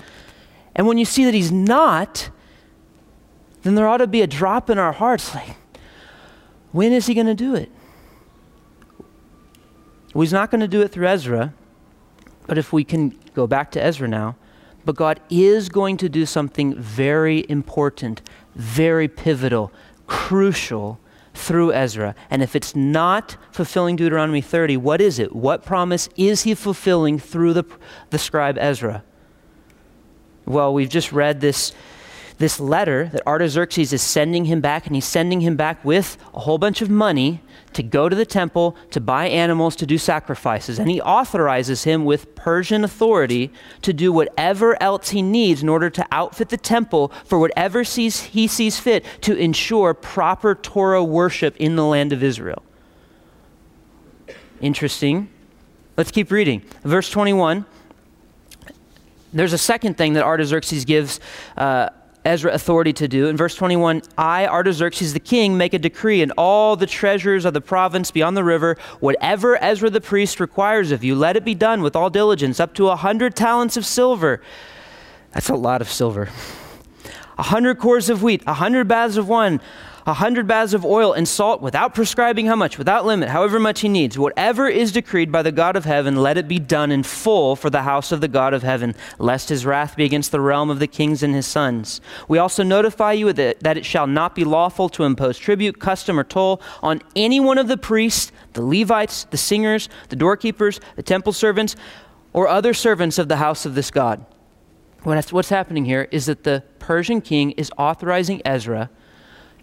And 0.74 0.86
when 0.86 0.96
you 0.96 1.04
see 1.04 1.26
that 1.26 1.34
he's 1.34 1.52
not, 1.52 2.30
then 3.64 3.74
there 3.74 3.86
ought 3.86 3.98
to 3.98 4.06
be 4.06 4.22
a 4.22 4.26
drop 4.26 4.70
in 4.70 4.78
our 4.78 4.92
hearts 4.92 5.34
like, 5.34 5.56
when 6.72 6.92
is 6.92 7.06
he 7.06 7.12
going 7.12 7.26
to 7.26 7.34
do 7.34 7.54
it? 7.54 7.70
Well, 10.16 10.22
he's 10.22 10.32
not 10.32 10.50
going 10.50 10.62
to 10.62 10.66
do 10.66 10.80
it 10.80 10.92
through 10.92 11.08
Ezra, 11.08 11.52
but 12.46 12.56
if 12.56 12.72
we 12.72 12.84
can 12.84 13.14
go 13.34 13.46
back 13.46 13.70
to 13.72 13.82
Ezra 13.84 14.08
now, 14.08 14.36
but 14.86 14.96
God 14.96 15.20
is 15.28 15.68
going 15.68 15.98
to 15.98 16.08
do 16.08 16.24
something 16.24 16.74
very 16.74 17.44
important, 17.50 18.22
very 18.54 19.08
pivotal, 19.08 19.70
crucial 20.06 20.98
through 21.34 21.74
Ezra. 21.74 22.14
And 22.30 22.42
if 22.42 22.56
it's 22.56 22.74
not 22.74 23.36
fulfilling 23.52 23.96
Deuteronomy 23.96 24.40
30, 24.40 24.78
what 24.78 25.02
is 25.02 25.18
it? 25.18 25.36
What 25.36 25.66
promise 25.66 26.08
is 26.16 26.44
he 26.44 26.54
fulfilling 26.54 27.18
through 27.18 27.52
the, 27.52 27.64
the 28.08 28.18
scribe 28.18 28.56
Ezra? 28.56 29.04
Well, 30.46 30.72
we've 30.72 30.88
just 30.88 31.12
read 31.12 31.42
this 31.42 31.74
this 32.38 32.60
letter 32.60 33.08
that 33.12 33.26
Artaxerxes 33.26 33.92
is 33.92 34.02
sending 34.02 34.44
him 34.44 34.60
back, 34.60 34.86
and 34.86 34.94
he's 34.94 35.06
sending 35.06 35.40
him 35.40 35.56
back 35.56 35.82
with 35.84 36.18
a 36.34 36.40
whole 36.40 36.58
bunch 36.58 36.82
of 36.82 36.90
money 36.90 37.40
to 37.72 37.82
go 37.82 38.08
to 38.08 38.16
the 38.16 38.26
temple 38.26 38.76
to 38.90 39.00
buy 39.00 39.28
animals 39.28 39.76
to 39.76 39.86
do 39.86 39.98
sacrifices. 39.98 40.78
And 40.78 40.90
he 40.90 41.00
authorizes 41.00 41.84
him 41.84 42.04
with 42.04 42.34
Persian 42.34 42.84
authority 42.84 43.52
to 43.82 43.92
do 43.92 44.12
whatever 44.12 44.80
else 44.82 45.10
he 45.10 45.22
needs 45.22 45.62
in 45.62 45.68
order 45.68 45.90
to 45.90 46.06
outfit 46.10 46.48
the 46.48 46.56
temple 46.56 47.12
for 47.24 47.38
whatever 47.38 47.84
sees, 47.84 48.22
he 48.22 48.46
sees 48.46 48.78
fit 48.78 49.04
to 49.22 49.36
ensure 49.36 49.94
proper 49.94 50.54
Torah 50.54 51.04
worship 51.04 51.56
in 51.58 51.76
the 51.76 51.84
land 51.84 52.12
of 52.12 52.22
Israel. 52.22 52.62
Interesting. 54.60 55.28
Let's 55.96 56.10
keep 56.10 56.30
reading. 56.30 56.62
Verse 56.82 57.10
21. 57.10 57.66
There's 59.32 59.52
a 59.52 59.58
second 59.58 59.98
thing 59.98 60.14
that 60.14 60.24
Artaxerxes 60.24 60.84
gives. 60.84 61.20
Uh, 61.56 61.90
Ezra 62.26 62.52
authority 62.52 62.92
to 62.92 63.06
do. 63.06 63.28
In 63.28 63.36
verse 63.36 63.54
21, 63.54 64.02
I, 64.18 64.48
Artaxerxes 64.48 65.14
the 65.14 65.20
king, 65.20 65.56
make 65.56 65.72
a 65.74 65.78
decree 65.78 66.22
in 66.22 66.32
all 66.32 66.74
the 66.74 66.86
treasures 66.86 67.44
of 67.44 67.54
the 67.54 67.60
province 67.60 68.10
beyond 68.10 68.36
the 68.36 68.42
river, 68.42 68.76
whatever 68.98 69.62
Ezra 69.62 69.90
the 69.90 70.00
priest 70.00 70.40
requires 70.40 70.90
of 70.90 71.04
you, 71.04 71.14
let 71.14 71.36
it 71.36 71.44
be 71.44 71.54
done 71.54 71.82
with 71.82 71.94
all 71.94 72.10
diligence, 72.10 72.58
up 72.58 72.74
to 72.74 72.88
a 72.88 72.96
hundred 72.96 73.36
talents 73.36 73.76
of 73.76 73.86
silver. 73.86 74.42
That's 75.32 75.48
a 75.48 75.54
lot 75.54 75.80
of 75.80 75.88
silver. 75.88 76.28
A 77.38 77.44
hundred 77.44 77.78
cores 77.78 78.10
of 78.10 78.24
wheat, 78.24 78.42
a 78.44 78.54
hundred 78.54 78.88
baths 78.88 79.16
of 79.16 79.28
wine, 79.28 79.60
a 80.06 80.14
hundred 80.14 80.46
baths 80.46 80.72
of 80.72 80.84
oil 80.84 81.12
and 81.12 81.26
salt 81.26 81.60
without 81.60 81.92
prescribing 81.92 82.46
how 82.46 82.54
much, 82.54 82.78
without 82.78 83.04
limit, 83.04 83.28
however 83.28 83.58
much 83.58 83.80
he 83.80 83.88
needs. 83.88 84.16
Whatever 84.16 84.68
is 84.68 84.92
decreed 84.92 85.32
by 85.32 85.42
the 85.42 85.50
God 85.50 85.74
of 85.74 85.84
heaven, 85.84 86.22
let 86.22 86.38
it 86.38 86.46
be 86.46 86.60
done 86.60 86.92
in 86.92 87.02
full 87.02 87.56
for 87.56 87.70
the 87.70 87.82
house 87.82 88.12
of 88.12 88.20
the 88.20 88.28
God 88.28 88.54
of 88.54 88.62
heaven, 88.62 88.94
lest 89.18 89.48
his 89.48 89.66
wrath 89.66 89.96
be 89.96 90.04
against 90.04 90.30
the 90.30 90.40
realm 90.40 90.70
of 90.70 90.78
the 90.78 90.86
kings 90.86 91.24
and 91.24 91.34
his 91.34 91.46
sons. 91.46 92.00
We 92.28 92.38
also 92.38 92.62
notify 92.62 93.14
you 93.14 93.32
that, 93.32 93.76
it 93.76 93.84
shall 93.84 94.06
not 94.06 94.36
be 94.36 94.44
lawful 94.44 94.88
to 94.90 95.02
impose 95.02 95.38
tribute, 95.38 95.80
custom, 95.80 96.20
or 96.20 96.24
toll 96.24 96.62
on 96.82 97.02
any 97.16 97.40
one 97.40 97.58
of 97.58 97.66
the 97.66 97.76
priests, 97.76 98.30
the 98.52 98.62
Levites, 98.62 99.24
the 99.24 99.36
singers, 99.36 99.88
the 100.08 100.16
doorkeepers, 100.16 100.80
the 100.94 101.02
temple 101.02 101.32
servants, 101.32 101.74
or 102.32 102.46
other 102.46 102.72
servants 102.72 103.18
of 103.18 103.26
the 103.26 103.36
house 103.36 103.66
of 103.66 103.74
this 103.74 103.90
God. 103.90 104.24
What's 105.02 105.48
happening 105.48 105.84
here 105.84 106.06
is 106.12 106.26
that 106.26 106.44
the 106.44 106.62
Persian 106.78 107.20
king 107.20 107.52
is 107.52 107.72
authorizing 107.76 108.40
Ezra 108.44 108.88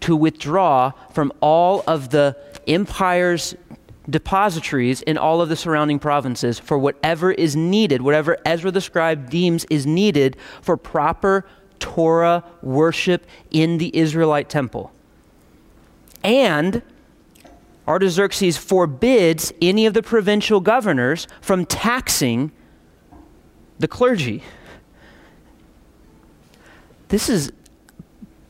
to 0.02 0.16
withdraw 0.16 0.92
from 1.12 1.32
all 1.42 1.84
of 1.88 2.10
the 2.10 2.36
empire's 2.68 3.56
depositories 4.10 5.02
in 5.02 5.18
all 5.18 5.42
of 5.42 5.50
the 5.50 5.56
surrounding 5.56 6.00
provinces 6.00 6.60
for 6.60 6.78
whatever 6.78 7.32
is 7.32 7.56
needed, 7.56 8.02
whatever 8.02 8.38
Ezra 8.46 8.72
the 8.72 8.82
scribe 8.82 9.30
deems 9.30 9.66
is 9.70 9.86
needed 9.86 10.36
for 10.62 10.76
proper 10.76 11.46
Torah 11.80 12.44
worship 12.62 13.26
in 13.52 13.78
the 13.78 13.96
Israelite 13.96 14.50
temple. 14.50 14.92
And 16.24 16.82
Artaxerxes 17.88 18.58
forbids 18.58 19.52
any 19.62 19.86
of 19.86 19.94
the 19.94 20.04
provincial 20.04 20.62
governors 20.62 21.28
from 21.42 21.66
taxing 21.66 22.52
the 23.80 23.88
clergy. 23.88 24.44
This 27.10 27.30
is 27.30 27.52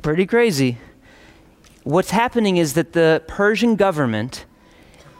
pretty 0.01 0.25
crazy 0.25 0.77
what's 1.83 2.11
happening 2.11 2.57
is 2.57 2.73
that 2.73 2.93
the 2.93 3.23
Persian 3.27 3.75
government 3.75 4.45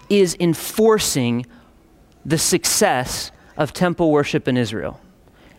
is 0.10 0.36
enforcing 0.40 1.46
the 2.26 2.38
success 2.38 3.32
of 3.58 3.74
temple 3.74 4.12
worship 4.12 4.48
in 4.48 4.58
Israel. 4.58 5.00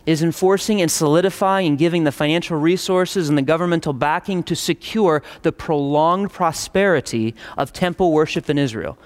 is 0.05 0.21
enforcing 0.21 0.81
and 0.81 0.91
solidifying 0.91 1.67
and 1.67 1.77
giving 1.77 2.03
the 2.03 2.11
financial 2.11 2.57
resources 2.57 3.27
and 3.27 3.37
the 3.37 3.41
governmental 3.41 3.93
backing 3.93 4.43
to 4.43 4.55
secure 4.55 5.23
the 5.41 5.51
prolonged 5.51 6.31
prosperity 6.31 7.33
of 7.57 7.73
temple 7.73 8.11
worship 8.11 8.49
in 8.49 8.57
Israel. 8.57 8.97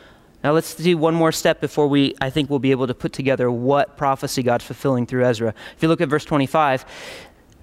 Now 0.43 0.53
let's 0.53 0.75
do 0.75 0.97
one 0.97 1.15
more 1.15 1.31
step 1.31 1.59
before 1.59 1.87
we, 1.87 2.15
I 2.21 2.29
think, 2.29 2.49
we'll 2.49 2.59
be 2.59 2.71
able 2.71 2.87
to 2.87 2.93
put 2.93 3.11
together 3.11 3.51
what 3.51 3.97
prophecy 3.97 4.41
God's 4.41 4.63
fulfilling 4.63 5.05
through 5.05 5.25
Ezra. 5.25 5.53
If 5.75 5.83
you 5.83 5.89
look 5.89 5.99
at 6.01 6.07
verse 6.07 6.23
25, 6.23 6.85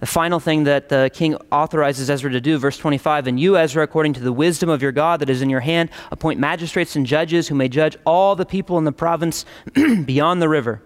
the 0.01 0.07
final 0.07 0.39
thing 0.39 0.65
that 0.65 0.89
the 0.89 1.11
king 1.13 1.37
authorizes 1.51 2.11
Ezra 2.11 2.31
to 2.31 2.41
do, 2.41 2.59
verse 2.59 2.77
25, 2.77 3.27
and 3.27 3.41
you, 3.41 3.57
Ezra, 3.57 3.83
according 3.83 4.13
to 4.15 4.21
the 4.21 4.33
wisdom 4.33 4.69
of 4.69 4.83
your 4.83 4.93
God 4.93 5.21
that 5.21 5.31
is 5.31 5.43
in 5.43 5.49
your 5.49 5.61
hand, 5.61 5.91
appoint 6.11 6.39
magistrates 6.39 6.97
and 6.97 7.07
judges 7.07 7.49
who 7.49 7.55
may 7.55 7.69
judge 7.69 7.97
all 8.05 8.37
the 8.37 8.47
people 8.47 8.77
in 8.79 8.85
the 8.85 8.93
province 8.93 9.45
beyond 10.05 10.43
the 10.43 10.49
river 10.49 10.83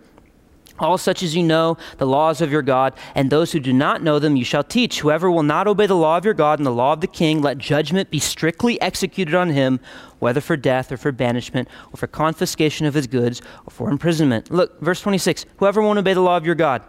all 0.81 0.99
such 0.99 1.23
as 1.23 1.37
you 1.37 1.43
know 1.43 1.77
the 1.99 2.07
laws 2.07 2.41
of 2.41 2.51
your 2.51 2.63
God, 2.63 2.95
and 3.15 3.31
those 3.31 3.53
who 3.53 3.61
do 3.61 3.73
not 3.73 4.03
know 4.03 4.19
them 4.19 4.37
you 4.37 4.45
shall 4.45 4.65
teach. 4.65 5.01
Whoever 5.01 5.31
will 5.31 5.43
not 5.43 5.69
obey 5.69 5.87
the 5.87 5.95
law 5.97 6.17
of 6.17 6.25
your 6.25 6.35
God 6.35 6.59
and 6.59 6.67
the 6.67 6.73
law 6.73 6.93
of 6.93 7.01
the 7.01 7.07
king, 7.07 7.43
let 7.43 7.59
judgment 7.59 8.11
be 8.11 8.19
strictly 8.19 8.81
executed 8.81 9.35
on 9.35 9.51
him, 9.51 9.81
whether 10.19 10.41
for 10.41 10.57
death 10.57 10.91
or 10.91 10.97
for 10.97 11.13
banishment 11.13 11.69
or 11.93 11.97
for 11.97 12.07
confiscation 12.07 12.87
of 12.87 12.95
his 12.95 13.07
goods 13.07 13.43
or 13.67 13.71
for 13.71 13.91
imprisonment. 13.91 14.51
Look, 14.51 14.81
verse 14.81 15.01
26 15.01 15.47
Whoever 15.59 15.83
won't 15.83 15.99
obey 15.99 16.15
the 16.15 16.21
law 16.21 16.37
of 16.37 16.47
your 16.47 16.55
God, 16.55 16.83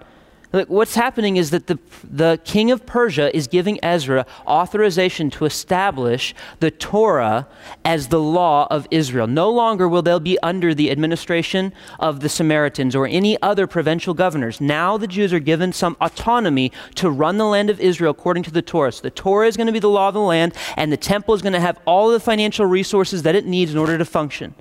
Look, 0.53 0.69
what's 0.69 0.95
happening 0.95 1.37
is 1.37 1.51
that 1.51 1.67
the, 1.67 1.79
the 2.03 2.39
king 2.43 2.71
of 2.71 2.85
Persia 2.85 3.33
is 3.35 3.47
giving 3.47 3.79
Ezra 3.83 4.25
authorization 4.45 5.29
to 5.31 5.45
establish 5.45 6.35
the 6.59 6.69
Torah 6.69 7.47
as 7.85 8.09
the 8.09 8.19
law 8.19 8.67
of 8.69 8.85
Israel. 8.91 9.27
No 9.27 9.49
longer 9.49 9.87
will 9.87 10.01
they 10.01 10.19
be 10.19 10.37
under 10.43 10.73
the 10.73 10.91
administration 10.91 11.73
of 11.99 12.19
the 12.19 12.27
Samaritans 12.27 12.97
or 12.97 13.07
any 13.07 13.41
other 13.41 13.65
provincial 13.65 14.13
governors. 14.13 14.59
Now 14.59 14.97
the 14.97 15.07
Jews 15.07 15.31
are 15.31 15.39
given 15.39 15.71
some 15.71 15.95
autonomy 16.01 16.73
to 16.95 17.09
run 17.09 17.37
the 17.37 17.45
land 17.45 17.69
of 17.69 17.79
Israel 17.79 18.11
according 18.11 18.43
to 18.43 18.51
the 18.51 18.61
Torah. 18.61 18.91
So 18.91 19.03
the 19.03 19.09
Torah 19.09 19.47
is 19.47 19.55
going 19.55 19.67
to 19.67 19.73
be 19.73 19.79
the 19.79 19.89
law 19.89 20.09
of 20.09 20.13
the 20.13 20.19
land, 20.19 20.53
and 20.75 20.91
the 20.91 20.97
temple 20.97 21.33
is 21.33 21.41
going 21.41 21.53
to 21.53 21.61
have 21.61 21.79
all 21.85 22.11
the 22.11 22.19
financial 22.19 22.65
resources 22.65 23.23
that 23.23 23.35
it 23.35 23.45
needs 23.45 23.71
in 23.71 23.77
order 23.77 23.97
to 23.97 24.05
function. 24.05 24.55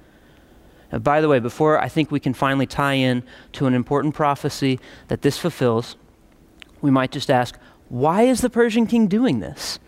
Uh, 0.93 0.99
by 0.99 1.21
the 1.21 1.29
way, 1.29 1.39
before 1.39 1.79
I 1.79 1.89
think 1.89 2.11
we 2.11 2.21
can 2.21 2.35
finally 2.35 2.67
tie 2.67 2.95
in 2.95 3.23
to 3.53 3.67
an 3.67 3.75
important 3.75 4.15
prophecy 4.15 4.81
that 5.09 5.23
this 5.23 5.39
fulfills, 5.39 5.97
we 6.81 6.91
might 6.91 7.11
just 7.11 7.31
ask, 7.31 7.59
why 7.89 8.23
is 8.23 8.41
the 8.41 8.51
Persian 8.51 8.87
king 8.87 9.07
doing 9.07 9.41
this? 9.41 9.79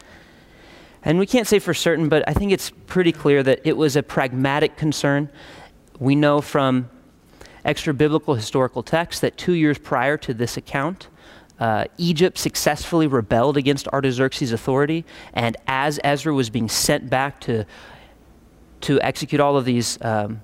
And 1.05 1.19
we 1.19 1.27
can't 1.27 1.49
say 1.49 1.59
for 1.59 1.75
certain, 1.75 2.09
but 2.09 2.29
I 2.29 2.33
think 2.33 2.53
it's 2.53 2.71
pretty 2.87 3.13
clear 3.13 3.43
that 3.43 3.61
it 3.65 3.77
was 3.77 3.97
a 3.97 4.03
pragmatic 4.03 4.77
concern. 4.77 5.31
We 5.99 6.15
know 6.15 6.41
from 6.41 6.89
extra 7.65 7.93
biblical 7.95 8.35
historical 8.35 8.83
texts 8.83 9.21
that 9.21 9.37
two 9.37 9.53
years 9.53 9.79
prior 9.79 10.17
to 10.19 10.35
this 10.35 10.57
account, 10.57 11.09
uh, 11.59 11.85
Egypt 11.97 12.39
successfully 12.39 13.07
rebelled 13.07 13.57
against 13.57 13.87
Artaxerxes' 13.89 14.53
authority, 14.53 15.05
and 15.33 15.57
as 15.67 16.01
Ezra 16.03 16.35
was 16.35 16.51
being 16.51 16.69
sent 16.69 17.09
back 17.09 17.41
to, 17.41 17.65
to 18.81 19.01
execute 19.01 19.41
all 19.41 19.57
of 19.57 19.65
these 19.65 19.97
um, 20.03 20.41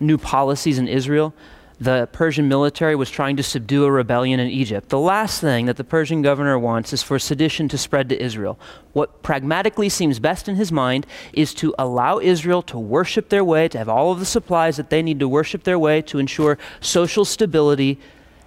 new 0.00 0.18
policies 0.18 0.78
in 0.78 0.88
Israel, 0.88 1.34
the 1.80 2.08
Persian 2.12 2.48
military 2.48 2.96
was 2.96 3.08
trying 3.08 3.36
to 3.36 3.42
subdue 3.42 3.84
a 3.84 3.90
rebellion 3.90 4.40
in 4.40 4.48
Egypt. 4.48 4.88
The 4.88 4.98
last 4.98 5.40
thing 5.40 5.66
that 5.66 5.76
the 5.76 5.84
Persian 5.84 6.22
governor 6.22 6.58
wants 6.58 6.92
is 6.92 7.04
for 7.04 7.20
sedition 7.20 7.68
to 7.68 7.78
spread 7.78 8.08
to 8.08 8.20
Israel. 8.20 8.58
What 8.94 9.22
pragmatically 9.22 9.88
seems 9.88 10.18
best 10.18 10.48
in 10.48 10.56
his 10.56 10.72
mind 10.72 11.06
is 11.32 11.54
to 11.54 11.74
allow 11.78 12.18
Israel 12.18 12.62
to 12.62 12.78
worship 12.78 13.28
their 13.28 13.44
way, 13.44 13.68
to 13.68 13.78
have 13.78 13.88
all 13.88 14.10
of 14.10 14.18
the 14.18 14.26
supplies 14.26 14.76
that 14.76 14.90
they 14.90 15.02
need 15.02 15.20
to 15.20 15.28
worship 15.28 15.62
their 15.62 15.78
way, 15.78 16.02
to 16.02 16.18
ensure 16.18 16.58
social 16.80 17.24
stability. 17.24 18.00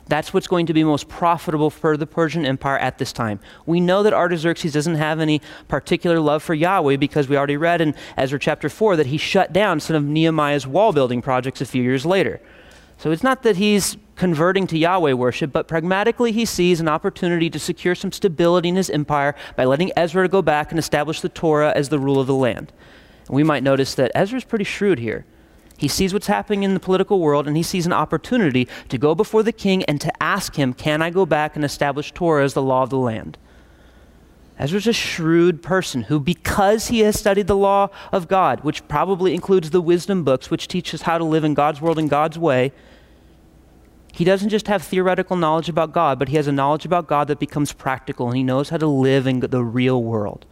That's 0.08 0.34
what's 0.34 0.48
going 0.48 0.66
to 0.66 0.74
be 0.74 0.84
most 0.84 1.08
profitable 1.08 1.70
for 1.70 1.96
the 1.96 2.08
Persian 2.08 2.46
Empire 2.46 2.78
at 2.78 2.98
this 2.98 3.14
time. 3.14 3.40
We 3.66 3.80
know 3.80 4.04
that 4.04 4.14
Artaxerxes 4.14 4.74
doesn't 4.74 4.96
have 4.96 5.20
any 5.20 5.42
particular 5.68 6.20
love 6.20 6.44
for 6.44 6.54
Yahweh 6.54 6.98
because 6.98 7.28
we 7.28 7.38
already 7.38 7.58
read 7.58 7.82
in 7.82 7.96
Ezra 8.18 8.40
chapter 8.40 8.68
4 8.68 8.98
that 8.98 9.08
he 9.08 9.18
shut 9.18 9.54
down 9.54 9.80
some 9.80 9.96
of 9.96 10.04
Nehemiah's 10.04 10.68
wall 10.68 10.92
building 10.92 11.22
projects 11.22 11.62
a 11.62 11.66
few 11.66 11.82
years 11.82 12.06
later. 12.06 12.42
So 12.98 13.10
it's 13.10 13.24
not 13.24 13.42
that 13.44 13.56
he's 13.56 13.98
converting 14.16 14.68
to 14.68 14.78
Yahweh 14.78 15.14
worship, 15.14 15.52
but 15.52 15.68
pragmatically 15.68 16.32
he 16.32 16.46
sees 16.46 16.80
an 16.80 16.88
opportunity 16.88 17.50
to 17.50 17.58
secure 17.58 17.96
some 17.96 18.12
stability 18.12 18.70
in 18.70 18.76
his 18.76 18.92
empire 18.92 19.34
by 19.56 19.66
letting 19.66 19.92
Ezra 19.98 20.28
go 20.28 20.44
back 20.44 20.72
and 20.72 20.78
establish 20.78 21.22
the 21.22 21.30
Torah 21.30 21.74
as 21.76 21.90
the 21.90 21.98
rule 21.98 22.20
of 22.20 22.28
the 22.28 22.36
land. 22.36 22.72
And 23.28 23.36
we 23.36 23.44
might 23.44 23.64
notice 23.64 23.96
that 23.96 24.12
Ezra's 24.14 24.44
pretty 24.44 24.66
shrewd 24.66 25.00
here. 25.00 25.26
He 25.82 25.88
sees 25.88 26.14
what's 26.14 26.28
happening 26.28 26.62
in 26.62 26.76
the 26.76 26.80
political 26.80 27.20
world 27.20 27.48
and 27.48 27.58
he 27.58 27.64
sees 27.64 27.88
an 27.88 27.92
opportunity 27.92 28.68
to 28.90 29.00
go 29.00 29.16
before 29.16 29.42
the 29.42 29.52
king 29.52 29.84
and 29.86 30.00
to 30.00 30.24
ask 30.24 30.54
him, 30.54 30.76
Can 30.76 31.02
I 31.02 31.10
go 31.10 31.26
back 31.26 31.56
and 31.56 31.66
establish 31.66 32.12
Torah 32.12 32.44
as 32.44 32.54
the 32.54 32.62
law 32.62 32.84
of 32.84 32.92
the 32.92 33.00
land? 33.00 33.40
Ezra's 34.60 34.86
a 34.86 34.94
shrewd 34.94 35.64
person 35.64 36.04
who, 36.04 36.20
because 36.20 36.90
he 36.90 37.00
has 37.00 37.18
studied 37.18 37.48
the 37.48 37.56
law 37.56 37.90
of 38.12 38.28
God, 38.28 38.60
which 38.60 38.88
probably 38.88 39.34
includes 39.34 39.72
the 39.72 39.82
wisdom 39.82 40.24
books, 40.24 40.52
which 40.52 40.68
teach 40.68 40.94
us 40.94 41.02
how 41.02 41.18
to 41.18 41.24
live 41.24 41.44
in 41.44 41.56
God's 41.56 41.82
world 41.82 41.98
in 41.98 42.08
God's 42.08 42.38
way, 42.38 42.72
he 44.14 44.24
doesn't 44.24 44.50
just 44.50 44.68
have 44.68 44.84
theoretical 44.84 45.36
knowledge 45.36 45.68
about 45.68 45.94
God, 45.94 46.20
but 46.20 46.30
he 46.30 46.36
has 46.36 46.46
a 46.46 46.52
knowledge 46.52 46.86
about 46.86 47.08
God 47.08 47.28
that 47.28 47.40
becomes 47.40 47.74
practical, 47.74 48.28
and 48.28 48.38
he 48.38 48.44
knows 48.44 48.70
how 48.70 48.78
to 48.78 48.86
live 48.86 49.26
in 49.26 49.40
the 49.40 49.64
real 49.64 50.04
world. 50.04 50.46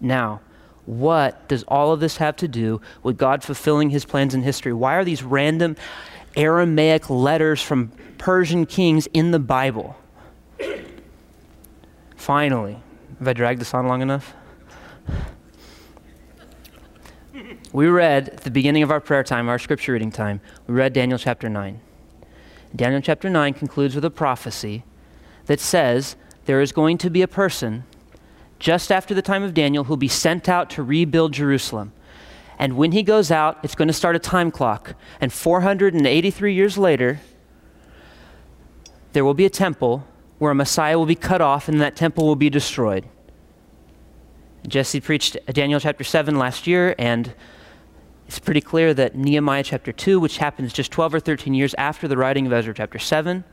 Now, 0.00 0.40
what 0.86 1.48
does 1.48 1.62
all 1.64 1.92
of 1.92 2.00
this 2.00 2.18
have 2.18 2.36
to 2.36 2.48
do 2.48 2.80
with 3.02 3.16
God 3.16 3.42
fulfilling 3.42 3.90
his 3.90 4.04
plans 4.04 4.34
in 4.34 4.42
history? 4.42 4.72
Why 4.72 4.94
are 4.94 5.04
these 5.04 5.22
random 5.22 5.76
Aramaic 6.36 7.08
letters 7.08 7.62
from 7.62 7.92
Persian 8.18 8.66
kings 8.66 9.06
in 9.12 9.30
the 9.30 9.38
Bible? 9.38 9.96
Finally, 12.16 12.78
have 13.18 13.28
I 13.28 13.32
dragged 13.32 13.60
this 13.60 13.74
on 13.74 13.86
long 13.86 14.02
enough? 14.02 14.34
We 17.72 17.88
read 17.88 18.28
at 18.28 18.40
the 18.42 18.50
beginning 18.50 18.82
of 18.82 18.90
our 18.90 19.00
prayer 19.00 19.24
time, 19.24 19.48
our 19.48 19.58
scripture 19.58 19.92
reading 19.92 20.12
time, 20.12 20.40
we 20.66 20.74
read 20.74 20.92
Daniel 20.92 21.18
chapter 21.18 21.48
9. 21.48 21.80
Daniel 22.76 23.00
chapter 23.00 23.28
9 23.28 23.54
concludes 23.54 23.94
with 23.94 24.04
a 24.04 24.10
prophecy 24.10 24.84
that 25.46 25.60
says 25.60 26.16
there 26.44 26.60
is 26.60 26.72
going 26.72 26.98
to 26.98 27.10
be 27.10 27.22
a 27.22 27.28
person 27.28 27.84
just 28.64 28.90
after 28.90 29.12
the 29.12 29.20
time 29.20 29.42
of 29.42 29.52
Daniel 29.52 29.84
who'll 29.84 29.98
be 29.98 30.08
sent 30.08 30.48
out 30.48 30.70
to 30.70 30.82
rebuild 30.82 31.32
Jerusalem. 31.32 31.92
And 32.58 32.78
when 32.78 32.92
he 32.92 33.02
goes 33.02 33.30
out, 33.30 33.58
it's 33.62 33.74
going 33.74 33.88
to 33.88 33.94
start 33.94 34.16
a 34.16 34.18
time 34.18 34.50
clock. 34.50 34.94
And 35.20 35.30
483 35.30 36.54
years 36.54 36.78
later, 36.78 37.20
there 39.12 39.22
will 39.22 39.34
be 39.34 39.44
a 39.44 39.50
temple 39.50 40.06
where 40.38 40.50
a 40.50 40.54
Messiah 40.54 40.98
will 40.98 41.04
be 41.04 41.14
cut 41.14 41.42
off 41.42 41.68
and 41.68 41.78
that 41.82 41.94
temple 41.94 42.26
will 42.26 42.36
be 42.36 42.48
destroyed. 42.48 43.06
Jesse 44.66 44.98
preached 44.98 45.36
Daniel 45.52 45.78
chapter 45.78 46.02
7 46.02 46.38
last 46.38 46.66
year, 46.66 46.94
and 46.98 47.34
it's 48.26 48.38
pretty 48.38 48.62
clear 48.62 48.94
that 48.94 49.14
Nehemiah 49.14 49.62
chapter 49.62 49.92
2, 49.92 50.18
which 50.18 50.38
happens 50.38 50.72
just 50.72 50.90
12 50.90 51.12
or 51.16 51.20
13 51.20 51.52
years 51.52 51.74
after 51.76 52.08
the 52.08 52.16
writing 52.16 52.46
of 52.46 52.52
Ezra 52.54 52.72
chapter 52.72 52.98
7, 52.98 53.44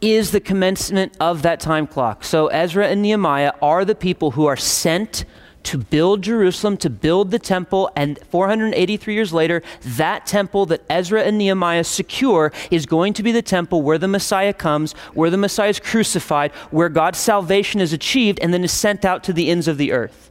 is 0.00 0.30
the 0.30 0.40
commencement 0.40 1.16
of 1.20 1.42
that 1.42 1.60
time 1.60 1.86
clock. 1.86 2.24
So 2.24 2.48
Ezra 2.48 2.88
and 2.88 3.02
Nehemiah 3.02 3.52
are 3.60 3.84
the 3.84 3.94
people 3.94 4.32
who 4.32 4.46
are 4.46 4.56
sent 4.56 5.24
to 5.64 5.76
build 5.76 6.22
Jerusalem, 6.22 6.76
to 6.78 6.88
build 6.88 7.30
the 7.30 7.38
temple, 7.38 7.90
and 7.94 8.18
483 8.30 9.12
years 9.12 9.32
later, 9.32 9.62
that 9.82 10.24
temple 10.24 10.66
that 10.66 10.82
Ezra 10.88 11.22
and 11.22 11.36
Nehemiah 11.36 11.84
secure 11.84 12.52
is 12.70 12.86
going 12.86 13.12
to 13.14 13.22
be 13.22 13.32
the 13.32 13.42
temple 13.42 13.82
where 13.82 13.98
the 13.98 14.08
Messiah 14.08 14.52
comes, 14.54 14.92
where 15.12 15.30
the 15.30 15.36
Messiah 15.36 15.68
is 15.68 15.80
crucified, 15.80 16.52
where 16.70 16.88
God's 16.88 17.18
salvation 17.18 17.80
is 17.80 17.92
achieved, 17.92 18.38
and 18.40 18.54
then 18.54 18.64
is 18.64 18.72
sent 18.72 19.04
out 19.04 19.22
to 19.24 19.32
the 19.32 19.50
ends 19.50 19.68
of 19.68 19.78
the 19.78 19.92
earth. 19.92 20.30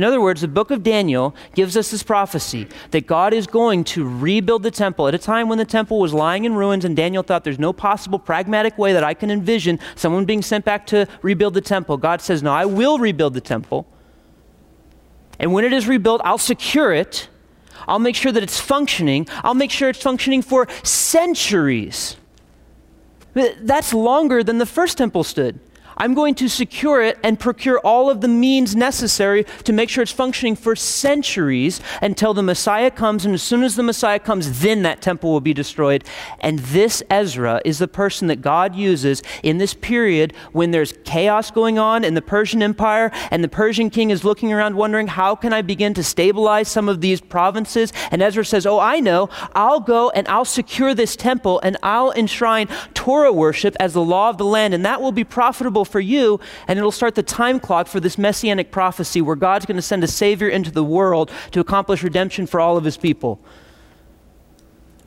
In 0.00 0.04
other 0.04 0.22
words, 0.22 0.40
the 0.40 0.48
book 0.48 0.70
of 0.70 0.82
Daniel 0.82 1.34
gives 1.54 1.76
us 1.76 1.90
this 1.90 2.02
prophecy 2.02 2.66
that 2.90 3.06
God 3.06 3.34
is 3.34 3.46
going 3.46 3.84
to 3.84 4.08
rebuild 4.08 4.62
the 4.62 4.70
temple 4.70 5.06
at 5.06 5.14
a 5.14 5.18
time 5.18 5.46
when 5.46 5.58
the 5.58 5.66
temple 5.66 5.98
was 5.98 6.14
lying 6.14 6.46
in 6.46 6.54
ruins, 6.54 6.86
and 6.86 6.96
Daniel 6.96 7.22
thought 7.22 7.44
there's 7.44 7.58
no 7.58 7.74
possible 7.74 8.18
pragmatic 8.18 8.78
way 8.78 8.94
that 8.94 9.04
I 9.04 9.12
can 9.12 9.30
envision 9.30 9.78
someone 9.96 10.24
being 10.24 10.40
sent 10.40 10.64
back 10.64 10.86
to 10.86 11.06
rebuild 11.20 11.52
the 11.52 11.60
temple. 11.60 11.98
God 11.98 12.22
says, 12.22 12.42
No, 12.42 12.50
I 12.50 12.64
will 12.64 12.98
rebuild 12.98 13.34
the 13.34 13.42
temple. 13.42 13.86
And 15.38 15.52
when 15.52 15.66
it 15.66 15.72
is 15.74 15.86
rebuilt, 15.86 16.22
I'll 16.24 16.38
secure 16.38 16.94
it. 16.94 17.28
I'll 17.86 17.98
make 17.98 18.16
sure 18.16 18.32
that 18.32 18.42
it's 18.42 18.58
functioning. 18.58 19.28
I'll 19.44 19.52
make 19.52 19.70
sure 19.70 19.90
it's 19.90 20.02
functioning 20.02 20.40
for 20.40 20.66
centuries. 20.82 22.16
That's 23.34 23.92
longer 23.92 24.42
than 24.42 24.56
the 24.56 24.64
first 24.64 24.96
temple 24.96 25.24
stood. 25.24 25.60
I'm 26.00 26.14
going 26.14 26.34
to 26.36 26.48
secure 26.48 27.02
it 27.02 27.18
and 27.22 27.38
procure 27.38 27.78
all 27.80 28.08
of 28.08 28.22
the 28.22 28.28
means 28.28 28.74
necessary 28.74 29.44
to 29.64 29.72
make 29.74 29.90
sure 29.90 30.00
it's 30.00 30.10
functioning 30.10 30.56
for 30.56 30.74
centuries 30.74 31.82
until 32.00 32.32
the 32.32 32.42
Messiah 32.42 32.90
comes. 32.90 33.26
And 33.26 33.34
as 33.34 33.42
soon 33.42 33.62
as 33.62 33.76
the 33.76 33.82
Messiah 33.82 34.18
comes, 34.18 34.62
then 34.62 34.80
that 34.84 35.02
temple 35.02 35.30
will 35.30 35.42
be 35.42 35.52
destroyed. 35.52 36.02
And 36.40 36.58
this 36.60 37.02
Ezra 37.10 37.60
is 37.66 37.80
the 37.80 37.86
person 37.86 38.28
that 38.28 38.40
God 38.40 38.74
uses 38.74 39.22
in 39.42 39.58
this 39.58 39.74
period 39.74 40.32
when 40.52 40.70
there's 40.70 40.94
chaos 41.04 41.50
going 41.50 41.78
on 41.78 42.02
in 42.02 42.14
the 42.14 42.22
Persian 42.22 42.62
Empire 42.62 43.10
and 43.30 43.44
the 43.44 43.48
Persian 43.48 43.90
king 43.90 44.08
is 44.08 44.24
looking 44.24 44.54
around 44.54 44.76
wondering, 44.76 45.06
how 45.06 45.36
can 45.36 45.52
I 45.52 45.60
begin 45.60 45.92
to 45.92 46.02
stabilize 46.02 46.68
some 46.68 46.88
of 46.88 47.02
these 47.02 47.20
provinces? 47.20 47.92
And 48.10 48.22
Ezra 48.22 48.46
says, 48.46 48.64
Oh, 48.64 48.78
I 48.78 49.00
know. 49.00 49.28
I'll 49.54 49.80
go 49.80 50.08
and 50.08 50.26
I'll 50.28 50.46
secure 50.46 50.94
this 50.94 51.14
temple 51.14 51.60
and 51.62 51.76
I'll 51.82 52.12
enshrine 52.12 52.68
Torah 52.94 53.34
worship 53.34 53.76
as 53.78 53.92
the 53.92 54.00
law 54.00 54.30
of 54.30 54.38
the 54.38 54.46
land. 54.46 54.72
And 54.72 54.86
that 54.86 55.02
will 55.02 55.12
be 55.12 55.24
profitable 55.24 55.84
for 55.90 56.00
you. 56.00 56.40
And 56.68 56.78
it'll 56.78 56.90
start 56.90 57.14
the 57.14 57.22
time 57.22 57.60
clock 57.60 57.86
for 57.86 58.00
this 58.00 58.16
messianic 58.16 58.70
prophecy 58.70 59.20
where 59.20 59.36
God's 59.36 59.66
going 59.66 59.76
to 59.76 59.82
send 59.82 60.04
a 60.04 60.08
Savior 60.08 60.48
into 60.48 60.70
the 60.70 60.84
world 60.84 61.30
to 61.50 61.60
accomplish 61.60 62.02
redemption 62.02 62.46
for 62.46 62.60
all 62.60 62.76
of 62.76 62.84
his 62.84 62.96
people. 62.96 63.40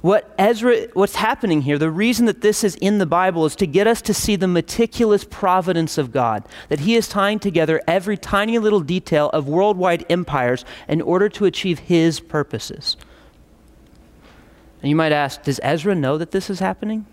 What 0.04 0.36
Ezra, 0.38 0.88
what's 0.96 1.16
happening 1.16 1.62
here, 1.62 1.78
the 1.78 1.90
reason 1.90 2.26
that 2.26 2.42
this 2.42 2.66
is 2.66 2.76
in 2.76 2.98
the 2.98 3.06
Bible 3.06 3.46
is 3.46 3.56
to 3.56 3.66
get 3.66 3.88
us 3.88 4.02
to 4.02 4.14
see 4.14 4.36
the 4.36 4.50
meticulous 4.50 5.24
providence 5.24 5.98
of 5.98 6.12
God, 6.12 6.44
that 6.68 6.82
He 6.82 6.96
is 6.96 7.08
tying 7.08 7.40
together 7.40 7.82
every 7.88 8.18
tiny 8.18 8.60
little 8.60 8.82
detail 8.82 9.30
of 9.30 9.48
worldwide 9.48 10.06
empires 10.10 10.66
in 10.90 11.02
order 11.02 11.30
to 11.30 11.46
achieve 11.46 11.80
His 11.80 12.20
purposes. 12.20 12.98
And 14.82 14.90
you 14.90 14.96
might 14.98 15.14
ask, 15.14 15.44
does 15.44 15.62
Ezra 15.64 15.96
know 15.96 16.18
that 16.18 16.32
this 16.32 16.50
is 16.50 16.60
happening? 16.60 17.06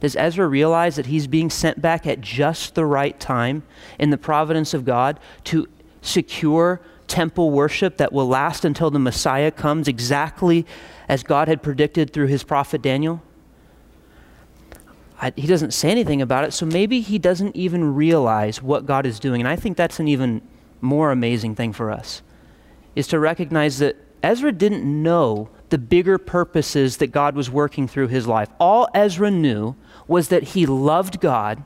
Does 0.00 0.16
Ezra 0.16 0.46
realize 0.46 0.96
that 0.96 1.06
he's 1.06 1.26
being 1.26 1.50
sent 1.50 1.80
back 1.80 2.06
at 2.06 2.20
just 2.20 2.74
the 2.74 2.84
right 2.84 3.18
time 3.18 3.62
in 3.98 4.10
the 4.10 4.18
providence 4.18 4.74
of 4.74 4.84
God 4.84 5.18
to 5.44 5.68
secure 6.02 6.80
temple 7.06 7.50
worship 7.50 7.96
that 7.96 8.12
will 8.12 8.28
last 8.28 8.64
until 8.64 8.90
the 8.90 8.98
Messiah 8.98 9.50
comes 9.50 9.88
exactly 9.88 10.66
as 11.08 11.22
God 11.22 11.48
had 11.48 11.62
predicted 11.62 12.12
through 12.12 12.26
his 12.26 12.44
prophet 12.44 12.82
Daniel? 12.82 13.22
I, 15.20 15.32
he 15.34 15.46
doesn't 15.46 15.72
say 15.72 15.90
anything 15.90 16.20
about 16.20 16.44
it, 16.44 16.52
so 16.52 16.66
maybe 16.66 17.00
he 17.00 17.18
doesn't 17.18 17.56
even 17.56 17.94
realize 17.94 18.62
what 18.62 18.84
God 18.84 19.06
is 19.06 19.18
doing. 19.18 19.40
And 19.40 19.48
I 19.48 19.56
think 19.56 19.76
that's 19.76 19.98
an 19.98 20.08
even 20.08 20.42
more 20.82 21.10
amazing 21.10 21.54
thing 21.54 21.72
for 21.72 21.90
us, 21.90 22.20
is 22.94 23.06
to 23.08 23.18
recognize 23.18 23.78
that 23.78 23.96
Ezra 24.22 24.52
didn't 24.52 24.84
know 24.84 25.48
the 25.70 25.78
bigger 25.78 26.18
purposes 26.18 26.98
that 26.98 27.08
God 27.08 27.34
was 27.34 27.50
working 27.50 27.88
through 27.88 28.08
his 28.08 28.26
life. 28.26 28.48
All 28.60 28.88
Ezra 28.94 29.30
knew 29.30 29.74
was 30.08 30.28
that 30.28 30.42
he 30.42 30.66
loved 30.66 31.20
God 31.20 31.62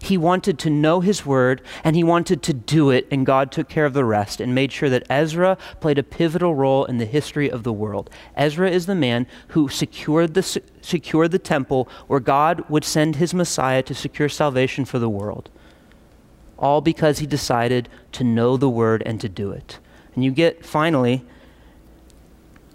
he 0.00 0.16
wanted 0.16 0.58
to 0.60 0.70
know 0.70 1.00
his 1.00 1.24
word 1.24 1.62
and 1.82 1.96
he 1.96 2.04
wanted 2.04 2.42
to 2.44 2.52
do 2.52 2.90
it, 2.90 3.06
and 3.10 3.26
God 3.26 3.50
took 3.50 3.68
care 3.68 3.84
of 3.84 3.92
the 3.92 4.04
rest 4.04 4.40
and 4.40 4.54
made 4.54 4.72
sure 4.72 4.88
that 4.90 5.06
Ezra 5.10 5.56
played 5.80 5.98
a 5.98 6.02
pivotal 6.02 6.54
role 6.54 6.84
in 6.84 6.98
the 6.98 7.04
history 7.04 7.50
of 7.50 7.62
the 7.62 7.72
world. 7.72 8.10
Ezra 8.36 8.70
is 8.70 8.86
the 8.86 8.94
man 8.94 9.26
who 9.48 9.68
secured 9.68 10.34
the, 10.34 10.42
secured 10.80 11.30
the 11.30 11.38
temple 11.38 11.88
where 12.06 12.20
God 12.20 12.68
would 12.68 12.84
send 12.84 13.16
his 13.16 13.34
Messiah 13.34 13.82
to 13.82 13.94
secure 13.94 14.28
salvation 14.28 14.84
for 14.84 14.98
the 14.98 15.10
world. 15.10 15.50
All 16.58 16.80
because 16.80 17.18
he 17.18 17.26
decided 17.26 17.88
to 18.12 18.24
know 18.24 18.56
the 18.56 18.70
word 18.70 19.02
and 19.04 19.20
to 19.20 19.28
do 19.28 19.50
it. 19.50 19.78
And 20.14 20.24
you 20.24 20.30
get 20.30 20.64
finally, 20.64 21.24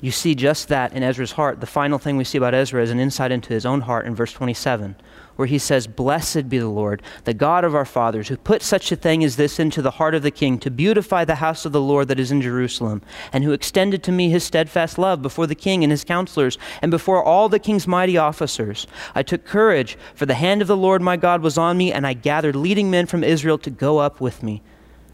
you 0.02 0.12
see 0.12 0.36
just 0.36 0.68
that 0.68 0.94
in 0.94 1.04
Ezra's 1.04 1.34
heart. 1.34 1.62
The 1.62 1.68
final 1.68 2.00
thing 2.00 2.18
we 2.18 2.24
see 2.24 2.38
about 2.38 2.54
Ezra 2.54 2.82
is 2.82 2.90
an 2.90 3.00
insight 3.00 3.32
into 3.32 3.54
his 3.54 3.66
own 3.66 3.82
heart 3.82 4.06
in 4.06 4.16
verse 4.16 4.34
27 4.34 4.96
where 5.36 5.48
he 5.48 5.58
says, 5.58 5.88
Blessed 5.88 6.50
be 6.50 6.60
the 6.60 6.68
Lord, 6.68 7.02
the 7.24 7.34
God 7.34 7.64
of 7.64 7.74
our 7.74 7.86
fathers, 7.86 8.28
who 8.28 8.38
put 8.38 8.62
such 8.62 8.92
a 8.92 8.96
thing 8.96 9.24
as 9.24 9.38
this 9.38 9.60
into 9.60 9.82
the 9.82 9.92
heart 9.92 10.14
of 10.14 10.22
the 10.22 10.30
king 10.30 10.60
to 10.60 10.70
beautify 10.70 11.26
the 11.26 11.36
house 11.36 11.66
of 11.66 11.72
the 11.72 11.82
Lord 11.82 12.10
that 12.10 12.20
is 12.20 12.32
in 12.32 12.42
Jerusalem, 12.42 13.02
and 13.34 13.44
who 13.44 13.52
extended 13.52 14.04
to 14.04 14.12
me 14.12 14.30
his 14.30 14.44
steadfast 14.44 15.00
love 15.00 15.22
before 15.22 15.48
the 15.48 15.56
king 15.56 15.84
and 15.84 15.90
his 15.90 16.04
counselors, 16.04 16.60
and 16.82 16.92
before 16.92 17.24
all 17.24 17.50
the 17.50 17.58
king's 17.58 17.88
mighty 17.88 18.18
officers. 18.18 18.86
I 19.16 19.24
took 19.24 19.46
courage, 19.46 19.98
for 20.14 20.28
the 20.28 20.36
hand 20.36 20.62
of 20.62 20.68
the 20.68 20.78
Lord 20.78 21.02
my 21.02 21.18
God 21.18 21.42
was 21.42 21.58
on 21.58 21.76
me, 21.78 21.92
and 21.92 22.06
I 22.06 22.14
gathered 22.14 22.56
leading 22.56 22.92
men 22.92 23.08
from 23.08 23.24
Israel 23.24 23.58
to 23.60 23.70
go 23.70 23.98
up 23.98 24.22
with 24.22 24.44
me. 24.44 24.62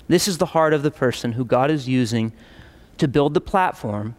This 0.09 0.27
is 0.27 0.39
the 0.39 0.47
heart 0.47 0.73
of 0.73 0.83
the 0.83 0.91
person 0.91 1.33
who 1.33 1.45
God 1.45 1.71
is 1.71 1.87
using 1.87 2.33
to 2.97 3.07
build 3.07 3.33
the 3.33 3.41
platform 3.41 4.15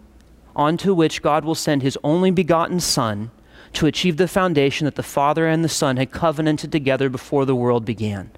onto 0.59 0.93
which 0.93 1.23
God 1.23 1.45
will 1.45 1.55
send 1.55 1.83
his 1.83 1.97
only 2.03 2.33
begotten 2.33 2.81
Son 2.81 3.31
to 3.75 3.87
achieve 3.87 4.17
the 4.17 4.27
foundation 4.27 4.87
that 4.87 4.97
the 4.97 5.03
Father 5.03 5.47
and 5.47 5.65
the 5.65 5.69
Son 5.69 5.97
had 5.97 6.11
covenanted 6.11 6.73
together 6.73 7.09
before 7.09 7.45
the 7.45 7.55
world 7.55 7.85
began. 7.85 8.31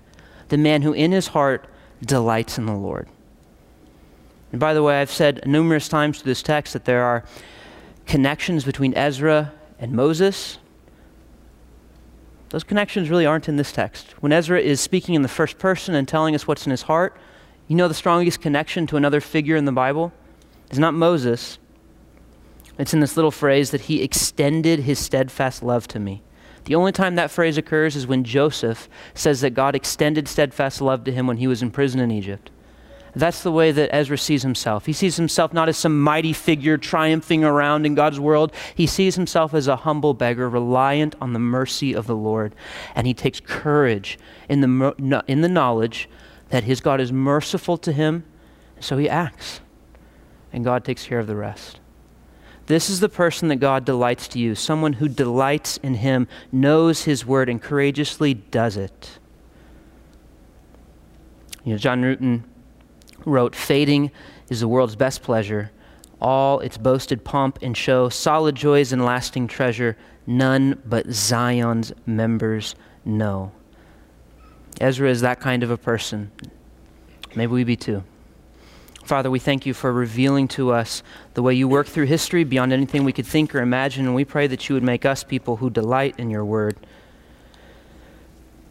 The 0.48 0.58
man 0.58 0.82
who 0.82 0.92
in 0.92 1.12
his 1.12 1.28
heart 1.28 1.66
delights 2.04 2.58
in 2.58 2.66
the 2.66 2.74
Lord. 2.74 3.08
And 4.52 4.60
by 4.60 4.74
the 4.74 4.82
way, 4.82 5.00
I've 5.00 5.10
said 5.10 5.46
numerous 5.46 5.88
times 5.88 6.20
through 6.20 6.30
this 6.30 6.42
text 6.42 6.74
that 6.74 6.84
there 6.84 7.04
are 7.04 7.24
connections 8.06 8.64
between 8.64 8.92
Ezra 8.94 9.52
and 9.78 9.92
Moses. 9.92 10.58
Those 12.50 12.64
connections 12.64 13.08
really 13.08 13.26
aren't 13.26 13.48
in 13.48 13.56
this 13.56 13.72
text. 13.72 14.10
When 14.20 14.32
Ezra 14.32 14.60
is 14.60 14.80
speaking 14.80 15.14
in 15.14 15.22
the 15.22 15.28
first 15.28 15.58
person 15.58 15.94
and 15.94 16.06
telling 16.06 16.34
us 16.34 16.46
what's 16.46 16.66
in 16.66 16.70
his 16.70 16.82
heart, 16.82 17.16
you 17.68 17.76
know 17.76 17.86
the 17.86 17.94
strongest 17.94 18.40
connection 18.40 18.86
to 18.88 18.96
another 18.96 19.20
figure 19.20 19.56
in 19.56 19.64
the 19.64 19.72
Bible 19.72 20.12
is 20.70 20.78
not 20.78 20.92
Moses, 20.92 21.58
it's 22.78 22.94
in 22.94 23.00
this 23.00 23.16
little 23.16 23.30
phrase 23.30 23.70
that 23.70 23.82
he 23.82 24.02
extended 24.02 24.80
his 24.80 24.98
steadfast 24.98 25.62
love 25.62 25.86
to 25.88 25.98
me. 25.98 26.22
The 26.64 26.74
only 26.74 26.92
time 26.92 27.14
that 27.16 27.30
phrase 27.30 27.56
occurs 27.56 27.96
is 27.96 28.06
when 28.06 28.24
Joseph 28.24 28.88
says 29.14 29.40
that 29.40 29.54
God 29.54 29.74
extended 29.74 30.28
steadfast 30.28 30.80
love 30.80 31.04
to 31.04 31.12
him 31.12 31.26
when 31.26 31.38
he 31.38 31.46
was 31.46 31.62
in 31.62 31.70
prison 31.70 32.00
in 32.00 32.10
Egypt. 32.10 32.50
That's 33.14 33.42
the 33.42 33.50
way 33.50 33.72
that 33.72 33.92
Ezra 33.92 34.16
sees 34.16 34.42
himself. 34.42 34.86
He 34.86 34.92
sees 34.92 35.16
himself 35.16 35.52
not 35.52 35.68
as 35.68 35.76
some 35.76 36.00
mighty 36.00 36.32
figure 36.32 36.78
triumphing 36.78 37.42
around 37.42 37.86
in 37.86 37.94
God's 37.94 38.20
world. 38.20 38.52
He 38.74 38.86
sees 38.86 39.16
himself 39.16 39.52
as 39.52 39.66
a 39.66 39.76
humble 39.76 40.14
beggar, 40.14 40.48
reliant 40.48 41.16
on 41.20 41.32
the 41.32 41.38
mercy 41.38 41.92
of 41.92 42.06
the 42.06 42.14
Lord. 42.14 42.54
And 42.94 43.06
he 43.06 43.14
takes 43.14 43.40
courage 43.40 44.18
in 44.48 44.60
the, 44.60 45.24
in 45.26 45.40
the 45.40 45.48
knowledge 45.48 46.08
that 46.50 46.64
his 46.64 46.80
God 46.80 47.00
is 47.00 47.12
merciful 47.12 47.76
to 47.78 47.92
him. 47.92 48.24
So 48.78 48.96
he 48.96 49.08
acts. 49.08 49.60
And 50.52 50.64
God 50.64 50.84
takes 50.84 51.04
care 51.04 51.18
of 51.18 51.26
the 51.26 51.36
rest. 51.36 51.79
This 52.70 52.88
is 52.88 53.00
the 53.00 53.08
person 53.08 53.48
that 53.48 53.56
God 53.56 53.84
delights 53.84 54.28
to 54.28 54.38
use, 54.38 54.60
someone 54.60 54.92
who 54.92 55.08
delights 55.08 55.78
in 55.78 55.94
Him, 55.94 56.28
knows 56.52 57.02
His 57.02 57.26
word, 57.26 57.48
and 57.48 57.60
courageously 57.60 58.34
does 58.34 58.76
it. 58.76 59.18
You 61.64 61.72
know, 61.72 61.78
John 61.78 62.00
Newton 62.00 62.44
wrote, 63.24 63.56
Fading 63.56 64.12
is 64.50 64.60
the 64.60 64.68
world's 64.68 64.94
best 64.94 65.20
pleasure, 65.20 65.72
all 66.20 66.60
its 66.60 66.78
boasted 66.78 67.24
pomp 67.24 67.58
and 67.60 67.76
show, 67.76 68.08
solid 68.08 68.54
joys 68.54 68.92
and 68.92 69.04
lasting 69.04 69.48
treasure, 69.48 69.96
none 70.24 70.80
but 70.86 71.10
Zion's 71.10 71.92
members 72.06 72.76
know. 73.04 73.50
Ezra 74.80 75.10
is 75.10 75.22
that 75.22 75.40
kind 75.40 75.64
of 75.64 75.72
a 75.72 75.76
person. 75.76 76.30
Maybe 77.34 77.50
we 77.50 77.64
be 77.64 77.74
too. 77.74 78.04
Father, 79.10 79.28
we 79.28 79.40
thank 79.40 79.66
you 79.66 79.74
for 79.74 79.92
revealing 79.92 80.46
to 80.46 80.70
us 80.70 81.02
the 81.34 81.42
way 81.42 81.52
you 81.52 81.66
work 81.66 81.88
through 81.88 82.06
history 82.06 82.44
beyond 82.44 82.72
anything 82.72 83.02
we 83.02 83.12
could 83.12 83.26
think 83.26 83.52
or 83.52 83.60
imagine, 83.60 84.06
and 84.06 84.14
we 84.14 84.24
pray 84.24 84.46
that 84.46 84.68
you 84.68 84.76
would 84.76 84.84
make 84.84 85.04
us 85.04 85.24
people 85.24 85.56
who 85.56 85.68
delight 85.68 86.14
in 86.16 86.30
your 86.30 86.44
word. 86.44 86.76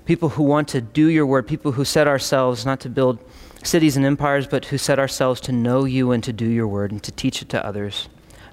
People 0.05 0.29
who 0.29 0.43
want 0.43 0.69
to 0.69 0.79
do 0.79 1.07
your 1.07 1.25
word, 1.25 1.45
people 1.45 1.73
who 1.73 1.83
set 1.83 2.07
ourselves 2.07 2.65
not 2.65 2.79
to 2.79 2.87
build 2.87 3.19
cities 3.63 3.97
and 3.97 4.05
empires, 4.05 4.47
but 4.47 4.63
who 4.63 4.77
set 4.77 4.97
ourselves 4.97 5.41
to 5.41 5.51
know 5.51 5.83
you 5.83 6.13
and 6.13 6.23
to 6.23 6.31
do 6.31 6.45
your 6.45 6.69
word 6.69 6.93
and 6.93 7.03
to 7.03 7.11
teach 7.11 7.41
it 7.41 7.49
to 7.49 7.65
others. 7.65 8.07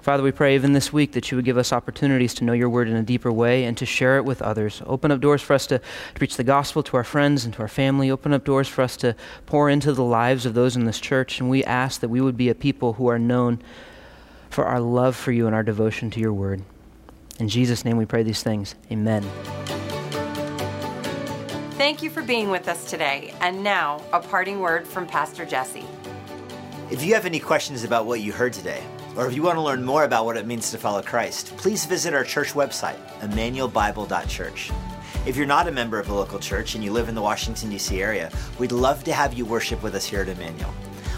Father, 0.07 0.23
we 0.23 0.31
pray 0.31 0.55
even 0.55 0.71
this 0.71 0.93
week 0.93 1.11
that 1.11 1.29
you 1.29 1.35
would 1.35 1.43
give 1.43 1.57
us 1.57 1.73
opportunities 1.73 2.33
to 2.35 2.45
know 2.45 2.53
your 2.53 2.69
word 2.69 2.87
in 2.87 2.95
a 2.95 3.03
deeper 3.03 3.29
way 3.29 3.65
and 3.65 3.77
to 3.77 3.85
share 3.85 4.15
it 4.15 4.23
with 4.23 4.41
others. 4.41 4.81
Open 4.85 5.11
up 5.11 5.19
doors 5.19 5.41
for 5.41 5.53
us 5.53 5.67
to, 5.67 5.79
to 5.79 5.83
preach 6.13 6.37
the 6.37 6.45
gospel 6.45 6.81
to 6.83 6.95
our 6.95 7.03
friends 7.03 7.43
and 7.43 7.53
to 7.55 7.61
our 7.61 7.67
family. 7.67 8.09
Open 8.09 8.31
up 8.31 8.45
doors 8.45 8.69
for 8.69 8.83
us 8.83 8.95
to 8.95 9.17
pour 9.47 9.69
into 9.69 9.91
the 9.91 10.05
lives 10.05 10.45
of 10.45 10.53
those 10.53 10.77
in 10.77 10.85
this 10.85 11.01
church. 11.01 11.41
And 11.41 11.49
we 11.49 11.61
ask 11.65 11.99
that 11.99 12.07
we 12.07 12.21
would 12.21 12.37
be 12.37 12.47
a 12.47 12.55
people 12.55 12.93
who 12.93 13.07
are 13.07 13.19
known 13.19 13.61
for 14.49 14.63
our 14.63 14.79
love 14.79 15.17
for 15.17 15.33
you 15.33 15.45
and 15.45 15.53
our 15.53 15.61
devotion 15.61 16.09
to 16.11 16.21
your 16.21 16.31
word. 16.31 16.63
In 17.37 17.49
Jesus' 17.49 17.83
name 17.83 17.97
we 17.97 18.05
pray 18.05 18.23
these 18.23 18.41
things. 18.41 18.75
Amen. 18.89 19.23
Thank 21.71 22.01
you 22.01 22.09
for 22.09 22.21
being 22.21 22.49
with 22.49 22.69
us 22.69 22.89
today. 22.89 23.33
And 23.41 23.61
now, 23.61 24.01
a 24.13 24.21
parting 24.21 24.61
word 24.61 24.87
from 24.87 25.05
Pastor 25.05 25.45
Jesse. 25.45 25.83
If 26.89 27.03
you 27.03 27.13
have 27.13 27.25
any 27.25 27.41
questions 27.41 27.83
about 27.83 28.05
what 28.05 28.21
you 28.21 28.31
heard 28.31 28.53
today, 28.53 28.81
or 29.17 29.27
if 29.27 29.33
you 29.33 29.41
want 29.41 29.57
to 29.57 29.61
learn 29.61 29.83
more 29.83 30.03
about 30.03 30.25
what 30.25 30.37
it 30.37 30.45
means 30.45 30.69
to 30.71 30.77
follow 30.77 31.01
Christ, 31.01 31.57
please 31.57 31.85
visit 31.85 32.13
our 32.13 32.23
church 32.23 32.53
website, 32.53 32.99
emmanuelbible.church. 33.19 34.71
If 35.25 35.35
you're 35.35 35.47
not 35.47 35.67
a 35.67 35.71
member 35.71 35.99
of 35.99 36.09
a 36.09 36.13
local 36.13 36.39
church 36.39 36.75
and 36.75 36.83
you 36.83 36.91
live 36.91 37.09
in 37.09 37.15
the 37.15 37.21
Washington, 37.21 37.71
D.C. 37.71 38.01
area, 38.01 38.31
we'd 38.59 38.71
love 38.71 39.03
to 39.05 39.13
have 39.13 39.33
you 39.33 39.43
worship 39.43 39.81
with 39.81 39.95
us 39.95 40.05
here 40.05 40.21
at 40.21 40.29
Emmanuel. 40.29 40.73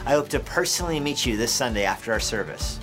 I 0.06 0.12
hope 0.12 0.30
to 0.30 0.40
personally 0.40 1.00
meet 1.00 1.26
you 1.26 1.36
this 1.36 1.52
Sunday 1.52 1.84
after 1.84 2.14
our 2.14 2.22
service. 2.22 2.80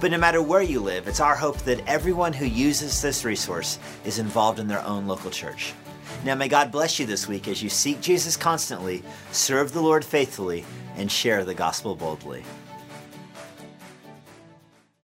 But 0.00 0.10
no 0.10 0.18
matter 0.18 0.42
where 0.42 0.62
you 0.62 0.80
live, 0.80 1.06
it's 1.06 1.20
our 1.20 1.36
hope 1.36 1.58
that 1.58 1.86
everyone 1.86 2.32
who 2.32 2.44
uses 2.44 3.00
this 3.00 3.24
resource 3.24 3.78
is 4.04 4.18
involved 4.18 4.58
in 4.58 4.66
their 4.66 4.84
own 4.84 5.06
local 5.06 5.30
church. 5.30 5.72
Now, 6.24 6.34
may 6.34 6.48
God 6.48 6.72
bless 6.72 6.98
you 6.98 7.06
this 7.06 7.28
week 7.28 7.46
as 7.46 7.62
you 7.62 7.70
seek 7.70 8.00
Jesus 8.00 8.36
constantly, 8.36 9.02
serve 9.30 9.72
the 9.72 9.80
Lord 9.80 10.04
faithfully, 10.04 10.64
and 10.96 11.10
share 11.10 11.44
the 11.44 11.54
gospel 11.54 11.94
boldly. 11.94 12.42